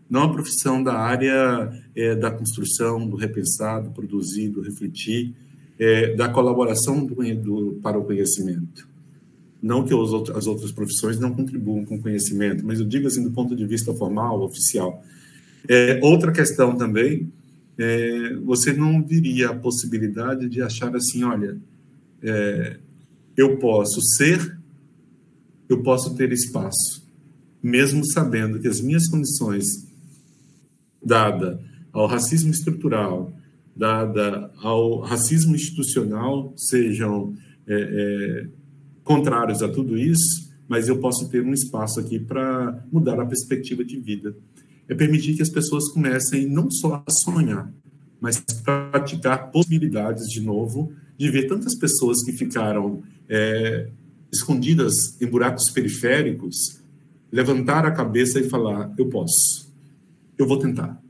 não 0.09 0.23
a 0.23 0.33
profissão 0.33 0.81
da 0.81 0.95
área 0.95 1.71
é, 1.95 2.15
da 2.15 2.31
construção, 2.31 3.07
do 3.07 3.15
repensar, 3.15 3.83
do 3.83 3.91
produzir, 3.91 4.49
do 4.49 4.61
refletir, 4.61 5.35
é, 5.83 6.15
da 6.15 6.29
colaboração 6.29 7.05
do, 7.05 7.15
do, 7.35 7.79
para 7.81 7.99
o 7.99 8.05
conhecimento. 8.05 8.87
Não 9.61 9.83
que 9.83 9.93
outros, 9.93 10.35
as 10.35 10.47
outras 10.47 10.71
profissões 10.71 11.19
não 11.19 11.33
contribuam 11.33 11.83
com 11.83 11.95
o 11.95 12.01
conhecimento, 12.01 12.65
mas 12.65 12.79
eu 12.79 12.85
digo 12.85 13.07
assim 13.07 13.21
do 13.21 13.31
ponto 13.31 13.53
de 13.53 13.65
vista 13.65 13.93
formal, 13.93 14.41
oficial. 14.41 15.03
É, 15.67 15.99
outra 16.01 16.31
questão 16.31 16.77
também 16.77 17.29
é, 17.77 18.33
você 18.45 18.71
não 18.71 19.03
viria 19.03 19.49
a 19.49 19.55
possibilidade 19.55 20.47
de 20.47 20.61
achar 20.61 20.95
assim, 20.95 21.23
olha, 21.23 21.57
é, 22.21 22.77
eu 23.35 23.57
posso 23.57 23.99
ser, 24.15 24.57
eu 25.67 25.83
posso 25.83 26.15
ter 26.15 26.31
espaço, 26.31 27.05
mesmo 27.61 28.05
sabendo 28.05 28.57
que 28.57 28.69
as 28.69 28.79
minhas 28.79 29.09
condições, 29.09 29.65
dada 31.03 31.59
ao 31.91 32.07
racismo 32.07 32.51
estrutural, 32.51 33.33
dada 33.75 34.51
ao 34.61 34.99
racismo 34.99 35.55
institucional, 35.55 36.53
sejam 36.55 37.33
é, 37.67 37.75
é, 37.75 38.47
contrários 39.03 39.61
a 39.61 39.69
tudo 39.69 39.97
isso, 39.97 40.51
mas 40.67 40.87
eu 40.87 40.99
posso 40.99 41.29
ter 41.29 41.43
um 41.43 41.53
espaço 41.53 41.99
aqui 41.99 42.19
para 42.19 42.85
mudar 42.91 43.19
a 43.19 43.25
perspectiva 43.25 43.83
de 43.83 43.99
vida. 43.99 44.35
É 44.87 44.93
permitir 44.93 45.35
que 45.35 45.41
as 45.41 45.49
pessoas 45.49 45.89
comecem 45.89 46.47
não 46.47 46.69
só 46.69 47.03
a 47.05 47.11
sonhar, 47.11 47.71
mas 48.19 48.39
praticar 48.39 49.51
possibilidades 49.51 50.25
de 50.27 50.41
novo 50.41 50.91
de 51.17 51.29
ver 51.29 51.47
tantas 51.47 51.75
pessoas 51.77 52.23
que 52.23 52.33
ficaram 52.33 53.03
é, 53.29 53.89
escondidas 54.31 54.93
em 55.21 55.27
buracos 55.27 55.69
periféricos 55.71 56.83
levantar 57.33 57.83
a 57.83 57.91
cabeça 57.91 58.39
e 58.39 58.47
falar: 58.47 58.93
eu 58.95 59.09
posso, 59.09 59.73
eu 60.37 60.47
vou 60.47 60.59
tentar, 60.59 61.01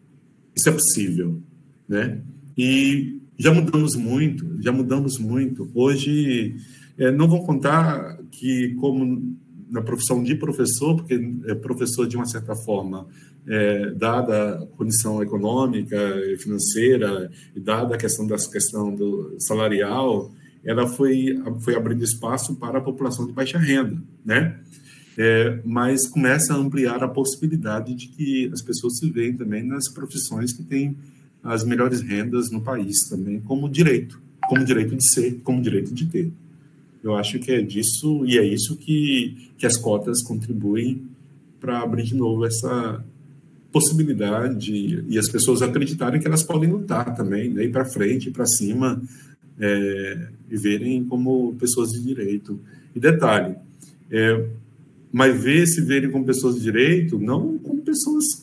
isso 0.55 0.69
é 0.69 0.71
possível, 0.71 1.41
né? 1.87 2.21
E 2.57 3.19
já 3.37 3.53
mudamos 3.53 3.95
muito, 3.95 4.61
já 4.61 4.71
mudamos 4.71 5.17
muito. 5.17 5.69
Hoje, 5.73 6.55
é, 6.97 7.11
não 7.11 7.27
vou 7.27 7.43
contar 7.45 8.19
que, 8.31 8.75
como 8.75 9.35
na 9.69 9.81
profissão 9.81 10.23
de 10.23 10.35
professor, 10.35 10.95
porque 10.95 11.19
é 11.45 11.55
professor 11.55 12.07
de 12.07 12.15
uma 12.15 12.27
certa 12.27 12.55
forma, 12.55 13.07
é, 13.47 13.91
dada 13.91 14.59
a 14.59 14.67
condição 14.77 15.21
econômica 15.21 15.97
e 16.31 16.37
financeira, 16.37 17.31
e 17.55 17.59
dada 17.59 17.95
a 17.95 17.97
questão 17.97 18.25
da 18.27 18.37
questão 18.37 18.95
do 18.95 19.35
salarial, 19.39 20.31
ela 20.63 20.87
foi, 20.87 21.37
foi 21.61 21.75
abrindo 21.75 22.03
espaço 22.03 22.55
para 22.55 22.77
a 22.77 22.81
população 22.81 23.25
de 23.25 23.33
baixa 23.33 23.57
renda, 23.57 24.01
né? 24.23 24.59
É, 25.17 25.59
mas 25.63 26.07
começa 26.07 26.53
a 26.53 26.57
ampliar 26.57 27.03
a 27.03 27.07
possibilidade 27.07 27.93
de 27.93 28.07
que 28.07 28.49
as 28.51 28.61
pessoas 28.61 28.97
se 28.97 29.09
veem 29.11 29.35
também 29.35 29.63
nas 29.63 29.91
profissões 29.91 30.53
que 30.53 30.63
têm 30.63 30.97
as 31.43 31.63
melhores 31.65 32.01
rendas 32.01 32.49
no 32.49 32.61
país 32.61 33.07
também, 33.09 33.39
como 33.41 33.69
direito, 33.69 34.19
como 34.47 34.63
direito 34.63 34.95
de 34.95 35.13
ser, 35.13 35.41
como 35.43 35.61
direito 35.61 35.93
de 35.93 36.05
ter. 36.05 36.31
Eu 37.03 37.15
acho 37.15 37.37
que 37.39 37.51
é 37.51 37.61
disso 37.61 38.25
e 38.25 38.37
é 38.37 38.45
isso 38.45 38.77
que, 38.77 39.51
que 39.57 39.65
as 39.65 39.75
cotas 39.75 40.23
contribuem 40.23 41.03
para 41.59 41.81
abrir 41.81 42.03
de 42.03 42.15
novo 42.15 42.45
essa 42.45 43.03
possibilidade 43.73 45.03
e 45.09 45.17
as 45.17 45.29
pessoas 45.29 45.61
acreditarem 45.61 46.21
que 46.21 46.27
elas 46.27 46.43
podem 46.43 46.69
lutar 46.69 47.13
também, 47.15 47.49
né, 47.49 47.65
ir 47.65 47.71
para 47.71 47.85
frente, 47.85 48.31
para 48.31 48.45
cima 48.45 49.01
é, 49.59 50.27
e 50.49 50.57
verem 50.57 51.03
como 51.05 51.55
pessoas 51.55 51.89
de 51.89 52.01
direito. 52.01 52.59
E 52.95 52.99
detalhe, 52.99 53.55
é, 54.11 54.47
mas 55.11 55.43
ver 55.43 55.65
se 55.65 55.81
verem 55.81 56.11
como 56.11 56.23
pessoas 56.23 56.55
de 56.55 56.61
direito, 56.61 57.17
não 57.17 57.57
como 57.57 57.81
pessoas 57.81 58.42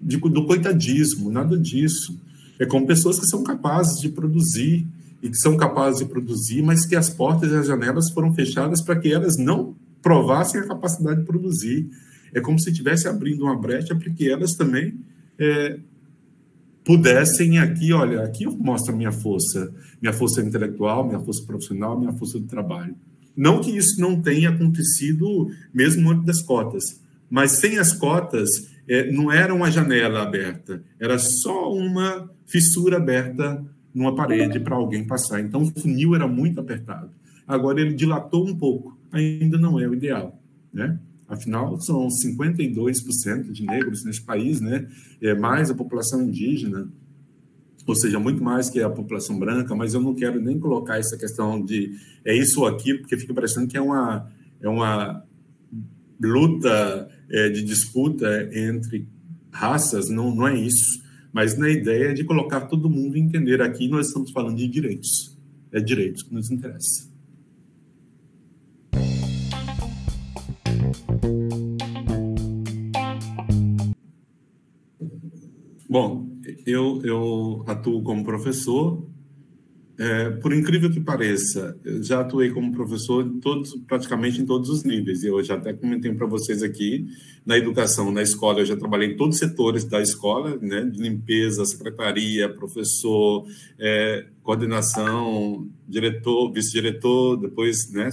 de, 0.00 0.16
do 0.18 0.46
coitadismo, 0.46 1.30
nada 1.30 1.58
disso. 1.58 2.18
É 2.58 2.66
como 2.66 2.86
pessoas 2.86 3.18
que 3.18 3.26
são 3.26 3.42
capazes 3.42 4.00
de 4.00 4.08
produzir 4.08 4.86
e 5.22 5.28
que 5.28 5.36
são 5.36 5.56
capazes 5.56 5.98
de 5.98 6.06
produzir, 6.06 6.62
mas 6.62 6.86
que 6.86 6.96
as 6.96 7.10
portas 7.10 7.50
e 7.50 7.54
as 7.54 7.66
janelas 7.66 8.10
foram 8.12 8.32
fechadas 8.34 8.82
para 8.82 8.98
que 8.98 9.12
elas 9.12 9.34
não 9.38 9.74
provassem 10.02 10.60
a 10.60 10.66
capacidade 10.66 11.20
de 11.20 11.26
produzir. 11.26 11.88
É 12.32 12.40
como 12.40 12.58
se 12.58 12.70
estivesse 12.70 13.08
abrindo 13.08 13.42
uma 13.42 13.58
brecha 13.58 13.94
para 13.94 14.10
que 14.10 14.30
elas 14.30 14.52
também 14.52 14.94
é, 15.38 15.78
pudessem 16.84 17.58
aqui, 17.58 17.92
olha, 17.92 18.22
aqui 18.22 18.44
eu 18.44 18.52
mostro 18.52 18.92
a 18.92 18.96
minha 18.96 19.10
força, 19.10 19.72
minha 20.00 20.12
força 20.12 20.40
intelectual, 20.40 21.04
minha 21.04 21.18
força 21.18 21.44
profissional, 21.44 21.98
minha 21.98 22.12
força 22.12 22.38
de 22.38 22.46
trabalho. 22.46 22.94
Não 23.36 23.60
que 23.60 23.76
isso 23.76 24.00
não 24.00 24.22
tenha 24.22 24.50
acontecido 24.50 25.50
mesmo 25.74 26.10
antes 26.10 26.24
das 26.24 26.42
cotas, 26.42 26.84
mas 27.28 27.52
sem 27.52 27.78
as 27.78 27.92
cotas 27.92 28.48
é, 28.88 29.10
não 29.10 29.32
era 29.32 29.54
uma 29.54 29.70
janela 29.70 30.22
aberta, 30.22 30.82
era 31.00 31.18
só 31.18 31.72
uma 31.72 32.30
fissura 32.46 32.96
aberta 32.96 33.64
numa 33.94 34.14
parede 34.14 34.60
para 34.60 34.76
alguém 34.76 35.06
passar. 35.06 35.40
Então 35.40 35.62
o 35.62 35.80
funil 35.80 36.14
era 36.14 36.28
muito 36.28 36.60
apertado. 36.60 37.10
Agora 37.46 37.80
ele 37.80 37.94
dilatou 37.94 38.46
um 38.46 38.56
pouco, 38.56 38.98
ainda 39.10 39.58
não 39.58 39.80
é 39.80 39.88
o 39.88 39.94
ideal, 39.94 40.40
né? 40.72 40.98
Afinal, 41.28 41.80
são 41.80 42.06
52% 42.06 43.50
de 43.50 43.64
negros 43.64 44.04
nesse 44.04 44.22
país, 44.22 44.60
né? 44.60 44.86
É 45.20 45.34
mais 45.34 45.70
a 45.70 45.74
população 45.74 46.22
indígena, 46.22 46.88
ou 47.86 47.94
seja, 47.94 48.18
muito 48.18 48.42
mais 48.42 48.68
que 48.68 48.80
a 48.80 48.90
população 48.90 49.38
branca, 49.38 49.74
mas 49.74 49.94
eu 49.94 50.00
não 50.00 50.14
quero 50.14 50.40
nem 50.40 50.58
colocar 50.58 50.98
essa 50.98 51.16
questão 51.16 51.64
de 51.64 51.92
é 52.24 52.36
isso 52.36 52.60
ou 52.60 52.66
aquilo, 52.66 53.00
porque 53.00 53.16
fica 53.16 53.32
parecendo 53.32 53.68
que 53.68 53.76
é 53.76 53.80
uma, 53.80 54.30
é 54.60 54.68
uma 54.68 55.24
luta 56.20 57.08
é, 57.30 57.48
de 57.48 57.62
disputa 57.62 58.48
entre 58.52 59.08
raças, 59.50 60.08
não, 60.08 60.34
não 60.34 60.46
é 60.46 60.58
isso, 60.58 61.02
mas 61.32 61.58
na 61.58 61.68
ideia 61.68 62.14
de 62.14 62.24
colocar 62.24 62.62
todo 62.62 62.90
mundo 62.90 63.16
e 63.16 63.20
entender 63.20 63.60
aqui 63.62 63.88
nós 63.88 64.08
estamos 64.08 64.30
falando 64.30 64.56
de 64.56 64.68
direitos, 64.68 65.36
é 65.72 65.80
direitos 65.80 66.22
que 66.22 66.34
nos 66.34 66.50
interessa. 66.50 67.16
Bom, 75.88 76.28
eu, 76.66 77.00
eu 77.04 77.64
atuo 77.66 78.02
como 78.02 78.24
professor. 78.24 79.08
É, 79.98 80.28
por 80.28 80.52
incrível 80.52 80.90
que 80.90 81.00
pareça, 81.00 81.74
já 82.02 82.20
atuei 82.20 82.50
como 82.50 82.70
professor 82.70 83.26
em 83.26 83.40
todos, 83.40 83.74
praticamente 83.86 84.42
em 84.42 84.44
todos 84.44 84.68
os 84.68 84.84
níveis. 84.84 85.22
E 85.22 85.28
eu 85.28 85.42
já 85.42 85.54
até 85.54 85.72
comentei 85.72 86.12
para 86.12 86.26
vocês 86.26 86.62
aqui, 86.62 87.06
na 87.46 87.56
educação, 87.56 88.12
na 88.12 88.20
escola, 88.20 88.60
eu 88.60 88.66
já 88.66 88.76
trabalhei 88.76 89.12
em 89.12 89.16
todos 89.16 89.36
os 89.36 89.40
setores 89.40 89.84
da 89.84 90.02
escola, 90.02 90.58
né, 90.60 90.84
de 90.84 91.00
limpeza, 91.00 91.64
secretaria, 91.64 92.52
professor, 92.52 93.46
é, 93.78 94.26
coordenação, 94.42 95.66
diretor, 95.88 96.52
vice-diretor, 96.52 97.38
depois 97.38 97.90
né, 97.90 98.10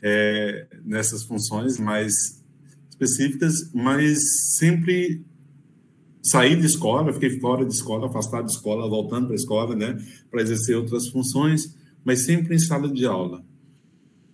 é, 0.00 0.66
nessas 0.84 1.24
funções 1.24 1.80
mais 1.80 2.44
específicas, 2.90 3.72
mas 3.74 4.18
sempre 4.56 5.24
saí 6.22 6.56
de 6.56 6.66
escola, 6.66 7.12
fiquei 7.12 7.38
fora 7.40 7.64
de 7.64 7.72
escola, 7.72 8.06
afastado 8.06 8.46
de 8.46 8.52
escola, 8.52 8.88
voltando 8.88 9.26
para 9.26 9.34
a 9.34 9.36
escola, 9.36 9.74
né, 9.74 9.96
para 10.30 10.42
exercer 10.42 10.76
outras 10.76 11.08
funções, 11.08 11.76
mas 12.04 12.24
sempre 12.24 12.54
em 12.54 12.58
sala 12.58 12.88
de 12.88 13.04
aula. 13.06 13.44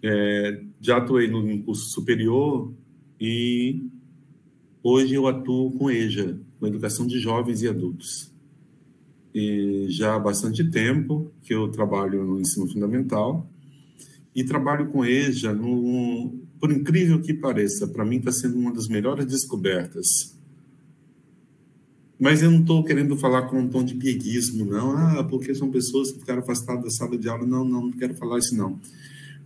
É, 0.03 0.62
já 0.80 0.99
atuei 0.99 1.28
no 1.28 1.62
curso 1.62 1.91
superior 1.91 2.72
e 3.20 3.87
hoje 4.82 5.14
eu 5.14 5.26
atuo 5.26 5.72
com 5.72 5.91
EJA, 5.91 6.39
com 6.59 6.66
educação 6.66 7.07
de 7.07 7.18
jovens 7.18 7.62
e 7.62 7.68
adultos. 7.68 8.32
E 9.35 9.87
já 9.89 10.14
há 10.14 10.18
bastante 10.18 10.62
tempo 10.70 11.32
que 11.43 11.55
eu 11.55 11.68
trabalho 11.68 12.24
no 12.24 12.41
ensino 12.41 12.70
fundamental 12.70 13.49
e 14.35 14.45
trabalho 14.45 14.89
com 14.89 15.05
EJA, 15.05 15.55
no, 15.55 16.39
por 16.61 16.70
incrível 16.70 17.20
que 17.20 17.32
pareça, 17.32 17.89
para 17.89 18.05
mim 18.05 18.16
está 18.16 18.30
sendo 18.30 18.59
uma 18.59 18.72
das 18.72 18.89
melhores 18.89 19.26
descobertas 19.26 20.35
mas 22.25 22.43
eu 22.43 22.51
não 22.51 22.61
estou 22.61 22.83
querendo 22.83 23.18
falar 23.18 23.43
com 23.43 23.61
um 23.61 23.68
tom 23.68 23.85
de 23.85 23.95
pieguismo, 23.97 24.64
não. 24.64 24.93
Ah, 24.97 25.22
porque 25.25 25.55
são 25.55 25.70
pessoas 25.70 26.11
que 26.11 26.20
ficaram 26.20 26.41
afastadas 26.41 26.85
da 26.85 26.91
sala 26.91 27.18
de 27.18 27.29
aula. 27.29 27.47
Não, 27.47 27.66
não, 27.66 27.83
não 27.83 27.93
quero 27.93 28.14
falar 28.14 28.39
isso, 28.39 28.57
não. 28.57 28.81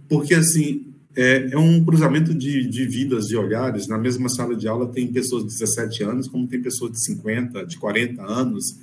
Porque, 0.09 0.33
assim, 0.33 0.87
é, 1.17 1.49
é 1.51 1.59
um 1.59 1.85
cruzamento 1.85 2.33
de, 2.33 2.69
de 2.69 2.87
vidas, 2.87 3.27
de 3.27 3.37
olhares. 3.37 3.89
Na 3.89 3.99
mesma 3.99 4.29
sala 4.29 4.55
de 4.55 4.69
aula 4.69 4.87
tem 4.93 5.09
pessoas 5.09 5.43
de 5.43 5.49
17 5.59 6.05
anos, 6.05 6.29
como 6.29 6.47
tem 6.47 6.63
pessoas 6.63 6.93
de 6.93 7.05
50, 7.05 7.67
de 7.67 7.79
40 7.79 8.23
anos. 8.23 8.77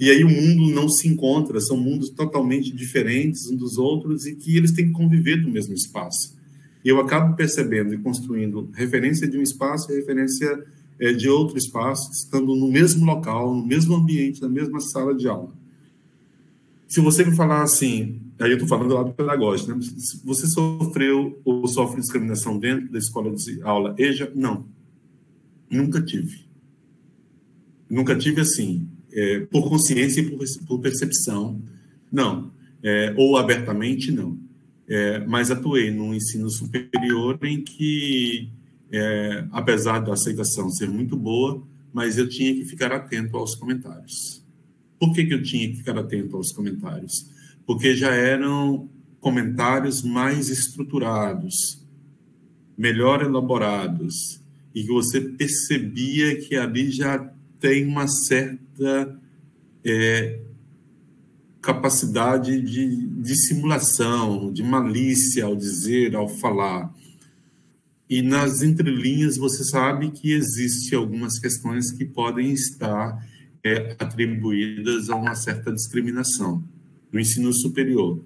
E 0.00 0.10
aí 0.10 0.24
o 0.24 0.30
mundo 0.30 0.74
não 0.74 0.88
se 0.88 1.06
encontra, 1.06 1.60
são 1.60 1.76
mundos 1.76 2.08
totalmente 2.08 2.74
diferentes 2.74 3.50
uns 3.50 3.58
dos 3.58 3.76
outros 3.76 4.24
e 4.24 4.34
que 4.34 4.56
eles 4.56 4.72
têm 4.72 4.86
que 4.86 4.92
conviver 4.92 5.36
no 5.42 5.50
mesmo 5.50 5.74
espaço. 5.74 6.34
Eu 6.82 6.98
acabo 7.02 7.36
percebendo 7.36 7.92
e 7.92 7.98
construindo 7.98 8.70
referência 8.72 9.28
de 9.28 9.36
um 9.36 9.42
espaço 9.42 9.92
e 9.92 9.96
referência 9.96 10.64
é, 11.00 11.12
de 11.12 11.28
outro 11.28 11.58
espaço, 11.58 12.10
estando 12.12 12.54
no 12.54 12.68
mesmo 12.68 13.04
local, 13.04 13.54
no 13.54 13.66
mesmo 13.66 13.94
ambiente, 13.94 14.40
na 14.40 14.48
mesma 14.48 14.80
sala 14.80 15.14
de 15.14 15.28
aula. 15.28 15.52
Se 16.88 17.00
você 17.00 17.24
me 17.24 17.34
falar 17.34 17.62
assim, 17.62 18.20
aí 18.38 18.50
eu 18.50 18.54
estou 18.54 18.68
falando 18.68 18.88
do 18.88 18.94
lado 18.94 19.12
pedagógico, 19.12 19.74
né? 19.74 19.80
Se 19.82 20.24
você 20.24 20.46
sofreu 20.46 21.40
ou 21.44 21.66
sofre 21.66 22.00
discriminação 22.00 22.58
dentro 22.58 22.90
da 22.90 22.98
escola 22.98 23.34
de 23.34 23.62
aula 23.62 23.94
EJA, 23.98 24.30
não. 24.34 24.66
Nunca 25.68 26.00
tive. 26.00 26.46
Nunca 27.90 28.16
tive 28.16 28.40
assim, 28.40 28.88
é, 29.12 29.40
por 29.40 29.68
consciência 29.68 30.20
e 30.20 30.30
por, 30.30 30.44
por 30.66 30.80
percepção, 30.80 31.60
não. 32.10 32.50
É, 32.82 33.12
ou 33.16 33.36
abertamente, 33.36 34.12
não. 34.12 34.38
É, 34.88 35.18
mas 35.26 35.50
atuei 35.50 35.90
no 35.90 36.14
ensino 36.14 36.48
superior 36.48 37.38
em 37.42 37.62
que 37.62 38.48
é, 38.92 39.46
apesar 39.50 40.00
da 40.00 40.12
aceitação 40.12 40.70
ser 40.70 40.88
muito 40.88 41.16
boa, 41.16 41.62
mas 41.92 42.18
eu 42.18 42.28
tinha 42.28 42.54
que 42.54 42.64
ficar 42.64 42.92
atento 42.92 43.36
aos 43.36 43.54
comentários. 43.54 44.44
Por 44.98 45.12
que, 45.12 45.24
que 45.24 45.34
eu 45.34 45.42
tinha 45.42 45.68
que 45.68 45.76
ficar 45.76 45.98
atento 45.98 46.36
aos 46.36 46.52
comentários? 46.52 47.30
Porque 47.66 47.94
já 47.94 48.14
eram 48.14 48.88
comentários 49.20 50.02
mais 50.02 50.48
estruturados, 50.48 51.84
melhor 52.76 53.22
elaborados, 53.22 54.40
e 54.74 54.82
que 54.82 54.88
você 54.88 55.20
percebia 55.20 56.36
que 56.40 56.54
ali 56.54 56.90
já 56.90 57.18
tem 57.58 57.86
uma 57.86 58.06
certa 58.06 59.18
é, 59.84 60.40
capacidade 61.60 62.60
de, 62.60 63.06
de 63.06 63.36
simulação, 63.46 64.52
de 64.52 64.62
malícia 64.62 65.46
ao 65.46 65.56
dizer, 65.56 66.14
ao 66.14 66.28
falar. 66.28 66.94
E 68.08 68.22
nas 68.22 68.62
entrelinhas 68.62 69.36
você 69.36 69.64
sabe 69.64 70.10
que 70.10 70.32
existe 70.32 70.94
algumas 70.94 71.38
questões 71.38 71.90
que 71.90 72.04
podem 72.04 72.52
estar 72.52 73.26
é, 73.64 73.96
atribuídas 73.98 75.10
a 75.10 75.16
uma 75.16 75.34
certa 75.34 75.72
discriminação 75.72 76.62
no 77.12 77.18
ensino 77.18 77.52
superior. 77.52 78.20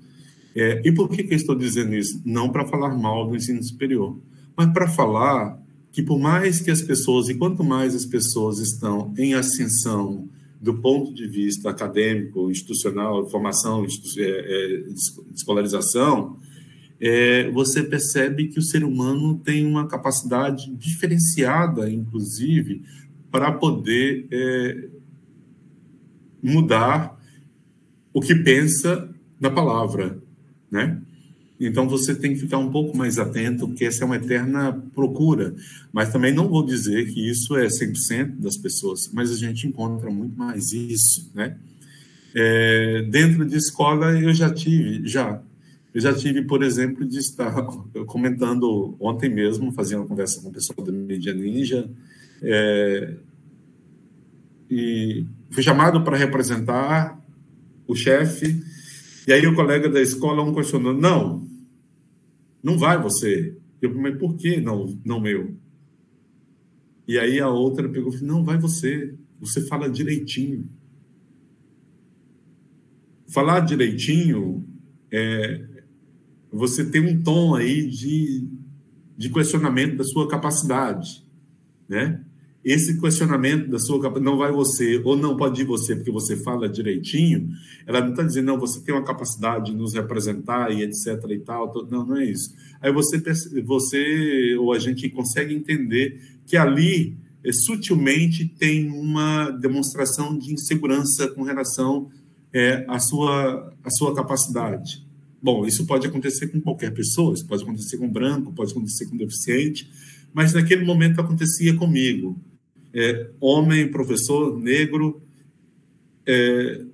É, 0.54 0.82
e 0.84 0.92
por 0.92 1.08
que, 1.08 1.22
que 1.22 1.32
eu 1.32 1.36
estou 1.36 1.54
dizendo 1.54 1.94
isso? 1.94 2.20
Não 2.24 2.50
para 2.50 2.66
falar 2.66 2.94
mal 2.94 3.26
do 3.26 3.36
ensino 3.36 3.62
superior, 3.62 4.18
mas 4.56 4.72
para 4.72 4.88
falar 4.88 5.58
que 5.92 6.02
por 6.02 6.18
mais 6.18 6.60
que 6.60 6.70
as 6.70 6.82
pessoas, 6.82 7.28
e 7.28 7.34
quanto 7.34 7.64
mais 7.64 7.94
as 7.94 8.04
pessoas 8.04 8.58
estão 8.58 9.12
em 9.16 9.34
ascensão 9.34 10.28
do 10.60 10.74
ponto 10.74 11.14
de 11.14 11.26
vista 11.26 11.70
acadêmico, 11.70 12.50
institucional, 12.50 13.28
formação, 13.30 13.86
é, 14.18 14.22
é, 14.22 14.84
escolarização, 15.34 16.36
é, 17.00 17.50
você 17.50 17.82
percebe 17.82 18.48
que 18.48 18.58
o 18.58 18.62
ser 18.62 18.84
humano 18.84 19.38
tem 19.38 19.66
uma 19.66 19.86
capacidade 19.86 20.70
diferenciada, 20.74 21.90
inclusive, 21.90 22.82
para 23.30 23.52
poder 23.52 24.26
é, 24.30 24.88
mudar 26.42 27.18
o 28.12 28.20
que 28.20 28.34
pensa 28.34 29.08
na 29.40 29.50
palavra, 29.50 30.20
né? 30.70 31.00
Então 31.58 31.86
você 31.86 32.14
tem 32.14 32.32
que 32.32 32.40
ficar 32.40 32.56
um 32.56 32.70
pouco 32.70 32.96
mais 32.96 33.18
atento, 33.18 33.68
porque 33.68 33.84
essa 33.84 34.02
é 34.02 34.06
uma 34.06 34.16
eterna 34.16 34.72
procura. 34.94 35.54
Mas 35.92 36.10
também 36.10 36.32
não 36.32 36.48
vou 36.48 36.64
dizer 36.64 37.12
que 37.12 37.30
isso 37.30 37.54
é 37.54 37.66
100% 37.66 38.38
das 38.38 38.56
pessoas, 38.56 39.10
mas 39.12 39.30
a 39.30 39.36
gente 39.36 39.66
encontra 39.66 40.10
muito 40.10 40.38
mais 40.38 40.72
isso, 40.72 41.30
né? 41.34 41.58
É, 42.34 43.02
dentro 43.10 43.44
de 43.44 43.56
escola 43.56 44.18
eu 44.18 44.32
já 44.32 44.52
tive, 44.52 45.06
já. 45.06 45.42
Eu 45.92 46.00
já 46.00 46.14
tive, 46.14 46.42
por 46.42 46.62
exemplo, 46.62 47.04
de 47.04 47.18
estar 47.18 47.52
comentando 48.06 48.96
ontem 49.00 49.28
mesmo, 49.28 49.72
fazendo 49.72 50.00
uma 50.00 50.08
conversa 50.08 50.40
com 50.40 50.48
o 50.48 50.52
pessoal 50.52 50.84
da 50.84 50.92
Mídia 50.92 51.34
Ninja, 51.34 51.90
é, 52.42 53.16
e 54.70 55.26
fui 55.50 55.62
chamado 55.62 56.04
para 56.04 56.16
representar 56.16 57.20
o 57.86 57.94
chefe, 57.94 58.62
e 59.26 59.32
aí 59.32 59.46
o 59.46 59.54
colega 59.54 59.88
da 59.88 60.00
escola 60.00 60.42
um 60.42 60.54
questionou, 60.54 60.94
não, 60.94 61.46
não 62.62 62.78
vai 62.78 63.00
você. 63.00 63.56
Eu 63.82 63.94
mas 63.94 64.16
por 64.18 64.36
que 64.36 64.60
não, 64.60 64.98
não 65.04 65.20
meu? 65.20 65.56
E 67.08 67.18
aí 67.18 67.40
a 67.40 67.48
outra 67.48 67.88
pegou 67.88 68.14
e 68.14 68.22
não, 68.22 68.44
vai 68.44 68.58
você, 68.58 69.14
você 69.40 69.62
fala 69.62 69.90
direitinho. 69.90 70.68
Falar 73.26 73.60
direitinho 73.60 74.64
é 75.10 75.69
você 76.52 76.84
tem 76.84 77.00
um 77.00 77.22
tom 77.22 77.54
aí 77.54 77.86
de, 77.86 78.46
de 79.16 79.30
questionamento 79.30 79.96
da 79.96 80.04
sua 80.04 80.28
capacidade, 80.28 81.24
né? 81.88 82.20
esse 82.64 83.00
questionamento 83.00 83.70
da 83.70 83.78
sua 83.78 83.96
capacidade, 84.00 84.24
não 84.24 84.36
vai 84.36 84.52
você, 84.52 85.00
ou 85.02 85.16
não 85.16 85.36
pode 85.36 85.62
ir 85.62 85.64
você, 85.64 85.96
porque 85.96 86.10
você 86.10 86.36
fala 86.36 86.68
direitinho, 86.68 87.48
ela 87.86 88.02
não 88.02 88.10
está 88.10 88.22
dizendo, 88.22 88.46
não, 88.46 88.58
você 88.58 88.80
tem 88.82 88.94
uma 88.94 89.04
capacidade 89.04 89.70
de 89.70 89.76
nos 89.76 89.94
representar 89.94 90.70
e 90.70 90.82
etc 90.82 91.24
e 91.30 91.38
tal, 91.38 91.72
não, 91.90 92.04
não 92.04 92.16
é 92.18 92.26
isso. 92.26 92.54
Aí 92.80 92.92
você, 92.92 93.18
você 93.64 94.56
ou 94.58 94.72
a 94.74 94.78
gente 94.78 95.08
consegue 95.08 95.54
entender 95.54 96.20
que 96.46 96.56
ali, 96.56 97.16
é, 97.42 97.50
sutilmente, 97.50 98.46
tem 98.46 98.90
uma 98.90 99.50
demonstração 99.50 100.36
de 100.36 100.52
insegurança 100.52 101.28
com 101.28 101.42
relação 101.42 102.10
é, 102.52 102.84
à, 102.88 102.98
sua, 102.98 103.72
à 103.82 103.90
sua 103.90 104.14
capacidade. 104.14 105.02
Bom, 105.42 105.66
isso 105.66 105.86
pode 105.86 106.06
acontecer 106.06 106.48
com 106.48 106.60
qualquer 106.60 106.92
pessoa, 106.92 107.34
isso 107.34 107.46
pode 107.46 107.62
acontecer 107.62 107.96
com 107.96 108.10
branco, 108.10 108.52
pode 108.52 108.72
acontecer 108.72 109.06
com 109.06 109.16
deficiente, 109.16 109.90
mas 110.32 110.52
naquele 110.52 110.84
momento 110.84 111.20
acontecia 111.20 111.74
comigo 111.74 112.38
é, 112.92 113.30
homem, 113.40 113.90
professor, 113.90 114.58
negro, 114.58 115.22
é, 116.26 116.84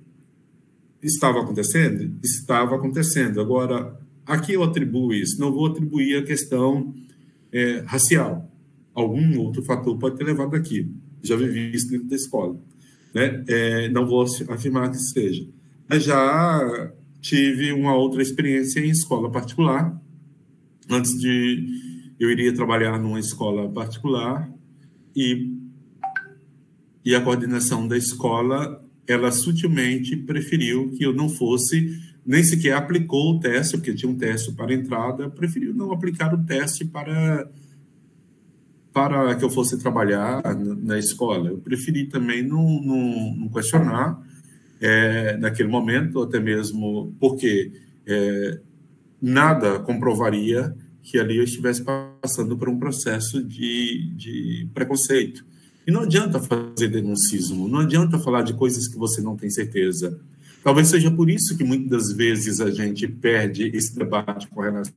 estava 1.01 1.41
acontecendo? 1.41 2.17
Estava 2.23 2.75
acontecendo. 2.75 3.41
Agora, 3.41 3.99
aqui 4.25 4.53
eu 4.53 4.63
atribuo 4.63 5.13
isso, 5.13 5.39
não 5.39 5.51
vou 5.51 5.67
atribuir 5.67 6.17
a 6.17 6.23
questão 6.23 6.93
é, 7.51 7.83
racial. 7.85 8.51
Algum 8.93 9.39
outro 9.39 9.63
fator 9.63 9.97
pode 9.97 10.17
ter 10.17 10.23
levado 10.23 10.55
aqui. 10.55 10.91
Já 11.21 11.35
vivi 11.35 11.71
isso 11.75 11.89
dentro 11.89 12.07
da 12.07 12.15
escola. 12.15 12.59
Né? 13.13 13.43
É, 13.47 13.89
não 13.89 14.05
vou 14.07 14.25
afirmar 14.49 14.91
que 14.91 14.97
seja. 14.97 15.47
Mas 15.87 16.03
já 16.03 16.91
tive 17.21 17.71
uma 17.71 17.95
outra 17.95 18.21
experiência 18.21 18.79
em 18.79 18.89
escola 18.89 19.31
particular. 19.31 19.99
Antes 20.89 21.11
de. 21.19 21.85
Eu 22.19 22.31
iria 22.31 22.53
trabalhar 22.53 22.97
numa 22.99 23.19
escola 23.19 23.69
particular 23.69 24.51
e 25.15 25.57
e 27.07 27.15
a 27.15 27.21
coordenação 27.21 27.87
da 27.87 27.95
escola, 27.95 28.83
ela 29.07 29.31
sutilmente 29.31 30.13
preferiu 30.17 30.91
que 30.91 31.05
eu 31.05 31.13
não 31.13 31.29
fosse, 31.29 31.97
nem 32.25 32.43
sequer 32.43 32.73
aplicou 32.73 33.33
o 33.33 33.39
teste, 33.39 33.77
porque 33.77 33.93
tinha 33.93 34.11
um 34.11 34.17
teste 34.17 34.51
para 34.51 34.73
entrada, 34.73 35.29
preferiu 35.29 35.73
não 35.73 35.93
aplicar 35.93 36.33
o 36.33 36.43
teste 36.43 36.83
para 36.83 37.49
para 38.91 39.35
que 39.35 39.45
eu 39.45 39.49
fosse 39.49 39.77
trabalhar 39.77 40.41
na 40.83 40.99
escola. 40.99 41.47
Eu 41.47 41.59
preferi 41.59 42.07
também 42.07 42.43
não, 42.43 42.81
não, 42.81 43.35
não 43.37 43.49
questionar 43.49 44.21
é, 44.81 45.37
naquele 45.37 45.69
momento, 45.69 46.21
até 46.21 46.39
mesmo 46.39 47.15
porque 47.19 47.71
é, 48.05 48.59
nada 49.21 49.79
comprovaria 49.79 50.75
que 51.01 51.17
ali 51.17 51.37
eu 51.37 51.43
estivesse 51.43 51.83
passando 52.21 52.57
por 52.57 52.67
um 52.67 52.77
processo 52.77 53.43
de, 53.43 54.11
de 54.15 54.67
preconceito. 54.73 55.45
E 55.85 55.91
não 55.91 56.01
adianta 56.01 56.39
fazer 56.39 56.89
denuncismo, 56.89 57.67
não 57.67 57.79
adianta 57.79 58.19
falar 58.19 58.41
de 58.41 58.53
coisas 58.53 58.89
que 58.89 58.97
você 58.97 59.21
não 59.21 59.37
tem 59.37 59.49
certeza. 59.49 60.19
Talvez 60.61 60.89
seja 60.89 61.09
por 61.09 61.29
isso 61.29 61.57
que 61.57 61.63
muitas 61.63 62.09
das 62.09 62.11
vezes 62.11 62.59
a 62.59 62.69
gente 62.69 63.07
perde 63.07 63.71
esse 63.73 63.95
debate 63.95 64.47
com 64.49 64.59
relação 64.59 64.93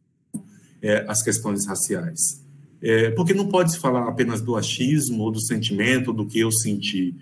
é, 0.83 1.05
às 1.07 1.23
questões 1.23 1.67
raciais. 1.67 2.45
É, 2.83 3.11
porque 3.11 3.35
não 3.35 3.47
pode 3.47 3.73
se 3.73 3.79
falar 3.79 4.09
apenas 4.09 4.41
do 4.41 4.57
achismo 4.57 5.23
ou 5.23 5.31
do 5.31 5.41
sentimento, 5.41 6.13
do 6.13 6.27
que 6.27 6.41
eu 6.41 6.51
senti. 6.51 7.15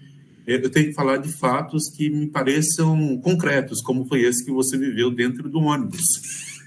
É, 0.48 0.56
eu 0.56 0.70
tenho 0.70 0.86
que 0.86 0.94
falar 0.94 1.18
de 1.18 1.30
fatos 1.30 1.90
que 1.94 2.08
me 2.08 2.26
pareçam 2.26 3.18
concretos, 3.18 3.82
como 3.82 4.06
foi 4.06 4.22
esse 4.22 4.42
que 4.42 4.50
você 4.50 4.78
viveu 4.78 5.10
dentro 5.10 5.48
do 5.48 5.58
ônibus, 5.58 6.02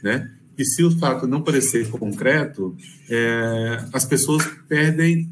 né? 0.03 0.31
E 0.55 0.63
se 0.63 0.83
o 0.83 0.91
fato 0.99 1.25
não 1.25 1.41
parecer 1.41 1.89
concreto, 1.89 2.75
é, 3.09 3.83
as 3.91 4.05
pessoas 4.05 4.45
perdem 4.69 5.27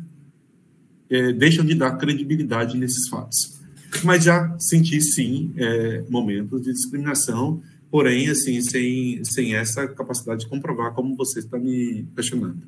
é, 1.10 1.34
deixam 1.34 1.66
de 1.66 1.76
dar 1.76 1.98
credibilidade 1.98 2.78
nesses 2.78 3.08
fatos. 3.08 3.60
Mas 4.04 4.24
já 4.24 4.56
senti, 4.60 5.02
sim, 5.02 5.52
é, 5.58 6.04
momentos 6.10 6.62
de 6.62 6.72
discriminação, 6.72 7.62
porém, 7.90 8.30
assim, 8.30 8.62
sem, 8.62 9.24
sem 9.24 9.56
essa 9.56 9.88
capacidade 9.88 10.42
de 10.42 10.50
comprovar 10.50 10.94
como 10.94 11.16
você 11.16 11.40
está 11.40 11.58
me 11.58 12.08
questionando. 12.16 12.62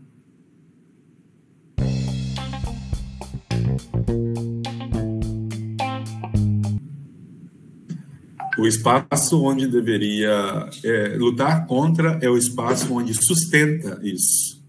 O 8.62 8.68
espaço 8.68 9.42
onde 9.42 9.66
deveria 9.66 10.70
é, 10.84 11.16
lutar 11.18 11.66
contra 11.66 12.20
é 12.22 12.30
o 12.30 12.38
espaço 12.38 12.94
onde 12.94 13.12
sustenta 13.12 14.00
isso, 14.04 14.64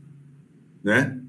né? 0.82 1.20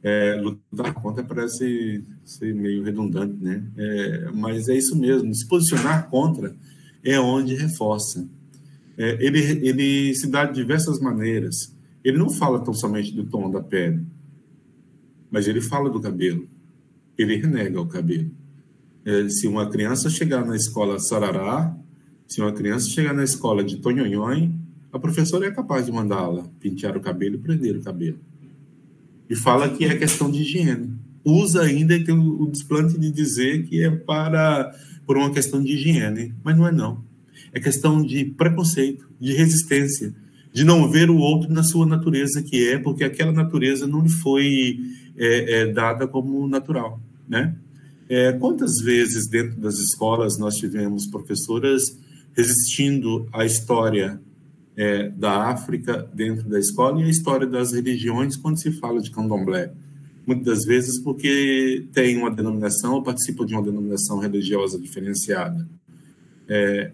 É, 0.00 0.40
lutar 0.40 0.94
contra 0.94 1.24
parece 1.24 2.04
ser 2.24 2.54
meio 2.54 2.84
redundante, 2.84 3.34
né? 3.42 3.64
É, 3.76 4.30
mas 4.32 4.68
é 4.68 4.76
isso 4.76 4.94
mesmo. 4.94 5.34
Se 5.34 5.48
posicionar 5.48 6.08
contra 6.08 6.54
é 7.02 7.18
onde 7.18 7.56
reforça. 7.56 8.24
É, 8.96 9.18
ele, 9.18 9.40
ele 9.66 10.14
se 10.14 10.30
dá 10.30 10.44
de 10.44 10.54
diversas 10.54 11.00
maneiras. 11.00 11.74
Ele 12.04 12.18
não 12.18 12.30
fala 12.30 12.60
tão 12.60 12.72
somente 12.72 13.12
do 13.12 13.24
tom 13.24 13.50
da 13.50 13.60
pele, 13.60 14.06
mas 15.28 15.48
ele 15.48 15.60
fala 15.60 15.90
do 15.90 16.00
cabelo. 16.00 16.48
Ele 17.18 17.34
renega 17.34 17.80
o 17.80 17.88
cabelo. 17.88 18.30
É, 19.04 19.28
se 19.28 19.48
uma 19.48 19.68
criança 19.68 20.08
chegar 20.08 20.46
na 20.46 20.54
escola 20.54 21.00
sarará, 21.00 21.76
se 22.32 22.40
uma 22.40 22.50
criança 22.50 22.88
chegar 22.88 23.12
na 23.12 23.24
escola 23.24 23.62
de 23.62 23.76
tonhonhon, 23.76 24.52
a 24.90 24.98
professora 24.98 25.44
é 25.44 25.50
capaz 25.50 25.84
de 25.84 25.92
mandá-la 25.92 26.44
pentear 26.58 26.96
o 26.96 27.00
cabelo 27.00 27.34
e 27.34 27.38
prender 27.38 27.76
o 27.76 27.82
cabelo 27.82 28.18
e 29.28 29.36
fala 29.36 29.68
que 29.68 29.84
é 29.84 29.94
questão 29.98 30.30
de 30.30 30.40
higiene. 30.40 30.94
usa 31.22 31.60
ainda 31.60 31.94
e 31.94 32.02
tem 32.02 32.14
o 32.14 32.46
desplante 32.46 32.98
de 32.98 33.10
dizer 33.10 33.64
que 33.66 33.82
é 33.82 33.90
para 33.90 34.74
por 35.06 35.18
uma 35.18 35.30
questão 35.30 35.62
de 35.62 35.74
higiene, 35.74 36.34
mas 36.42 36.56
não 36.56 36.66
é 36.66 36.72
não. 36.72 37.04
É 37.52 37.60
questão 37.60 38.02
de 38.02 38.24
preconceito, 38.24 39.06
de 39.20 39.34
resistência, 39.34 40.14
de 40.54 40.64
não 40.64 40.90
ver 40.90 41.10
o 41.10 41.18
outro 41.18 41.52
na 41.52 41.62
sua 41.62 41.84
natureza 41.84 42.42
que 42.42 42.66
é, 42.66 42.78
porque 42.78 43.04
aquela 43.04 43.32
natureza 43.32 43.86
não 43.86 44.02
lhe 44.02 44.08
foi 44.08 44.80
é, 45.18 45.60
é, 45.60 45.66
dada 45.70 46.08
como 46.08 46.48
natural, 46.48 46.98
né? 47.28 47.54
É, 48.08 48.32
quantas 48.32 48.80
vezes 48.80 49.28
dentro 49.28 49.60
das 49.60 49.78
escolas 49.78 50.38
nós 50.38 50.54
tivemos 50.54 51.06
professoras 51.06 52.00
resistindo 52.36 53.28
à 53.32 53.44
história 53.44 54.20
é, 54.76 55.08
da 55.10 55.48
África 55.50 56.08
dentro 56.14 56.48
da 56.48 56.58
escola 56.58 57.00
e 57.00 57.04
a 57.04 57.08
história 57.08 57.46
das 57.46 57.72
religiões 57.72 58.36
quando 58.36 58.58
se 58.58 58.72
fala 58.72 59.00
de 59.00 59.10
candomblé. 59.10 59.72
Muitas 60.26 60.64
vezes 60.64 61.00
porque 61.00 61.86
tem 61.92 62.16
uma 62.16 62.30
denominação 62.30 62.94
ou 62.94 63.02
participa 63.02 63.44
de 63.44 63.54
uma 63.54 63.62
denominação 63.62 64.18
religiosa 64.18 64.80
diferenciada. 64.80 65.68
É, 66.48 66.92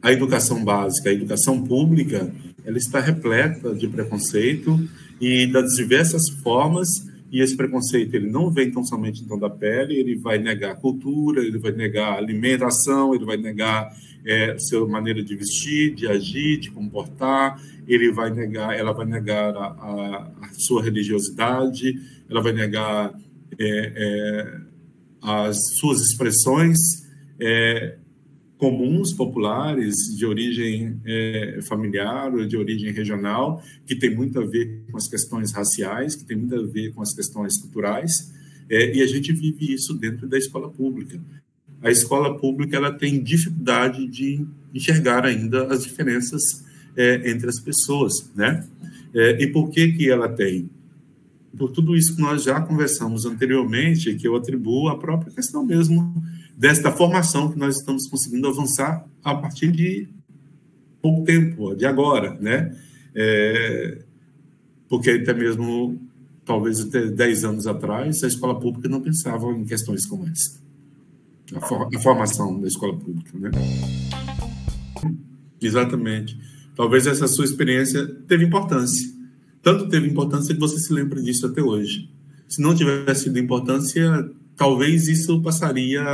a 0.00 0.12
educação 0.12 0.64
básica, 0.64 1.10
a 1.10 1.12
educação 1.12 1.62
pública, 1.62 2.32
ela 2.64 2.78
está 2.78 3.00
repleta 3.00 3.74
de 3.74 3.88
preconceito 3.88 4.88
e 5.20 5.46
das 5.46 5.74
diversas 5.74 6.28
formas 6.42 6.88
e 7.30 7.40
esse 7.40 7.56
preconceito 7.56 8.14
ele 8.14 8.30
não 8.30 8.50
vem 8.50 8.70
tão 8.70 8.84
somente 8.84 9.22
então 9.22 9.38
da 9.38 9.50
pele, 9.50 9.96
ele 9.96 10.16
vai 10.16 10.38
negar 10.38 10.76
cultura, 10.76 11.42
ele 11.42 11.58
vai 11.58 11.72
negar 11.72 12.16
alimentação, 12.16 13.14
ele 13.14 13.24
vai 13.24 13.36
negar 13.36 13.92
é, 14.26 14.58
sua 14.58 14.86
maneira 14.88 15.22
de 15.22 15.36
vestir, 15.36 15.94
de 15.94 16.08
agir, 16.08 16.58
de 16.58 16.70
comportar, 16.70 17.62
ele 17.86 18.10
vai 18.10 18.30
negar, 18.30 18.76
ela 18.76 18.92
vai 18.92 19.06
negar 19.06 19.56
a, 19.56 19.66
a, 19.66 20.32
a 20.42 20.48
sua 20.54 20.82
religiosidade, 20.82 21.94
ela 22.28 22.42
vai 22.42 22.52
negar 22.52 23.14
é, 23.58 23.92
é, 23.96 24.60
as 25.22 25.56
suas 25.78 26.00
expressões 26.00 26.76
é, 27.38 27.96
comuns, 28.58 29.12
populares, 29.12 29.94
de 30.16 30.26
origem 30.26 31.00
é, 31.06 31.60
familiar 31.68 32.34
ou 32.34 32.46
de 32.46 32.56
origem 32.56 32.90
regional, 32.90 33.62
que 33.86 33.94
tem 33.94 34.14
muito 34.14 34.40
a 34.40 34.46
ver 34.46 34.82
com 34.90 34.96
as 34.96 35.08
questões 35.08 35.52
raciais, 35.52 36.16
que 36.16 36.24
tem 36.24 36.36
muito 36.36 36.56
a 36.56 36.66
ver 36.66 36.92
com 36.92 37.02
as 37.02 37.14
questões 37.14 37.60
culturais, 37.60 38.34
é, 38.68 38.96
e 38.96 39.02
a 39.02 39.06
gente 39.06 39.32
vive 39.32 39.72
isso 39.72 39.94
dentro 39.94 40.26
da 40.28 40.36
escola 40.36 40.68
pública 40.68 41.20
a 41.82 41.90
escola 41.90 42.36
pública 42.36 42.76
ela 42.76 42.92
tem 42.92 43.22
dificuldade 43.22 44.06
de 44.08 44.46
enxergar 44.74 45.24
ainda 45.24 45.66
as 45.72 45.84
diferenças 45.84 46.64
é, 46.96 47.30
entre 47.30 47.48
as 47.48 47.60
pessoas, 47.60 48.30
né? 48.34 48.66
É, 49.14 49.42
e 49.42 49.46
por 49.46 49.70
que 49.70 49.92
que 49.92 50.10
ela 50.10 50.28
tem? 50.28 50.68
Por 51.56 51.70
tudo 51.70 51.96
isso 51.96 52.14
que 52.14 52.20
nós 52.20 52.42
já 52.42 52.60
conversamos 52.60 53.24
anteriormente, 53.24 54.14
que 54.14 54.28
eu 54.28 54.36
atribuo 54.36 54.88
à 54.88 54.98
própria 54.98 55.32
questão 55.32 55.64
mesmo 55.64 56.14
desta 56.56 56.90
formação 56.90 57.50
que 57.50 57.58
nós 57.58 57.76
estamos 57.76 58.06
conseguindo 58.08 58.46
avançar 58.48 59.06
a 59.22 59.34
partir 59.34 59.70
de 59.72 60.08
pouco 61.00 61.24
tempo, 61.24 61.74
de 61.74 61.86
agora, 61.86 62.36
né? 62.40 62.76
É, 63.14 64.02
porque 64.88 65.10
até 65.10 65.32
mesmo, 65.32 66.00
talvez 66.44 66.80
até 66.80 67.06
10 67.06 67.44
anos 67.44 67.66
atrás, 67.66 68.22
a 68.22 68.26
escola 68.26 68.58
pública 68.58 68.88
não 68.88 69.00
pensava 69.00 69.50
em 69.52 69.64
questões 69.64 70.04
como 70.06 70.26
essa 70.26 70.65
a, 71.54 71.60
for, 71.60 71.88
a 71.94 72.00
formação 72.00 72.58
da 72.60 72.66
escola 72.66 72.96
pública, 72.96 73.38
né? 73.38 73.50
Exatamente. 75.60 76.38
Talvez 76.74 77.06
essa 77.06 77.26
sua 77.26 77.44
experiência 77.44 78.06
teve 78.26 78.44
importância. 78.44 79.10
Tanto 79.62 79.88
teve 79.88 80.08
importância 80.08 80.54
que 80.54 80.60
você 80.60 80.78
se 80.78 80.92
lembra 80.92 81.20
disso 81.22 81.46
até 81.46 81.62
hoje. 81.62 82.10
Se 82.48 82.60
não 82.60 82.74
tivesse 82.74 83.24
tido 83.24 83.38
importância, 83.38 84.30
talvez 84.56 85.08
isso 85.08 85.42
passaria 85.42 86.04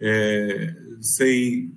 é, 0.00 0.74
sem, 1.00 1.72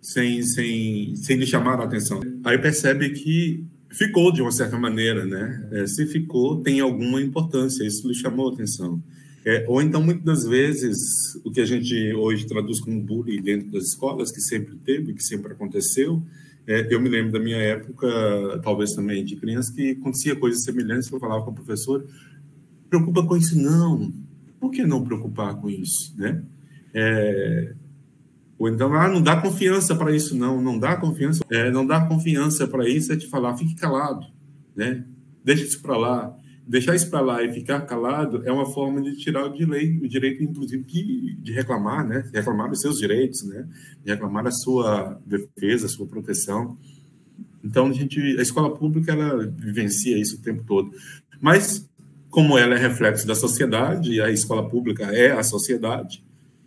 sem, 0.00 0.42
sem, 0.42 1.16
sem 1.16 1.36
lhe 1.36 1.46
chamar 1.46 1.80
a 1.80 1.84
atenção. 1.84 2.20
Aí 2.44 2.58
percebe 2.58 3.10
que 3.10 3.64
ficou 3.90 4.32
de 4.32 4.40
uma 4.40 4.52
certa 4.52 4.78
maneira, 4.78 5.24
né? 5.24 5.68
É, 5.72 5.86
se 5.86 6.06
ficou, 6.06 6.62
tem 6.62 6.80
alguma 6.80 7.20
importância, 7.20 7.84
isso 7.84 8.06
lhe 8.06 8.14
chamou 8.14 8.50
a 8.50 8.52
atenção. 8.54 9.02
É, 9.44 9.64
ou 9.68 9.80
então, 9.80 10.02
muitas 10.02 10.24
das 10.24 10.44
vezes, 10.44 10.98
o 11.44 11.50
que 11.50 11.60
a 11.60 11.64
gente 11.64 12.12
hoje 12.14 12.46
traduz 12.46 12.80
como 12.80 13.00
bullying 13.00 13.40
dentro 13.40 13.70
das 13.70 13.84
escolas, 13.84 14.30
que 14.30 14.40
sempre 14.40 14.76
teve, 14.76 15.14
que 15.14 15.22
sempre 15.22 15.52
aconteceu, 15.52 16.22
é, 16.66 16.86
eu 16.92 17.00
me 17.00 17.08
lembro 17.08 17.32
da 17.32 17.40
minha 17.40 17.56
época, 17.56 18.60
talvez 18.62 18.92
também 18.92 19.24
de 19.24 19.36
criança, 19.36 19.72
que 19.74 19.92
acontecia 19.92 20.36
coisas 20.36 20.62
semelhantes, 20.62 21.10
eu 21.10 21.18
falava 21.18 21.42
com 21.42 21.50
o 21.50 21.54
professor, 21.54 22.06
preocupa 22.88 23.26
com 23.26 23.36
isso 23.36 23.58
não, 23.58 24.12
por 24.60 24.70
que 24.70 24.84
não 24.84 25.02
preocupar 25.02 25.56
com 25.56 25.70
isso, 25.70 26.14
né? 26.18 26.42
É, 26.92 27.74
ou 28.58 28.68
então, 28.68 28.92
ah, 28.92 29.08
não 29.08 29.22
dá 29.22 29.40
confiança 29.40 29.94
para 29.94 30.14
isso 30.14 30.36
não, 30.36 30.60
não 30.60 30.78
dá 30.78 30.96
confiança, 30.96 31.42
é, 31.50 31.70
não 31.70 31.86
dá 31.86 32.04
confiança 32.06 32.66
para 32.66 32.86
isso 32.86 33.12
é 33.12 33.16
te 33.16 33.26
falar, 33.26 33.56
fique 33.56 33.74
calado, 33.74 34.26
né? 34.76 35.04
Deixa 35.42 35.64
isso 35.64 35.80
para 35.80 35.96
lá, 35.96 36.36
deixar 36.70 36.94
isso 36.94 37.10
para 37.10 37.20
lá 37.20 37.42
e 37.42 37.52
ficar 37.52 37.80
calado 37.80 38.42
é 38.44 38.52
uma 38.52 38.64
forma 38.64 39.02
de 39.02 39.16
tirar 39.16 39.44
o 39.44 39.52
direito, 39.52 40.04
o 40.04 40.08
direito 40.08 40.40
inclusive, 40.44 40.84
de, 40.84 41.34
de 41.34 41.52
reclamar, 41.52 42.06
né? 42.06 42.30
Reclamar 42.32 42.70
dos 42.70 42.80
seus 42.80 42.96
direitos, 42.96 43.42
né? 43.42 43.66
De 44.04 44.12
reclamar 44.12 44.46
a 44.46 44.52
sua 44.52 45.20
defesa, 45.26 45.86
a 45.86 45.88
sua 45.88 46.06
proteção. 46.06 46.78
Então, 47.64 47.88
a, 47.88 47.92
gente, 47.92 48.20
a 48.38 48.42
escola 48.42 48.72
pública, 48.72 49.10
ela 49.10 49.44
vivencia 49.46 50.16
isso 50.16 50.36
o 50.36 50.40
tempo 50.40 50.62
todo. 50.62 50.92
Mas, 51.40 51.90
como 52.30 52.56
ela 52.56 52.76
é 52.76 52.78
reflexo 52.78 53.26
da 53.26 53.34
sociedade, 53.34 54.20
a 54.20 54.30
escola 54.30 54.68
pública 54.68 55.06
é 55.06 55.32
a 55.32 55.42
sociedade, 55.42 56.24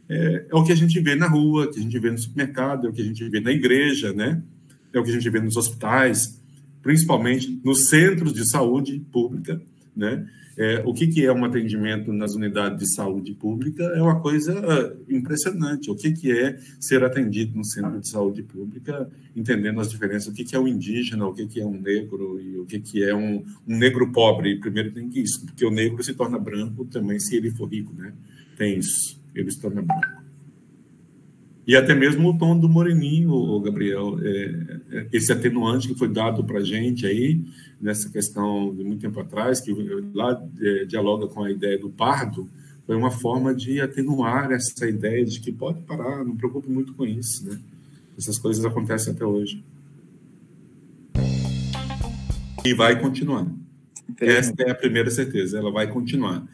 é, 0.10 0.47
é 0.49 0.56
o 0.56 0.66
que 0.66 0.74
a 0.74 0.76
gente 0.76 0.99
vê 0.99 1.16
na 1.16 1.30
rua, 1.30 1.72
que 1.72 1.80
a 1.80 1.82
gente 1.82 1.97
vê 1.97 2.12
no 2.12 2.18
supermercado, 2.18 2.88
é 2.88 2.89
o 2.89 2.93
que 2.93 3.01
a 3.01 3.06
gente 3.06 3.24
vê 3.30 3.39
na 3.39 3.54
igreja, 3.54 4.12
né? 4.12 4.43
É 4.91 4.99
o 4.99 5.04
que 5.04 5.12
a 5.12 5.14
gente 5.14 5.30
vê 5.30 5.39
nos 5.39 5.56
hospitais, 5.56 6.43
principalmente 6.82 7.58
nos 7.64 7.88
centros 7.88 8.34
de 8.34 8.47
saúde 8.49 8.99
pública, 9.10 9.62
né? 9.96 10.28
É, 10.56 10.84
o 10.86 10.94
que, 10.94 11.08
que, 11.08 11.26
é 11.26 11.34
um 11.34 11.44
atendimento 11.46 12.14
nas 12.14 12.36
unidades 12.36 12.78
de 12.78 12.96
saúde 12.96 13.34
pública 13.34 13.84
é 13.96 14.02
uma 14.02 14.20
coisa 14.20 14.54
ah, 14.60 14.96
impressionante. 15.10 15.89
O 15.89 15.96
que, 15.96 16.12
que 16.12 16.32
é 16.32 16.60
ser 16.80 17.04
atendido 17.04 17.58
no 17.58 17.66
centro 17.66 18.00
de 18.00 18.08
saúde 18.08 18.44
pública, 18.44 19.10
entendendo 19.36 19.80
as 19.80 19.89
diferenças, 19.89 20.28
o 20.28 20.34
que, 20.34 20.44
que 20.44 20.56
é 20.56 20.60
um 20.60 20.68
indígena, 20.68 21.26
o 21.26 21.34
que, 21.34 21.48
que 21.48 21.60
é 21.60 21.66
um 21.66 21.80
negro 21.80 22.39
e 22.39 22.60
o 22.60 22.66
que, 22.66 22.80
que 22.80 23.04
é 23.04 23.16
um, 23.16 23.44
um 23.68 23.78
negro 23.78 24.12
pobre. 24.12 24.60
Primeiro 24.60 24.91
tem 24.91 25.10
que 25.10 25.22
isso, 25.22 25.44
porque 25.44 25.66
o 25.66 25.72
negro 25.72 26.04
se 26.04 26.14
torna 26.14 26.38
branco 26.38 26.86
também 26.86 27.20
se 27.20 27.36
ele 27.36 27.50
for 27.50 27.68
rico, 27.68 27.91
né? 27.94 28.14
Tem 28.56 28.78
isso, 28.78 29.20
ele 29.34 29.50
se 29.50 29.60
torna 29.60 29.82
branco. 29.82 30.22
E 31.66 31.76
até 31.78 31.95
mesmo 31.95 32.30
o 32.30 32.38
tom 32.38 32.59
do 32.59 32.68
moreninho, 32.68 33.59
Gabriel, 33.61 34.18
é, 34.22 34.78
é, 34.91 35.07
esse 35.14 35.32
atenuante 35.32 35.88
que 35.88 35.95
foi 35.97 36.09
dado 36.09 36.43
para 36.43 36.59
a 36.59 36.64
gente 36.64 37.05
aí, 37.05 37.41
nessa 37.80 38.09
questão 38.09 38.76
de 38.76 38.84
muito 38.84 38.99
tempo 38.99 39.20
atrás, 39.20 39.61
que 39.61 39.74
lá 40.14 40.41
é, 40.61 40.86
dialoga 40.86 41.28
com 41.28 41.41
a 41.41 41.49
ideia 41.49 41.80
do 41.80 41.89
pardo, 41.89 42.49
foi 42.86 42.97
uma 42.97 43.11
forma 43.11 43.55
de 43.55 43.80
atenuar 43.80 44.51
essa 44.51 44.86
ideia 44.88 45.24
de 45.24 45.39
que 45.39 45.53
pode 45.53 45.82
parar, 45.84 46.26
não 46.26 46.36
preocupe 46.36 46.70
muito 46.70 46.93
com 46.93 47.05
isso, 47.05 47.47
né? 47.47 47.57
Essas 48.18 48.38
coisas 48.38 48.64
acontecem 48.66 49.14
até 49.14 49.26
hoje. 49.26 49.64
E 52.66 52.74
vai 52.74 52.99
continuar. 52.99 53.47
Essa 54.20 54.53
é 54.59 54.72
a 54.72 54.76
primeira 54.76 55.09
certeza, 55.09 55.57
ela 55.57 55.72
vai 55.72 55.88
continuar. 55.88 56.45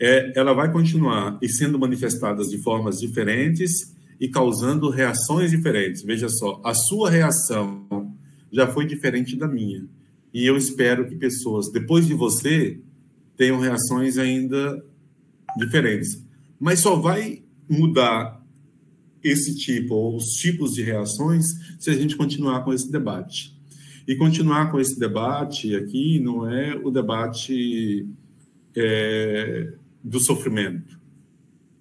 É, 0.00 0.32
ela 0.34 0.54
vai 0.54 0.72
continuar 0.72 1.38
e 1.40 1.48
sendo 1.48 1.78
manifestadas 1.78 2.48
de 2.48 2.58
formas 2.58 2.98
diferentes 2.98 3.93
e 4.20 4.28
causando 4.28 4.90
reações 4.90 5.50
diferentes. 5.50 6.02
Veja 6.02 6.28
só, 6.28 6.60
a 6.64 6.74
sua 6.74 7.10
reação 7.10 8.14
já 8.52 8.66
foi 8.66 8.86
diferente 8.86 9.36
da 9.36 9.48
minha. 9.48 9.84
E 10.32 10.44
eu 10.46 10.56
espero 10.56 11.08
que 11.08 11.16
pessoas, 11.16 11.70
depois 11.70 12.06
de 12.06 12.14
você, 12.14 12.80
tenham 13.36 13.60
reações 13.60 14.18
ainda 14.18 14.84
diferentes. 15.56 16.24
Mas 16.58 16.80
só 16.80 16.96
vai 16.96 17.42
mudar 17.68 18.44
esse 19.22 19.56
tipo, 19.56 19.94
ou 19.94 20.16
os 20.16 20.26
tipos 20.34 20.74
de 20.74 20.82
reações, 20.82 21.44
se 21.78 21.90
a 21.90 21.94
gente 21.94 22.16
continuar 22.16 22.62
com 22.64 22.72
esse 22.72 22.90
debate. 22.90 23.54
E 24.06 24.14
continuar 24.16 24.70
com 24.70 24.78
esse 24.78 24.98
debate 24.98 25.74
aqui 25.74 26.20
não 26.20 26.48
é 26.48 26.74
o 26.76 26.90
debate 26.90 28.06
é, 28.76 29.72
do 30.02 30.20
sofrimento. 30.20 31.00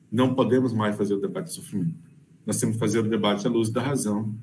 Não 0.09 0.34
podemos 0.34 0.73
mais 0.73 0.95
fazer 0.95 1.15
o 1.15 1.19
debate 1.19 1.47
do 1.47 1.53
sofrimento. 1.53 2.03
Nós 2.45 2.57
temos 2.57 2.75
que 2.75 2.79
fazer 2.79 2.99
o 2.99 3.09
debate 3.09 3.47
à 3.47 3.49
luz 3.49 3.69
da 3.69 3.81
razão, 3.81 4.35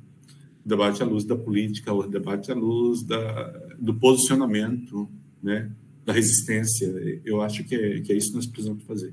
o 0.64 0.68
debate 0.68 1.02
à 1.02 1.06
luz 1.06 1.24
da 1.24 1.36
política, 1.36 1.92
o 1.92 2.06
debate 2.06 2.50
à 2.50 2.54
luz 2.54 3.02
da, 3.02 3.48
do 3.78 3.94
posicionamento, 3.94 5.08
né, 5.42 5.70
da 6.04 6.12
resistência. 6.12 6.86
Eu 7.24 7.42
acho 7.42 7.62
que 7.64 7.74
é, 7.74 8.00
que 8.00 8.12
é 8.12 8.16
isso 8.16 8.30
que 8.30 8.36
nós 8.36 8.46
precisamos 8.46 8.82
fazer. 8.84 9.12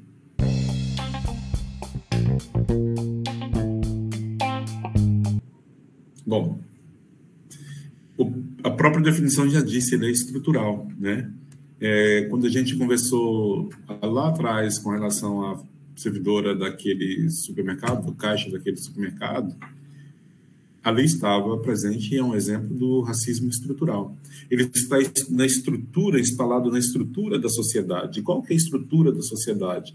Bom, 6.26 6.60
o, 8.18 8.32
a 8.64 8.72
própria 8.72 9.04
definição 9.04 9.50
já 9.50 9.62
disse, 9.62 9.96
ele 9.96 10.08
é 10.08 10.12
estrutural, 10.12 10.88
né? 10.98 11.30
É, 11.80 12.26
quando 12.30 12.48
a 12.48 12.50
gente 12.50 12.76
conversou 12.76 13.70
lá 14.02 14.30
atrás 14.30 14.80
com 14.80 14.90
relação 14.90 15.46
à 15.46 15.62
servidora 15.98 16.56
daquele 16.56 17.30
supermercado, 17.30 18.06
do 18.06 18.14
caixa 18.14 18.50
daquele 18.50 18.78
supermercado, 18.78 19.56
ali 20.84 21.04
estava 21.04 21.58
presente 21.58 22.14
e 22.14 22.18
é 22.18 22.24
um 22.24 22.36
exemplo 22.36 22.74
do 22.74 23.02
racismo 23.02 23.50
estrutural. 23.50 24.16
Ele 24.50 24.70
está 24.74 24.98
na 25.30 25.46
estrutura, 25.46 26.20
instalado 26.20 26.72
na 26.72 26.80
estrutura 26.80 27.38
da 27.38 27.50
sociedade. 27.50 28.22
Qual 28.22 28.42
que 28.42 28.54
é 28.54 28.56
a 28.56 28.58
estrutura 28.58 29.12
da 29.12 29.22
sociedade? 29.22 29.94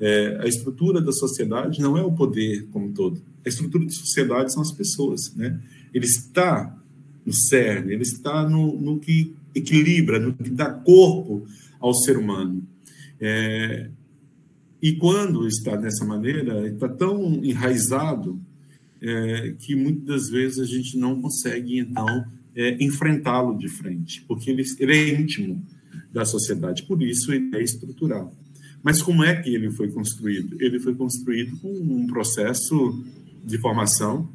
É, 0.00 0.38
a 0.42 0.46
estrutura 0.48 1.00
da 1.00 1.12
sociedade 1.12 1.80
não 1.80 1.96
é 1.96 2.02
o 2.02 2.10
poder 2.10 2.66
como 2.72 2.86
um 2.86 2.92
todo. 2.92 3.22
A 3.44 3.48
estrutura 3.48 3.84
da 3.84 3.92
sociedade 3.92 4.52
são 4.52 4.62
as 4.62 4.72
pessoas, 4.72 5.32
né? 5.36 5.60
Ele 5.92 6.06
está 6.06 6.76
no 7.24 7.32
cerne, 7.32 7.92
ele 7.92 8.02
está 8.02 8.48
no, 8.48 8.80
no 8.80 8.98
que 8.98 9.32
equilibra, 9.54 10.18
no 10.18 10.34
que 10.34 10.50
dá 10.50 10.68
corpo 10.68 11.46
ao 11.78 11.94
ser 11.94 12.16
humano. 12.16 12.66
É, 13.20 13.88
e 14.84 14.96
quando 14.96 15.48
está 15.48 15.76
dessa 15.76 16.04
maneira, 16.04 16.68
está 16.68 16.86
tão 16.86 17.42
enraizado 17.42 18.38
é, 19.00 19.54
que 19.58 19.74
muitas 19.74 20.06
das 20.06 20.28
vezes 20.28 20.58
a 20.58 20.66
gente 20.66 20.98
não 20.98 21.22
consegue, 21.22 21.78
então, 21.78 22.26
é, 22.54 22.84
enfrentá-lo 22.84 23.56
de 23.56 23.66
frente, 23.66 24.22
porque 24.28 24.50
ele, 24.50 24.62
ele 24.78 24.92
é 24.92 25.18
íntimo 25.18 25.64
da 26.12 26.26
sociedade, 26.26 26.82
por 26.82 27.02
isso 27.02 27.32
ele 27.32 27.56
é 27.56 27.62
estrutural. 27.62 28.36
Mas 28.82 29.00
como 29.00 29.24
é 29.24 29.34
que 29.34 29.48
ele 29.48 29.70
foi 29.70 29.90
construído? 29.90 30.54
Ele 30.60 30.78
foi 30.78 30.94
construído 30.94 31.56
com 31.60 31.72
um 31.72 32.06
processo 32.06 33.02
de 33.42 33.56
formação, 33.56 34.28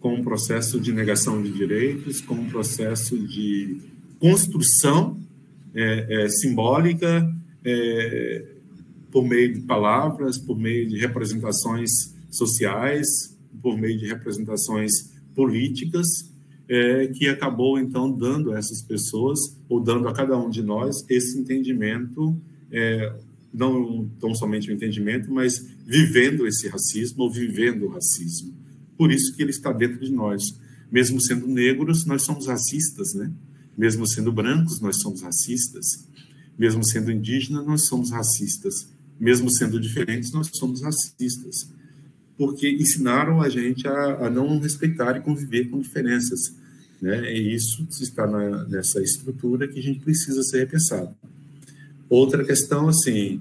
com 0.00 0.16
um 0.16 0.24
processo 0.24 0.80
de 0.80 0.92
negação 0.92 1.40
de 1.40 1.52
direitos, 1.52 2.20
com 2.20 2.34
um 2.34 2.50
processo 2.50 3.16
de 3.16 3.76
construção 4.18 5.16
é, 5.72 6.24
é, 6.24 6.28
simbólica 6.28 7.32
é, 7.64 8.53
por 9.14 9.24
meio 9.24 9.54
de 9.54 9.60
palavras, 9.60 10.36
por 10.36 10.58
meio 10.58 10.88
de 10.88 10.98
representações 10.98 11.88
sociais, 12.28 13.06
por 13.62 13.78
meio 13.78 13.96
de 13.96 14.06
representações 14.06 14.90
políticas, 15.36 16.04
é, 16.68 17.06
que 17.06 17.28
acabou 17.28 17.78
então 17.78 18.10
dando 18.10 18.50
a 18.50 18.58
essas 18.58 18.82
pessoas, 18.82 19.38
ou 19.68 19.80
dando 19.80 20.08
a 20.08 20.12
cada 20.12 20.36
um 20.36 20.50
de 20.50 20.64
nós, 20.64 20.96
esse 21.08 21.38
entendimento 21.38 22.36
é, 22.72 23.14
não 23.52 24.10
tão 24.18 24.34
somente 24.34 24.68
o 24.68 24.74
entendimento, 24.74 25.32
mas 25.32 25.64
vivendo 25.86 26.44
esse 26.44 26.66
racismo 26.66 27.22
ou 27.22 27.30
vivendo 27.30 27.84
o 27.84 27.90
racismo. 27.90 28.52
Por 28.98 29.12
isso 29.12 29.32
que 29.36 29.42
ele 29.42 29.50
está 29.50 29.70
dentro 29.70 30.04
de 30.04 30.10
nós. 30.10 30.42
Mesmo 30.90 31.22
sendo 31.22 31.46
negros, 31.46 32.04
nós 32.04 32.22
somos 32.22 32.48
racistas, 32.48 33.14
né? 33.14 33.30
Mesmo 33.78 34.08
sendo 34.08 34.32
brancos, 34.32 34.80
nós 34.80 35.00
somos 35.00 35.22
racistas. 35.22 36.08
Mesmo 36.58 36.84
sendo 36.84 37.12
indígenas, 37.12 37.64
nós 37.64 37.86
somos 37.86 38.10
racistas. 38.10 38.92
Mesmo 39.18 39.50
sendo 39.50 39.80
diferentes, 39.80 40.32
nós 40.32 40.50
somos 40.54 40.82
racistas. 40.82 41.68
Porque 42.36 42.68
ensinaram 42.68 43.40
a 43.40 43.48
gente 43.48 43.86
a, 43.86 44.26
a 44.26 44.30
não 44.30 44.58
respeitar 44.58 45.16
e 45.16 45.20
conviver 45.20 45.66
com 45.66 45.80
diferenças. 45.80 46.54
Né? 47.00 47.32
E 47.32 47.54
isso 47.54 47.86
está 48.00 48.26
na, 48.26 48.64
nessa 48.64 49.00
estrutura 49.00 49.68
que 49.68 49.78
a 49.78 49.82
gente 49.82 50.00
precisa 50.00 50.42
ser 50.42 50.60
repensado. 50.60 51.14
Outra 52.08 52.44
questão, 52.44 52.88
assim, 52.88 53.40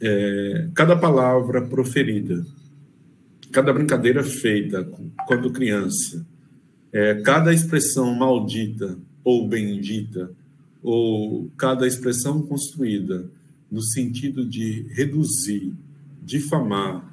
é, 0.00 0.68
cada 0.74 0.96
palavra 0.96 1.62
proferida, 1.62 2.46
cada 3.50 3.72
brincadeira 3.72 4.22
feita 4.22 4.84
quando 5.26 5.50
criança, 5.50 6.24
é, 6.92 7.14
cada 7.22 7.52
expressão 7.52 8.14
maldita 8.14 8.98
ou 9.24 9.48
bendita, 9.48 10.30
ou 10.82 11.50
cada 11.56 11.86
expressão 11.86 12.42
construída 12.42 13.28
no 13.70 13.82
sentido 13.82 14.44
de 14.44 14.86
reduzir, 14.90 15.72
difamar, 16.22 17.04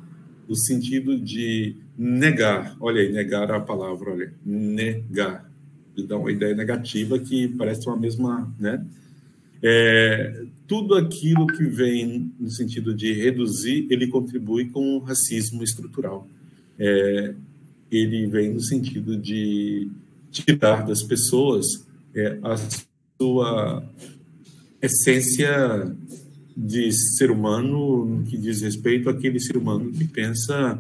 no 0.48 0.56
sentido 0.56 1.20
de 1.20 1.76
negar, 1.98 2.76
olha 2.80 3.02
aí, 3.02 3.12
negar 3.12 3.52
a 3.52 3.60
palavra, 3.60 4.12
olha, 4.12 4.34
negar, 4.46 5.50
de 5.96 6.06
dar 6.06 6.18
uma 6.18 6.32
ideia 6.32 6.56
negativa 6.56 7.18
que 7.18 7.48
parece 7.50 7.88
uma 7.88 7.98
mesma, 7.98 8.54
né? 8.60 8.86
É, 9.64 10.44
tudo 10.68 10.96
aquilo 10.96 11.48
que 11.48 11.64
vem 11.64 12.32
no 12.40 12.52
sentido 12.52 12.94
de 12.94 13.14
reduzir, 13.14 13.88
ele 13.90 14.08
contribui 14.08 14.70
com 14.70 14.98
o 14.98 15.00
racismo 15.00 15.64
estrutural. 15.64 16.28
É, 16.78 17.34
ele 17.90 18.28
vem 18.28 18.54
no 18.54 18.62
sentido 18.62 19.18
de 19.18 19.90
tirar 20.30 20.86
das 20.86 21.02
pessoas 21.02 21.66
é, 22.14 22.38
a 22.44 22.56
sua 23.18 23.84
essência 24.82 25.96
de 26.56 26.92
ser 27.18 27.32
humano 27.32 28.06
no 28.06 28.24
que 28.24 28.38
diz 28.38 28.62
respeito 28.62 29.10
àquele 29.10 29.40
ser 29.40 29.58
humano 29.58 29.92
que 29.92 30.06
pensa 30.06 30.80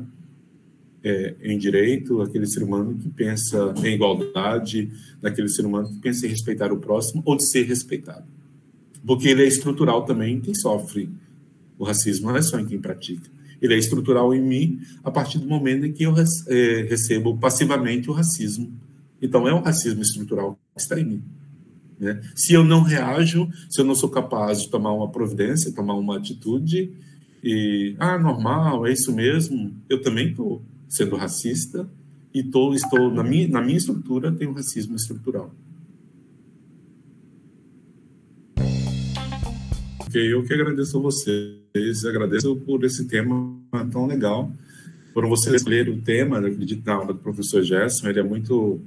é, 1.04 1.36
em 1.44 1.58
direito, 1.58 2.22
aquele 2.22 2.48
ser 2.48 2.64
humano 2.64 2.96
que 2.96 3.10
pensa 3.10 3.74
em 3.84 3.94
igualdade, 3.96 4.90
daquele 5.22 5.50
ser 5.50 5.66
humano 5.66 5.90
que 5.90 6.00
pensa 6.00 6.26
em 6.26 6.30
respeitar 6.30 6.72
o 6.72 6.78
próximo 6.78 7.22
ou 7.26 7.36
de 7.36 7.46
ser 7.50 7.64
respeitado 7.64 8.26
porque 9.06 9.30
ele 9.30 9.44
é 9.44 9.48
estrutural 9.48 10.04
também 10.04 10.36
em 10.36 10.42
quem 10.42 10.56
sofre 10.56 11.10
o 11.78 11.84
racismo, 11.84 12.30
não 12.30 12.38
é 12.38 12.42
só 12.42 12.60
em 12.60 12.66
quem 12.66 12.80
pratica. 12.80 13.30
Ele 13.62 13.76
é 13.76 13.78
estrutural 13.78 14.34
em 14.34 14.42
mim 14.42 14.80
a 15.04 15.12
partir 15.12 15.38
do 15.38 15.48
momento 15.48 15.86
em 15.86 15.94
que 15.94 16.04
eu 16.04 16.14
é, 16.18 16.88
recebo 16.90 17.38
passivamente 17.38 18.10
o 18.10 18.14
racismo. 18.14 18.74
Então, 19.22 19.48
é 19.48 19.54
um 19.54 19.62
racismo 19.62 20.02
estrutural 20.02 20.60
que 20.76 20.82
está 20.82 21.00
em 21.00 21.06
mim. 21.06 21.24
Né? 22.00 22.22
Se 22.36 22.54
eu 22.54 22.64
não 22.64 22.82
reajo, 22.82 23.50
se 23.70 23.82
eu 23.82 23.86
não 23.86 23.96
sou 23.96 24.10
capaz 24.10 24.62
de 24.62 24.70
tomar 24.70 24.94
uma 24.94 25.10
providência, 25.10 25.74
tomar 25.74 25.96
uma 25.96 26.18
atitude, 26.18 26.92
e, 27.44 27.96
ah, 28.00 28.18
normal, 28.18 28.88
é 28.88 28.94
isso 28.94 29.14
mesmo, 29.14 29.74
eu 29.90 30.02
também 30.02 30.30
estou 30.30 30.64
sendo 30.90 31.16
racista 31.16 31.88
e 32.34 32.44
tô, 32.44 32.74
estou, 32.74 33.12
na 33.12 33.24
minha, 33.24 33.48
na 33.48 33.62
minha 33.62 33.78
estrutura, 33.78 34.32
tem 34.32 34.48
um 34.48 34.54
racismo 34.54 34.96
estrutural. 34.96 35.54
eu 40.18 40.44
que 40.44 40.54
agradeço 40.54 40.98
a 40.98 41.02
vocês, 41.02 42.06
agradeço 42.06 42.56
por 42.58 42.84
esse 42.86 43.06
tema 43.06 43.60
tão 43.92 44.06
legal, 44.06 44.52
por 45.14 45.26
vocês 45.28 45.56
escolher 45.56 45.90
o 45.90 46.02
tema, 46.02 46.40
acredito 46.40 46.86
na 46.86 46.94
aula 46.94 47.14
do 47.14 47.20
professor 47.20 47.62
Gerson, 47.62 48.08
ele 48.08 48.20
é 48.20 48.24
muito 48.24 48.80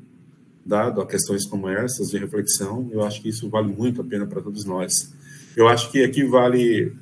dado 0.69 1.01
a 1.01 1.07
questões 1.07 1.47
como 1.47 1.69
essas, 1.69 2.11
de 2.11 2.19
reflexão, 2.19 2.89
eu 2.93 3.03
acho 3.03 3.23
que 3.23 3.29
isso 3.29 3.49
vale 3.49 3.73
muito 3.73 4.01
a 4.01 4.05
pena 4.05 4.27
para 4.27 4.43
todos 4.43 4.65
nós. 4.65 4.93
Eu 5.57 5.67
acho 5.67 5.91
que 5.91 6.05
aqui 6.05 6.23
vale, 6.25 6.93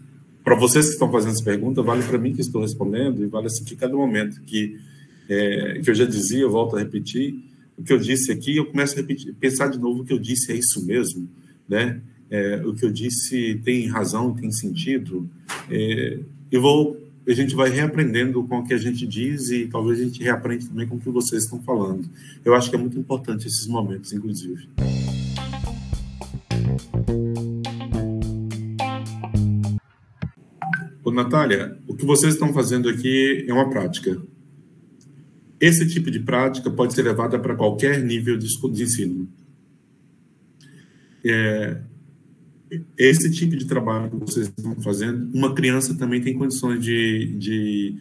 para 0.44 0.54
vocês 0.54 0.86
que 0.86 0.92
estão 0.92 1.10
fazendo 1.10 1.32
essa 1.32 1.44
pergunta, 1.44 1.82
vale 1.82 2.02
para 2.04 2.16
mim 2.16 2.32
que 2.32 2.40
estou 2.40 2.62
respondendo, 2.62 3.22
e 3.22 3.26
vale 3.26 3.46
assim 3.46 3.64
que 3.64 3.76
cada 3.76 3.94
momento 3.94 4.40
que, 4.42 4.78
é, 5.28 5.80
que 5.82 5.90
eu 5.90 5.94
já 5.94 6.04
dizia, 6.04 6.40
eu 6.40 6.50
volto 6.50 6.76
a 6.76 6.78
repetir, 6.78 7.34
o 7.76 7.82
que 7.82 7.92
eu 7.92 7.98
disse 7.98 8.32
aqui, 8.32 8.56
eu 8.56 8.66
começo 8.66 8.94
a 8.94 8.96
repetir, 8.96 9.34
pensar 9.34 9.68
de 9.68 9.78
novo 9.78 10.02
o 10.02 10.04
que 10.04 10.12
eu 10.12 10.18
disse, 10.18 10.52
é 10.52 10.54
isso 10.54 10.86
mesmo, 10.86 11.28
né? 11.68 12.00
é, 12.30 12.56
o 12.64 12.74
que 12.74 12.84
eu 12.84 12.90
disse 12.90 13.60
tem 13.64 13.86
razão, 13.86 14.34
tem 14.34 14.50
sentido, 14.50 15.28
é, 15.70 16.18
eu 16.50 16.60
vou, 16.60 16.96
a 17.33 17.35
gente 17.35 17.57
vai 17.57 17.68
reaprendendo 17.70 18.45
com 18.45 18.59
o 18.59 18.64
que 18.64 18.72
a 18.72 18.79
gente 18.79 19.05
diz 19.05 19.51
e 19.51 19.66
talvez 19.66 20.01
a 20.01 20.05
gente 20.05 20.22
reaprende 20.22 20.68
também 20.68 20.87
com 20.87 20.95
o 20.95 21.01
que 21.01 21.11
vocês 21.11 21.43
estão 21.43 21.61
falando. 21.62 22.09
Eu 22.45 22.55
acho 22.55 22.70
que 22.70 22.77
é 22.77 22.79
muito 22.79 22.97
importante 22.99 23.49
esses 23.49 23.66
momentos, 23.66 24.12
inclusive. 24.12 24.68
Ô, 31.03 31.11
Natália, 31.11 31.79
o 31.89 31.97
que 31.97 32.05
vocês 32.05 32.35
estão 32.35 32.53
fazendo 32.53 32.89
aqui 32.89 33.45
é 33.49 33.53
uma 33.53 33.68
prática. 33.70 34.22
Esse 35.61 35.87
tipo 35.89 36.11
de 36.11 36.20
prática 36.20 36.70
pode 36.70 36.95
ser 36.95 37.03
levada 37.03 37.39
para 37.39 37.57
qualquer 37.57 38.03
nível 38.05 38.39
de, 38.39 38.47
ensino. 38.83 39.29
É, 41.24 41.81
esse 42.98 43.30
tipo 43.30 43.56
de 43.56 43.64
trabalho 43.66 44.10
que 44.10 44.16
vocês 44.16 44.48
estão 44.48 44.74
fazendo, 44.82 45.30
uma 45.32 45.54
criança 45.54 45.94
também 45.94 46.20
tem 46.20 46.36
condições 46.36 46.82
de, 46.82 47.34
de 47.38 47.96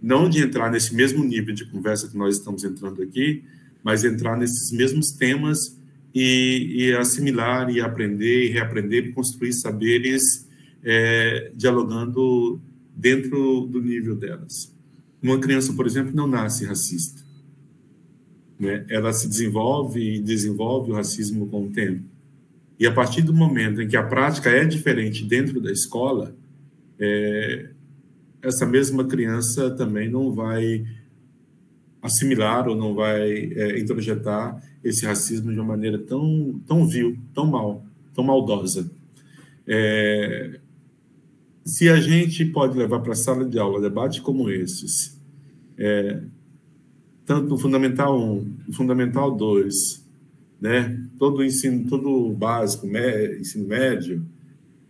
não 0.00 0.28
de 0.28 0.42
entrar 0.42 0.70
nesse 0.70 0.94
mesmo 0.94 1.24
nível 1.24 1.54
de 1.54 1.64
conversa 1.66 2.08
que 2.08 2.16
nós 2.16 2.36
estamos 2.36 2.62
entrando 2.62 3.02
aqui, 3.02 3.42
mas 3.82 4.04
entrar 4.04 4.36
nesses 4.36 4.70
mesmos 4.70 5.10
temas 5.10 5.76
e, 6.14 6.76
e 6.76 6.94
assimilar 6.94 7.68
e 7.70 7.80
aprender 7.80 8.46
e 8.46 8.48
reaprender 8.48 9.06
e 9.06 9.12
construir 9.12 9.52
saberes 9.52 10.46
é, 10.84 11.50
dialogando 11.54 12.60
dentro 12.94 13.66
do 13.66 13.82
nível 13.82 14.14
delas. 14.14 14.72
Uma 15.20 15.38
criança, 15.40 15.72
por 15.72 15.86
exemplo, 15.86 16.14
não 16.14 16.26
nasce 16.26 16.64
racista. 16.64 17.24
Né? 18.58 18.86
Ela 18.88 19.12
se 19.12 19.28
desenvolve 19.28 20.16
e 20.16 20.20
desenvolve 20.20 20.92
o 20.92 20.94
racismo 20.94 21.46
com 21.48 21.64
o 21.64 21.70
tempo 21.70 22.15
e 22.78 22.86
a 22.86 22.92
partir 22.92 23.22
do 23.22 23.32
momento 23.32 23.80
em 23.80 23.88
que 23.88 23.96
a 23.96 24.02
prática 24.02 24.50
é 24.50 24.64
diferente 24.64 25.24
dentro 25.24 25.60
da 25.60 25.72
escola, 25.72 26.36
é, 26.98 27.70
essa 28.42 28.66
mesma 28.66 29.04
criança 29.04 29.70
também 29.70 30.10
não 30.10 30.32
vai 30.32 30.84
assimilar 32.02 32.68
ou 32.68 32.76
não 32.76 32.94
vai 32.94 33.52
é, 33.52 33.80
introjetar 33.80 34.62
esse 34.84 35.04
racismo 35.04 35.52
de 35.52 35.58
uma 35.58 35.68
maneira 35.68 35.98
tão, 35.98 36.60
tão 36.66 36.86
vil, 36.86 37.18
tão 37.34 37.46
mal, 37.46 37.84
tão 38.14 38.22
maldosa. 38.22 38.90
É, 39.66 40.60
se 41.64 41.88
a 41.88 41.96
gente 42.00 42.44
pode 42.44 42.78
levar 42.78 43.00
para 43.00 43.12
a 43.12 43.16
sala 43.16 43.44
de 43.44 43.58
aula 43.58 43.80
debates 43.80 44.20
como 44.20 44.48
esses, 44.48 45.20
é, 45.76 46.22
tanto 47.24 47.48
no 47.48 47.58
Fundamental 47.58 48.16
1, 48.16 48.56
no 48.68 48.72
Fundamental 48.72 49.34
2, 49.34 50.05
né, 50.60 51.00
todo 51.18 51.38
o 51.38 51.44
ensino, 51.44 51.88
todo 51.88 52.08
o 52.08 52.32
básico, 52.32 52.86
ensino 53.38 53.66
médio, 53.68 54.24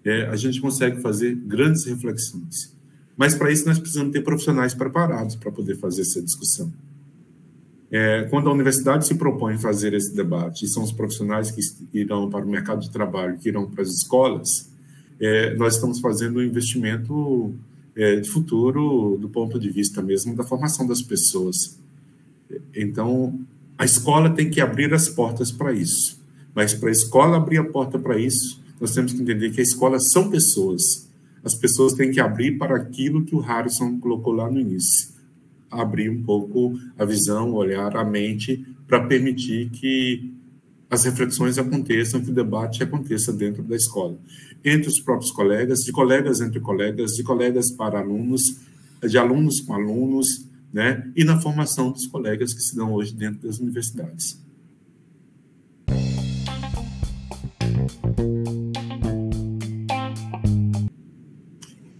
é, 0.04 0.26
a 0.26 0.36
gente 0.36 0.60
consegue 0.60 1.00
fazer 1.00 1.34
grandes 1.34 1.84
reflexões. 1.84 2.74
Mas 3.16 3.34
para 3.34 3.50
isso 3.50 3.66
nós 3.66 3.78
precisamos 3.78 4.12
ter 4.12 4.20
profissionais 4.20 4.74
preparados 4.74 5.34
para 5.36 5.50
poder 5.50 5.76
fazer 5.76 6.02
essa 6.02 6.22
discussão. 6.22 6.72
É, 7.90 8.24
quando 8.24 8.48
a 8.48 8.52
universidade 8.52 9.06
se 9.06 9.14
propõe 9.14 9.58
fazer 9.58 9.94
esse 9.94 10.14
debate, 10.14 10.64
e 10.64 10.68
são 10.68 10.82
os 10.82 10.92
profissionais 10.92 11.50
que 11.50 11.60
irão 11.98 12.28
para 12.28 12.44
o 12.44 12.48
mercado 12.48 12.80
de 12.80 12.90
trabalho, 12.90 13.38
que 13.38 13.48
irão 13.48 13.68
para 13.68 13.82
as 13.82 13.90
escolas, 13.90 14.70
é, 15.20 15.54
nós 15.54 15.74
estamos 15.74 16.00
fazendo 16.00 16.38
um 16.38 16.42
investimento 16.42 17.54
é, 17.96 18.16
de 18.16 18.28
futuro 18.28 19.16
do 19.18 19.28
ponto 19.28 19.58
de 19.58 19.70
vista 19.70 20.02
mesmo 20.02 20.36
da 20.36 20.44
formação 20.44 20.86
das 20.86 21.00
pessoas. 21.00 21.78
Então, 22.74 23.40
a 23.78 23.84
escola 23.84 24.30
tem 24.30 24.48
que 24.48 24.60
abrir 24.60 24.92
as 24.94 25.08
portas 25.08 25.50
para 25.50 25.72
isso. 25.72 26.20
Mas 26.54 26.72
para 26.72 26.88
a 26.88 26.92
escola 26.92 27.36
abrir 27.36 27.58
a 27.58 27.64
porta 27.64 27.98
para 27.98 28.18
isso, 28.18 28.62
nós 28.80 28.92
temos 28.92 29.12
que 29.12 29.20
entender 29.20 29.50
que 29.50 29.60
a 29.60 29.64
escola 29.64 29.98
são 30.00 30.30
pessoas. 30.30 31.08
As 31.44 31.54
pessoas 31.54 31.92
têm 31.92 32.10
que 32.10 32.20
abrir 32.20 32.58
para 32.58 32.76
aquilo 32.76 33.24
que 33.24 33.34
o 33.34 33.40
Harrison 33.40 33.98
colocou 34.00 34.32
lá 34.32 34.50
no 34.50 34.58
início. 34.58 35.14
Abrir 35.70 36.10
um 36.10 36.22
pouco 36.22 36.78
a 36.98 37.04
visão, 37.04 37.52
olhar, 37.52 37.96
a 37.96 38.04
mente, 38.04 38.66
para 38.86 39.04
permitir 39.04 39.70
que 39.70 40.32
as 40.88 41.04
reflexões 41.04 41.58
aconteçam, 41.58 42.22
que 42.22 42.30
o 42.30 42.34
debate 42.34 42.82
aconteça 42.82 43.32
dentro 43.32 43.62
da 43.62 43.76
escola. 43.76 44.18
Entre 44.64 44.88
os 44.88 45.00
próprios 45.00 45.32
colegas, 45.32 45.80
de 45.80 45.92
colegas 45.92 46.40
entre 46.40 46.60
colegas, 46.60 47.12
de 47.12 47.22
colegas 47.22 47.70
para 47.72 47.98
alunos, 47.98 48.42
de 49.06 49.18
alunos 49.18 49.60
com 49.60 49.74
alunos, 49.74 50.46
né? 50.72 51.10
e 51.16 51.24
na 51.24 51.40
formação 51.40 51.90
dos 51.90 52.06
colegas 52.06 52.52
que 52.52 52.60
se 52.60 52.76
dão 52.76 52.92
hoje 52.92 53.14
dentro 53.14 53.46
das 53.46 53.58
universidades. 53.58 54.44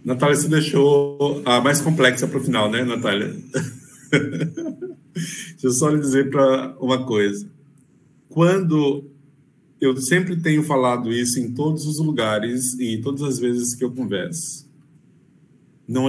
Natália, 0.07 0.37
você 0.37 0.47
deixou 0.47 1.41
a 1.43 1.59
mais 1.59 1.81
complexa 1.81 2.25
para 2.27 2.37
o 2.37 2.43
final, 2.43 2.71
né, 2.71 2.81
Natália? 2.83 3.35
Deixa 5.13 5.67
eu 5.67 5.71
só 5.71 5.89
lhe 5.89 5.99
dizer 5.99 6.29
para 6.29 6.77
uma 6.79 7.05
coisa. 7.05 7.49
Quando 8.29 9.03
eu 9.81 9.97
sempre 9.97 10.37
tenho 10.37 10.63
falado 10.63 11.11
isso 11.11 11.39
em 11.39 11.53
todos 11.53 11.85
os 11.85 11.99
lugares 11.99 12.73
e 12.79 13.01
todas 13.01 13.21
as 13.21 13.37
vezes 13.37 13.75
que 13.75 13.83
eu 13.83 13.91
converso, 13.91 14.65
não 15.87 16.07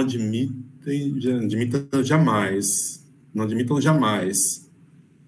admitem, 0.81 1.45
admitam 1.45 2.03
jamais, 2.03 3.05
não 3.33 3.43
admitam 3.43 3.79
jamais 3.79 4.69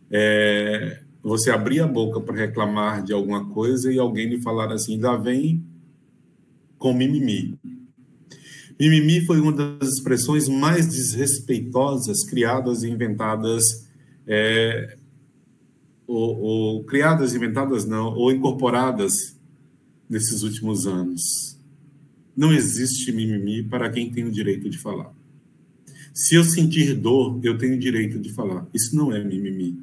é, 0.10 1.02
você 1.22 1.52
abrir 1.52 1.80
a 1.80 1.88
boca 1.88 2.20
para 2.20 2.36
reclamar 2.36 3.04
de 3.04 3.14
alguma 3.14 3.47
coisa 3.49 3.91
e 3.91 3.99
alguém 3.99 4.28
lhe 4.28 4.41
falar 4.41 4.72
assim, 4.72 4.95
ainda 4.95 5.16
vem 5.18 5.66
com 6.78 6.93
mimimi. 6.93 7.58
Mimimi 8.80 9.22
foi 9.26 9.39
uma 9.39 9.52
das 9.52 9.89
expressões 9.89 10.47
mais 10.47 10.88
desrespeitosas 10.88 12.24
criadas 12.24 12.82
e 12.82 12.89
inventadas, 12.89 13.88
é, 14.26 14.97
ou, 16.08 16.39
ou 16.39 16.84
criadas, 16.84 17.36
inventadas 17.36 17.86
não, 17.86 18.16
ou 18.16 18.32
incorporadas 18.32 19.39
nesses 20.10 20.41
últimos 20.41 20.88
anos. 20.88 21.60
Não 22.36 22.52
existe 22.52 23.12
mimimi 23.12 23.62
para 23.62 23.89
quem 23.89 24.12
tem 24.12 24.24
o 24.24 24.32
direito 24.32 24.70
de 24.70 24.80
falar. 24.80 25.14
Se 26.14 26.36
eu 26.36 26.43
sentir 26.43 26.93
dor, 26.95 27.39
eu 27.41 27.57
tenho 27.57 27.80
direito 27.80 28.20
de 28.20 28.34
falar. 28.34 28.68
Isso 28.74 28.95
não 28.95 29.14
é 29.14 29.24
mimimi. 29.24 29.80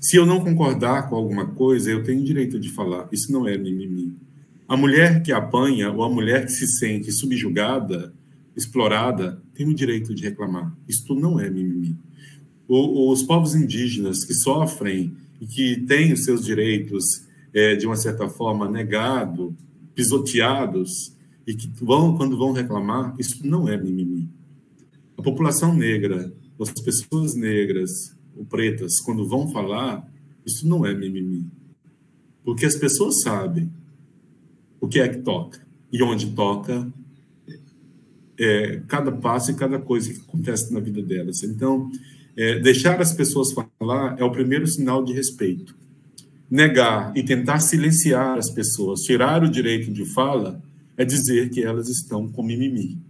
Se 0.00 0.16
eu 0.16 0.24
não 0.24 0.40
concordar 0.40 1.08
com 1.08 1.16
alguma 1.16 1.46
coisa, 1.46 1.90
eu 1.90 2.02
tenho 2.02 2.24
direito 2.24 2.58
de 2.58 2.70
falar. 2.70 3.08
Isso 3.12 3.30
não 3.30 3.46
é 3.46 3.58
mimimi. 3.58 4.16
A 4.66 4.76
mulher 4.76 5.22
que 5.22 5.32
apanha 5.32 5.92
ou 5.92 6.02
a 6.02 6.08
mulher 6.08 6.46
que 6.46 6.52
se 6.52 6.66
sente 6.78 7.12
subjugada, 7.12 8.14
explorada, 8.56 9.42
tem 9.54 9.68
o 9.68 9.74
direito 9.74 10.14
de 10.14 10.22
reclamar. 10.22 10.74
Isto 10.88 11.14
não 11.14 11.38
é 11.38 11.50
mimimi. 11.50 11.96
os 12.66 13.22
povos 13.22 13.54
indígenas 13.54 14.24
que 14.24 14.32
sofrem 14.32 15.12
e 15.40 15.46
que 15.46 15.76
têm 15.82 16.12
os 16.12 16.24
seus 16.24 16.44
direitos, 16.44 17.04
é, 17.52 17.74
de 17.74 17.86
uma 17.86 17.96
certa 17.96 18.28
forma, 18.28 18.70
negados, 18.70 19.52
pisoteados, 19.94 21.12
e 21.46 21.54
que 21.54 21.68
vão, 21.82 22.16
quando 22.16 22.38
vão 22.38 22.52
reclamar, 22.52 23.14
isso 23.18 23.46
não 23.46 23.68
é 23.68 23.76
mimimi. 23.76 24.28
A 25.20 25.22
população 25.22 25.74
negra, 25.74 26.32
as 26.58 26.70
pessoas 26.80 27.34
negras 27.34 28.16
ou 28.34 28.42
pretas, 28.42 29.00
quando 29.00 29.28
vão 29.28 29.52
falar, 29.52 30.10
isso 30.46 30.66
não 30.66 30.86
é 30.86 30.94
mimimi. 30.94 31.44
Porque 32.42 32.64
as 32.64 32.74
pessoas 32.74 33.20
sabem 33.20 33.70
o 34.80 34.88
que 34.88 34.98
é 34.98 35.06
que 35.06 35.18
toca 35.18 35.60
e 35.92 36.02
onde 36.02 36.30
toca 36.30 36.90
é, 38.38 38.80
cada 38.88 39.12
passo 39.12 39.50
e 39.50 39.54
cada 39.54 39.78
coisa 39.78 40.10
que 40.10 40.20
acontece 40.20 40.72
na 40.72 40.80
vida 40.80 41.02
delas. 41.02 41.42
Então, 41.42 41.92
é, 42.34 42.58
deixar 42.58 42.98
as 42.98 43.12
pessoas 43.12 43.52
falar 43.52 44.18
é 44.18 44.24
o 44.24 44.32
primeiro 44.32 44.66
sinal 44.66 45.04
de 45.04 45.12
respeito. 45.12 45.76
Negar 46.50 47.14
e 47.14 47.22
tentar 47.22 47.60
silenciar 47.60 48.38
as 48.38 48.48
pessoas, 48.48 49.00
tirar 49.00 49.44
o 49.44 49.50
direito 49.50 49.92
de 49.92 50.06
fala, 50.06 50.62
é 50.96 51.04
dizer 51.04 51.50
que 51.50 51.62
elas 51.62 51.90
estão 51.90 52.26
com 52.26 52.42
mimimi. 52.42 53.09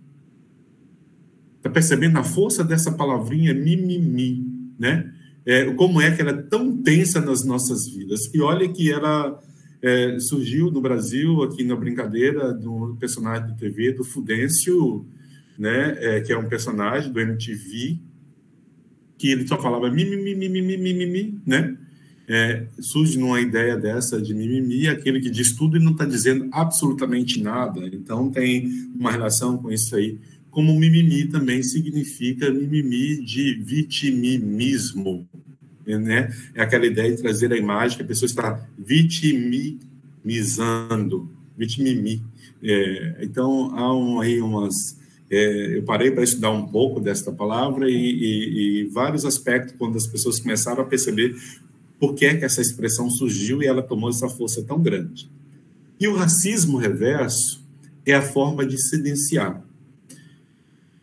Está 1.61 1.69
percebendo 1.69 2.19
a 2.19 2.25
força 2.25 2.65
dessa 2.65 2.91
palavrinha 2.91 3.53
mimimi, 3.53 4.47
né? 4.79 5.13
É, 5.45 5.67
como 5.75 6.01
é 6.01 6.11
que 6.11 6.23
ela 6.23 6.31
é 6.31 6.43
tão 6.43 6.75
tensa 6.83 7.21
nas 7.21 7.45
nossas 7.45 7.87
vidas. 7.87 8.33
E 8.33 8.41
olha 8.41 8.67
que 8.67 8.91
ela 8.91 9.39
é, 9.83 10.19
surgiu 10.19 10.71
no 10.71 10.81
Brasil, 10.81 11.43
aqui 11.43 11.63
na 11.63 11.77
brincadeira, 11.77 12.53
do 12.53 12.97
personagem 12.99 13.49
de 13.49 13.59
TV, 13.59 13.93
do 13.93 14.05
Fudêncio, 14.05 15.07
né, 15.59 15.97
é, 15.99 16.21
que 16.21 16.33
é 16.33 16.39
um 16.39 16.49
personagem 16.49 17.13
do 17.13 17.21
MTV, 17.21 17.99
que 19.19 19.29
ele 19.29 19.47
só 19.47 19.61
falava 19.61 19.91
mimimi, 19.91 20.35
mimimi, 20.35 20.79
mimimi, 20.79 21.39
né? 21.47 21.77
É, 22.33 22.69
surge 22.79 23.19
numa 23.19 23.41
ideia 23.41 23.77
dessa 23.77 24.23
de 24.23 24.33
mimimi, 24.33 24.87
aquele 24.87 25.21
que 25.21 25.29
diz 25.29 25.53
tudo 25.57 25.77
e 25.77 25.81
não 25.81 25.93
está 25.93 26.05
dizendo 26.05 26.49
absolutamente 26.53 27.43
nada. 27.43 27.85
Então 27.93 28.31
tem 28.31 28.71
uma 28.95 29.11
relação 29.11 29.59
com 29.59 29.71
isso 29.71 29.97
aí. 29.97 30.17
Como 30.51 30.75
mimimi 30.79 31.27
também 31.27 31.63
significa 31.63 32.51
mimimi 32.51 33.23
de 33.25 33.55
vitimismo, 33.55 35.29
né? 35.87 36.35
É 36.55 36.63
aquela 36.63 36.87
ideia 36.87 37.15
de 37.15 37.23
trazer 37.23 37.53
a 37.53 37.57
imagem 37.57 37.97
que 37.97 38.03
a 38.03 38.07
pessoa 38.07 38.27
está 38.27 38.67
vitimizando, 38.79 39.81
vitimimi. 41.57 42.23
É, 42.63 43.19
então 43.23 43.77
há 43.77 43.95
um, 43.97 44.21
aí 44.21 44.41
umas 44.41 44.99
é, 45.31 45.79
eu 45.79 45.85
parei 45.85 46.11
para 46.11 46.25
estudar 46.25 46.51
um 46.51 46.67
pouco 46.67 47.01
desta 47.01 47.31
palavra 47.31 47.89
e, 47.89 47.95
e, 47.95 48.81
e, 48.81 48.85
vários 48.89 49.25
aspectos, 49.25 49.77
quando 49.79 49.97
as 49.97 50.07
pessoas 50.07 50.41
começaram 50.41 50.83
a 50.83 50.87
perceber 50.87 51.37
por 52.01 52.15
que, 52.15 52.27
é 52.27 52.37
que 52.37 52.45
essa 52.45 52.61
expressão 52.61 53.09
surgiu 53.09 53.63
e 53.63 53.67
ela 53.67 53.81
tomou 53.81 54.11
essa 54.11 54.29
força 54.29 54.61
tão 54.65 54.83
grande. 54.83 55.31
E 56.01 56.09
o 56.09 56.17
racismo 56.17 56.79
reverso 56.79 57.65
é 58.05 58.15
a 58.15 58.23
forma 58.23 58.67
de 58.67 58.77
silenciar. 58.89 59.63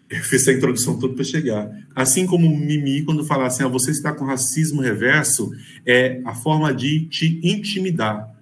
Eu 0.10 0.20
fiz 0.22 0.42
essa 0.42 0.54
introdução 0.54 0.98
toda 0.98 1.14
para 1.14 1.24
chegar. 1.24 1.70
Assim 1.94 2.26
como 2.26 2.50
Mimi, 2.58 3.04
quando 3.04 3.26
fala 3.26 3.48
assim, 3.48 3.64
ah, 3.64 3.68
você 3.68 3.92
está 3.92 4.14
com 4.14 4.26
racismo 4.26 4.82
reverso, 4.82 5.52
é 5.86 6.22
a 6.24 6.34
forma 6.34 6.74
de 6.74 7.06
te 7.06 7.40
intimidar 7.44 8.38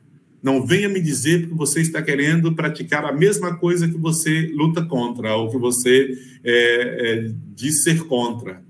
não 0.46 0.64
venha 0.64 0.88
me 0.88 1.02
dizer 1.02 1.48
que 1.48 1.56
você 1.56 1.82
está 1.82 2.04
querendo 2.04 2.54
praticar 2.54 3.04
a 3.04 3.12
mesma 3.12 3.58
coisa 3.58 3.88
que 3.88 3.98
você 3.98 4.52
luta 4.54 4.86
contra, 4.86 5.36
ou 5.36 5.50
que 5.50 5.58
você 5.58 6.16
é, 6.44 6.54
é, 6.54 7.32
diz 7.56 7.82
ser 7.82 8.04
contra. 8.04 8.62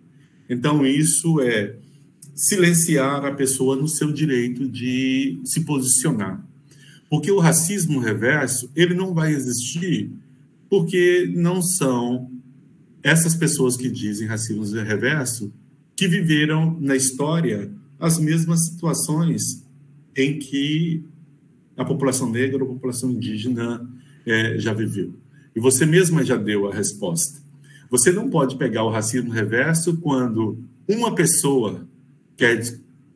Então, 0.50 0.86
isso 0.86 1.42
é 1.42 1.76
silenciar 2.34 3.26
a 3.26 3.34
pessoa 3.34 3.76
no 3.76 3.90
seu 3.90 4.10
direito 4.14 4.70
de 4.70 5.38
se 5.44 5.66
posicionar. 5.66 6.42
Porque 7.10 7.30
o 7.30 7.40
racismo 7.40 8.00
reverso, 8.00 8.72
ele 8.74 8.94
não 8.94 9.14
vai 9.14 9.34
existir 9.34 10.10
porque 10.70 11.30
não 11.36 11.62
são 11.62 12.32
essas 13.06 13.36
pessoas 13.36 13.78
que 13.78 13.88
dizem 13.88 14.28
racismo 14.28 14.66
reverso 14.82 15.54
que 15.96 16.08
viveram 16.08 16.76
na 16.82 16.96
história 16.96 17.72
as 18.00 18.18
mesmas 18.18 18.66
situações 18.66 19.64
em 20.18 20.40
que 20.40 21.04
a 21.78 21.86
população 21.86 22.32
negra 22.32 22.64
ou 22.64 22.72
a 22.72 22.74
população 22.74 23.12
indígena 23.12 23.88
é, 24.26 24.58
já 24.58 24.74
viveu. 24.74 25.14
E 25.56 25.60
você 25.60 25.86
mesma 25.86 26.26
já 26.26 26.36
deu 26.36 26.68
a 26.68 26.74
resposta. 26.74 27.40
Você 27.92 28.12
não 28.12 28.28
pode 28.28 28.58
pegar 28.58 28.84
o 28.84 28.90
racismo 28.90 29.32
reverso 29.32 29.98
quando 29.98 30.58
uma 30.88 31.14
pessoa 31.14 31.88
quer, 32.36 32.60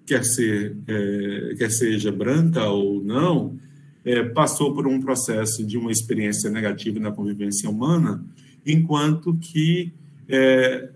quer, 0.06 0.24
ser, 0.24 0.78
é, 0.86 1.56
quer 1.58 1.72
seja 1.72 2.12
branca 2.12 2.64
ou 2.70 3.04
não, 3.04 3.58
é, 4.06 4.22
passou 4.22 4.72
por 4.72 4.86
um 4.86 5.02
processo 5.02 5.66
de 5.66 5.80
uma 5.80 5.92
experiência 5.92 6.48
negativa 6.52 7.00
na 7.00 7.12
convivência 7.12 7.68
humana, 7.68 8.24
enquanto 8.66 9.38
que 9.38 9.94
é, 10.28 10.90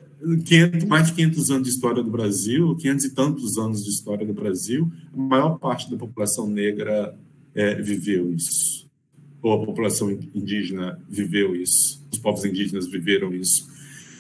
500, 0.45 0.85
mais 0.85 1.07
de 1.07 1.13
500 1.13 1.51
anos 1.51 1.63
de 1.63 1.73
história 1.73 2.03
do 2.03 2.09
Brasil, 2.09 2.75
500 2.75 3.05
e 3.05 3.09
tantos 3.13 3.57
anos 3.57 3.83
de 3.83 3.89
história 3.89 4.25
do 4.25 4.33
Brasil, 4.33 4.91
a 5.13 5.17
maior 5.17 5.57
parte 5.57 5.89
da 5.91 5.97
população 5.97 6.47
negra 6.47 7.15
é, 7.53 7.75
viveu 7.75 8.33
isso. 8.33 8.89
Ou 9.41 9.53
a 9.53 9.65
população 9.65 10.11
indígena 10.11 10.99
viveu 11.09 11.55
isso. 11.55 12.01
Os 12.11 12.17
povos 12.19 12.45
indígenas 12.45 12.87
viveram 12.87 13.33
isso. 13.33 13.67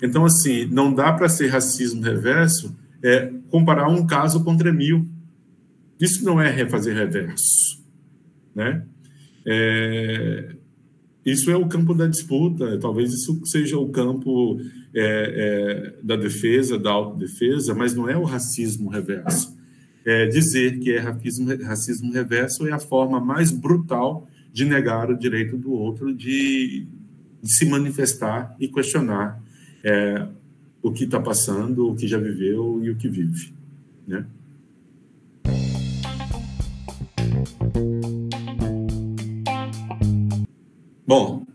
Então, 0.01 0.25
assim, 0.25 0.65
não 0.65 0.93
dá 0.93 1.13
para 1.13 1.29
ser 1.29 1.47
racismo 1.47 2.01
reverso 2.01 2.75
é, 3.01 3.31
comparar 3.49 3.87
um 3.87 4.05
caso 4.05 4.43
contra 4.43 4.73
mil. 4.73 5.07
Isso 5.99 6.25
não 6.25 6.41
é 6.41 6.49
refazer 6.51 6.95
reverso. 6.95 7.81
Né? 8.53 8.83
É, 9.45 10.55
isso 11.25 11.49
é 11.49 11.55
o 11.55 11.67
campo 11.67 11.93
da 11.93 12.07
disputa, 12.07 12.77
talvez 12.79 13.13
isso 13.13 13.39
seja 13.45 13.77
o 13.77 13.89
campo 13.89 14.59
é, 14.93 15.93
é, 15.95 16.03
da 16.03 16.15
defesa, 16.15 16.77
da 16.77 16.91
autodefesa, 16.91 17.73
mas 17.73 17.95
não 17.95 18.09
é 18.09 18.17
o 18.17 18.23
racismo 18.23 18.89
reverso. 18.89 19.57
É, 20.05 20.27
dizer 20.27 20.79
que 20.79 20.91
é 20.91 20.99
racismo, 20.99 21.55
racismo 21.63 22.11
reverso 22.11 22.67
é 22.67 22.73
a 22.73 22.79
forma 22.79 23.21
mais 23.21 23.51
brutal 23.51 24.27
de 24.51 24.65
negar 24.65 25.09
o 25.09 25.17
direito 25.17 25.57
do 25.57 25.71
outro 25.71 26.13
de, 26.13 26.85
de 27.41 27.53
se 27.53 27.65
manifestar 27.65 28.55
e 28.59 28.67
questionar 28.67 29.41
é, 29.81 30.27
o 30.81 30.91
que 30.91 31.05
está 31.05 31.21
passando, 31.21 31.89
o 31.89 31.95
que 31.95 32.05
já 32.05 32.17
viveu 32.17 32.81
e 32.83 32.89
o 32.89 32.95
que 32.97 33.07
vive. 33.07 33.53
Né? 34.05 34.25
Bom, 41.05 41.45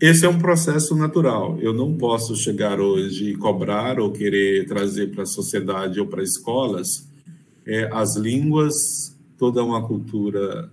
esse 0.00 0.24
é 0.24 0.28
um 0.28 0.38
processo 0.38 0.94
natural. 0.94 1.58
Eu 1.60 1.72
não 1.72 1.96
posso 1.96 2.36
chegar 2.36 2.80
hoje 2.80 3.30
e 3.30 3.36
cobrar 3.36 3.98
ou 3.98 4.12
querer 4.12 4.66
trazer 4.66 5.10
para 5.10 5.24
a 5.24 5.26
sociedade 5.26 5.98
ou 5.98 6.06
para 6.06 6.22
escolas 6.22 7.08
é, 7.66 7.90
as 7.92 8.14
línguas, 8.14 8.74
toda 9.36 9.64
uma 9.64 9.84
cultura 9.84 10.70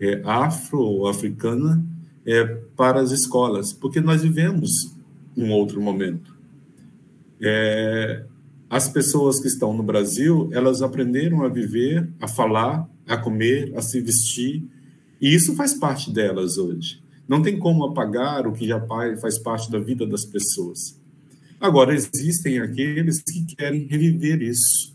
é, 0.00 0.22
afro 0.24 0.80
ou 0.80 1.08
africana 1.08 1.84
é, 2.24 2.44
para 2.74 3.00
as 3.00 3.10
escolas, 3.10 3.70
porque 3.70 4.00
nós 4.00 4.22
vivemos 4.22 4.70
um 5.36 5.50
outro 5.50 5.80
momento. 5.80 6.34
É, 7.38 8.24
as 8.70 8.88
pessoas 8.88 9.40
que 9.40 9.48
estão 9.48 9.74
no 9.74 9.82
Brasil, 9.82 10.48
elas 10.52 10.80
aprenderam 10.80 11.44
a 11.44 11.48
viver, 11.48 12.08
a 12.18 12.26
falar, 12.26 12.88
a 13.06 13.16
comer, 13.18 13.76
a 13.76 13.82
se 13.82 14.00
vestir, 14.00 14.64
e 15.20 15.34
isso 15.34 15.54
faz 15.54 15.74
parte 15.74 16.10
delas 16.10 16.56
hoje. 16.56 17.02
Não 17.30 17.40
tem 17.40 17.56
como 17.56 17.84
apagar 17.84 18.44
o 18.44 18.52
que 18.52 18.66
já 18.66 18.84
faz 19.20 19.38
parte 19.38 19.70
da 19.70 19.78
vida 19.78 20.04
das 20.04 20.24
pessoas. 20.24 21.00
Agora, 21.60 21.94
existem 21.94 22.58
aqueles 22.58 23.22
que 23.22 23.54
querem 23.54 23.86
reviver 23.86 24.42
isso. 24.42 24.92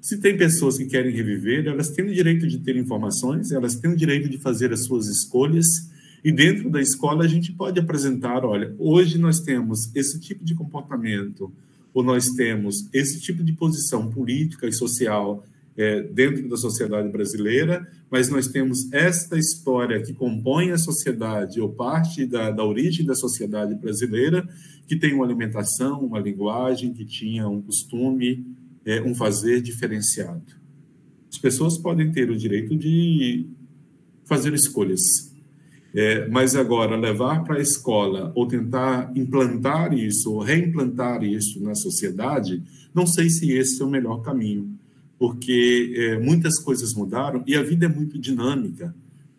Se 0.00 0.20
tem 0.20 0.36
pessoas 0.36 0.78
que 0.78 0.86
querem 0.86 1.12
reviver, 1.12 1.66
elas 1.66 1.90
têm 1.90 2.04
o 2.04 2.14
direito 2.14 2.46
de 2.46 2.60
ter 2.60 2.76
informações, 2.76 3.50
elas 3.50 3.74
têm 3.74 3.90
o 3.90 3.96
direito 3.96 4.28
de 4.28 4.38
fazer 4.38 4.72
as 4.72 4.84
suas 4.84 5.08
escolhas, 5.08 5.66
e 6.22 6.30
dentro 6.30 6.70
da 6.70 6.80
escola 6.80 7.24
a 7.24 7.28
gente 7.28 7.50
pode 7.50 7.80
apresentar: 7.80 8.44
olha, 8.44 8.72
hoje 8.78 9.18
nós 9.18 9.40
temos 9.40 9.90
esse 9.92 10.20
tipo 10.20 10.44
de 10.44 10.54
comportamento, 10.54 11.52
ou 11.92 12.04
nós 12.04 12.30
temos 12.30 12.88
esse 12.92 13.20
tipo 13.20 13.42
de 13.42 13.52
posição 13.52 14.08
política 14.08 14.68
e 14.68 14.72
social 14.72 15.44
é, 15.76 16.02
dentro 16.02 16.48
da 16.48 16.56
sociedade 16.56 17.08
brasileira, 17.10 17.86
mas 18.10 18.30
nós 18.30 18.48
temos 18.48 18.90
esta 18.92 19.38
história 19.38 20.00
que 20.02 20.14
compõe 20.14 20.70
a 20.70 20.78
sociedade, 20.78 21.60
ou 21.60 21.68
parte 21.68 22.24
da, 22.24 22.50
da 22.50 22.64
origem 22.64 23.04
da 23.04 23.14
sociedade 23.14 23.74
brasileira, 23.74 24.48
que 24.86 24.96
tem 24.96 25.12
uma 25.12 25.24
alimentação, 25.24 26.00
uma 26.00 26.18
linguagem, 26.18 26.94
que 26.94 27.04
tinha 27.04 27.46
um 27.48 27.60
costume, 27.60 28.46
é, 28.84 29.02
um 29.02 29.14
fazer 29.14 29.60
diferenciado. 29.60 30.56
As 31.30 31.38
pessoas 31.38 31.76
podem 31.76 32.10
ter 32.10 32.30
o 32.30 32.36
direito 32.36 32.74
de 32.76 33.46
fazer 34.24 34.54
escolhas, 34.54 35.00
é, 35.94 36.26
mas 36.28 36.56
agora 36.56 36.96
levar 36.96 37.44
para 37.44 37.56
a 37.56 37.60
escola 37.60 38.32
ou 38.34 38.46
tentar 38.46 39.12
implantar 39.14 39.92
isso 39.92 40.32
ou 40.32 40.40
reimplantar 40.40 41.22
isso 41.22 41.62
na 41.62 41.74
sociedade, 41.74 42.62
não 42.94 43.06
sei 43.06 43.28
se 43.28 43.52
esse 43.52 43.82
é 43.82 43.84
o 43.84 43.90
melhor 43.90 44.22
caminho 44.22 44.78
porque 45.18 45.94
é, 45.96 46.18
muitas 46.18 46.58
coisas 46.62 46.94
mudaram 46.94 47.42
e 47.46 47.56
a 47.56 47.62
vida 47.62 47.86
é 47.86 47.88
muito 47.88 48.18
dinâmica. 48.18 48.94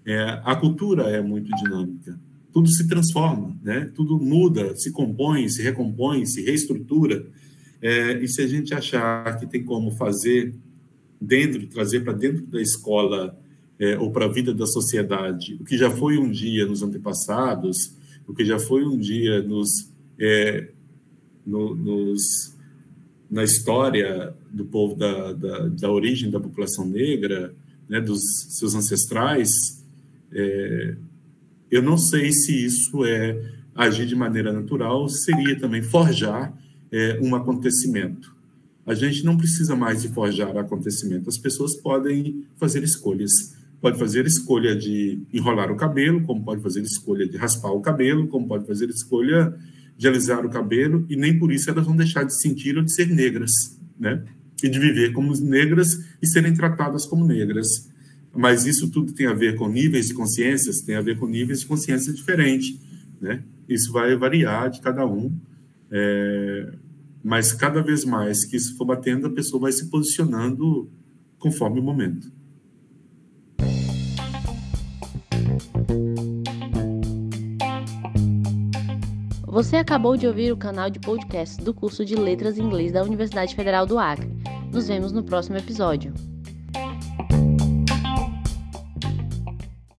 É, 0.06 0.42
a 0.44 0.56
cultura 0.56 1.04
é 1.04 1.22
muito 1.22 1.50
dinâmica. 1.56 2.20
Tudo 2.52 2.70
se 2.72 2.88
transforma, 2.88 3.56
né? 3.62 3.92
Tudo 3.94 4.18
muda, 4.18 4.76
se 4.76 4.92
compõe, 4.92 5.48
se 5.50 5.62
recompõe, 5.62 6.26
se 6.26 6.44
reestrutura. 6.44 7.28
É, 7.82 8.24
e 8.24 8.28
se 8.28 8.42
a 8.42 8.48
gente 8.48 8.74
achar 8.74 9.38
que 9.38 9.46
tem 9.46 9.64
como 9.64 9.92
fazer 9.92 10.56
dentro, 11.22 11.68
trazer 11.68 12.04
para 12.04 12.14
dentro 12.14 12.46
da 12.48 12.62
escola 12.62 13.38
é, 13.80 13.98
ou 13.98 14.12
para 14.12 14.26
a 14.26 14.32
vida 14.32 14.54
da 14.54 14.66
sociedade 14.66 15.56
o 15.60 15.64
que 15.64 15.78
já 15.78 15.90
foi 15.90 16.18
um 16.18 16.32
dia 16.32 16.66
nos 16.66 16.82
antepassados, 16.82 17.78
o 18.28 18.34
que 18.34 18.44
já 18.44 18.60
foi 18.60 18.86
um 18.86 18.98
dia 18.98 19.42
nos, 19.44 19.70
é, 20.20 20.70
no, 21.46 21.76
nos 21.76 22.56
na 23.30 23.44
história 23.44 24.34
do 24.52 24.66
povo 24.66 24.96
da, 24.96 25.34
da, 25.34 25.68
da 25.68 25.92
origem 25.92 26.30
da 26.32 26.40
população 26.40 26.86
negra, 26.86 27.54
né, 27.90 28.00
dos 28.00 28.22
seus 28.50 28.74
ancestrais, 28.74 29.50
é, 30.32 30.96
eu 31.70 31.82
não 31.82 31.98
sei 31.98 32.32
se 32.32 32.66
isso 32.66 33.06
é 33.06 33.58
agir 33.76 34.06
de 34.06 34.16
maneira 34.16 34.52
natural, 34.52 35.08
seria 35.10 35.60
também 35.60 35.82
forjar 35.82 36.54
é, 36.92 37.20
um 37.22 37.36
acontecimento. 37.36 38.36
A 38.86 38.94
gente 38.94 39.24
não 39.26 39.38
precisa 39.38 39.76
mais 39.76 40.02
de 40.02 40.08
forjar 40.10 40.56
acontecimento, 40.58 41.30
as 41.30 41.38
pessoas 41.38 41.76
podem 41.76 42.46
fazer 42.56 42.84
escolhas. 42.84 43.32
Pode 43.80 44.00
fazer 44.00 44.26
escolha 44.26 44.76
de 44.76 45.22
enrolar 45.32 45.72
o 45.72 45.76
cabelo, 45.76 46.24
como 46.24 46.44
pode 46.44 46.64
fazer 46.64 46.82
escolha 46.82 47.28
de 47.28 47.38
raspar 47.38 47.72
o 47.72 47.82
cabelo, 47.82 48.28
como 48.28 48.48
pode 48.48 48.66
fazer 48.66 48.90
escolha 48.90 49.54
de 49.98 50.08
alisar 50.08 50.46
o 50.46 50.50
cabelo, 50.50 51.06
e 51.10 51.16
nem 51.16 51.38
por 51.38 51.52
isso 51.52 51.70
elas 51.70 51.86
vão 51.86 51.96
deixar 51.96 52.24
de 52.24 52.40
sentir 52.40 52.78
ou 52.78 52.84
de 52.84 52.94
ser 52.94 53.08
negras, 53.08 53.52
né? 54.00 54.24
E 54.64 54.70
de 54.70 54.80
viver 54.80 55.12
como 55.12 55.34
negras 55.42 55.90
e 56.22 56.28
serem 56.28 56.54
tratadas 56.54 57.06
como 57.06 57.26
negras. 57.26 57.90
Mas 58.36 58.66
isso 58.66 58.92
tudo 58.92 59.14
tem 59.14 59.26
a 59.26 59.34
ver 59.34 59.56
com 59.56 59.68
níveis 59.68 60.08
de 60.08 60.14
consciências, 60.14 60.82
tem 60.82 60.96
a 60.96 61.02
ver 61.02 61.18
com 61.18 61.28
níveis 61.28 61.62
de 61.62 61.66
consciência 61.66 62.14
diferentes, 62.14 62.80
né? 63.20 63.44
Isso 63.68 63.92
vai 63.92 64.16
variar 64.16 64.70
de 64.70 64.80
cada 64.82 65.06
um, 65.06 65.36
é... 65.92 66.74
mas 67.24 67.52
cada 67.52 67.82
vez 67.82 68.06
mais 68.06 68.46
que 68.46 68.56
isso 68.56 68.78
for 68.78 68.86
batendo, 68.86 69.28
a 69.28 69.32
pessoa 69.32 69.62
vai 69.62 69.72
se 69.72 69.90
posicionando 69.90 70.90
conforme 71.40 71.80
o 71.80 71.84
momento. 71.84 72.32
Você 79.58 79.78
acabou 79.78 80.16
de 80.16 80.28
ouvir 80.28 80.52
o 80.52 80.56
canal 80.56 80.88
de 80.88 81.00
podcast 81.00 81.64
do 81.64 81.74
curso 81.74 82.06
de 82.06 82.16
Letras 82.16 82.60
em 82.60 82.62
Inglês 82.62 82.92
da 82.92 83.02
Universidade 83.02 83.56
Federal 83.56 83.88
do 83.88 83.98
Acre. 83.98 84.32
Nos 84.72 84.88
vemos 84.88 85.12
no 85.12 85.24
próximo 85.24 85.58
episódio. 85.58 86.14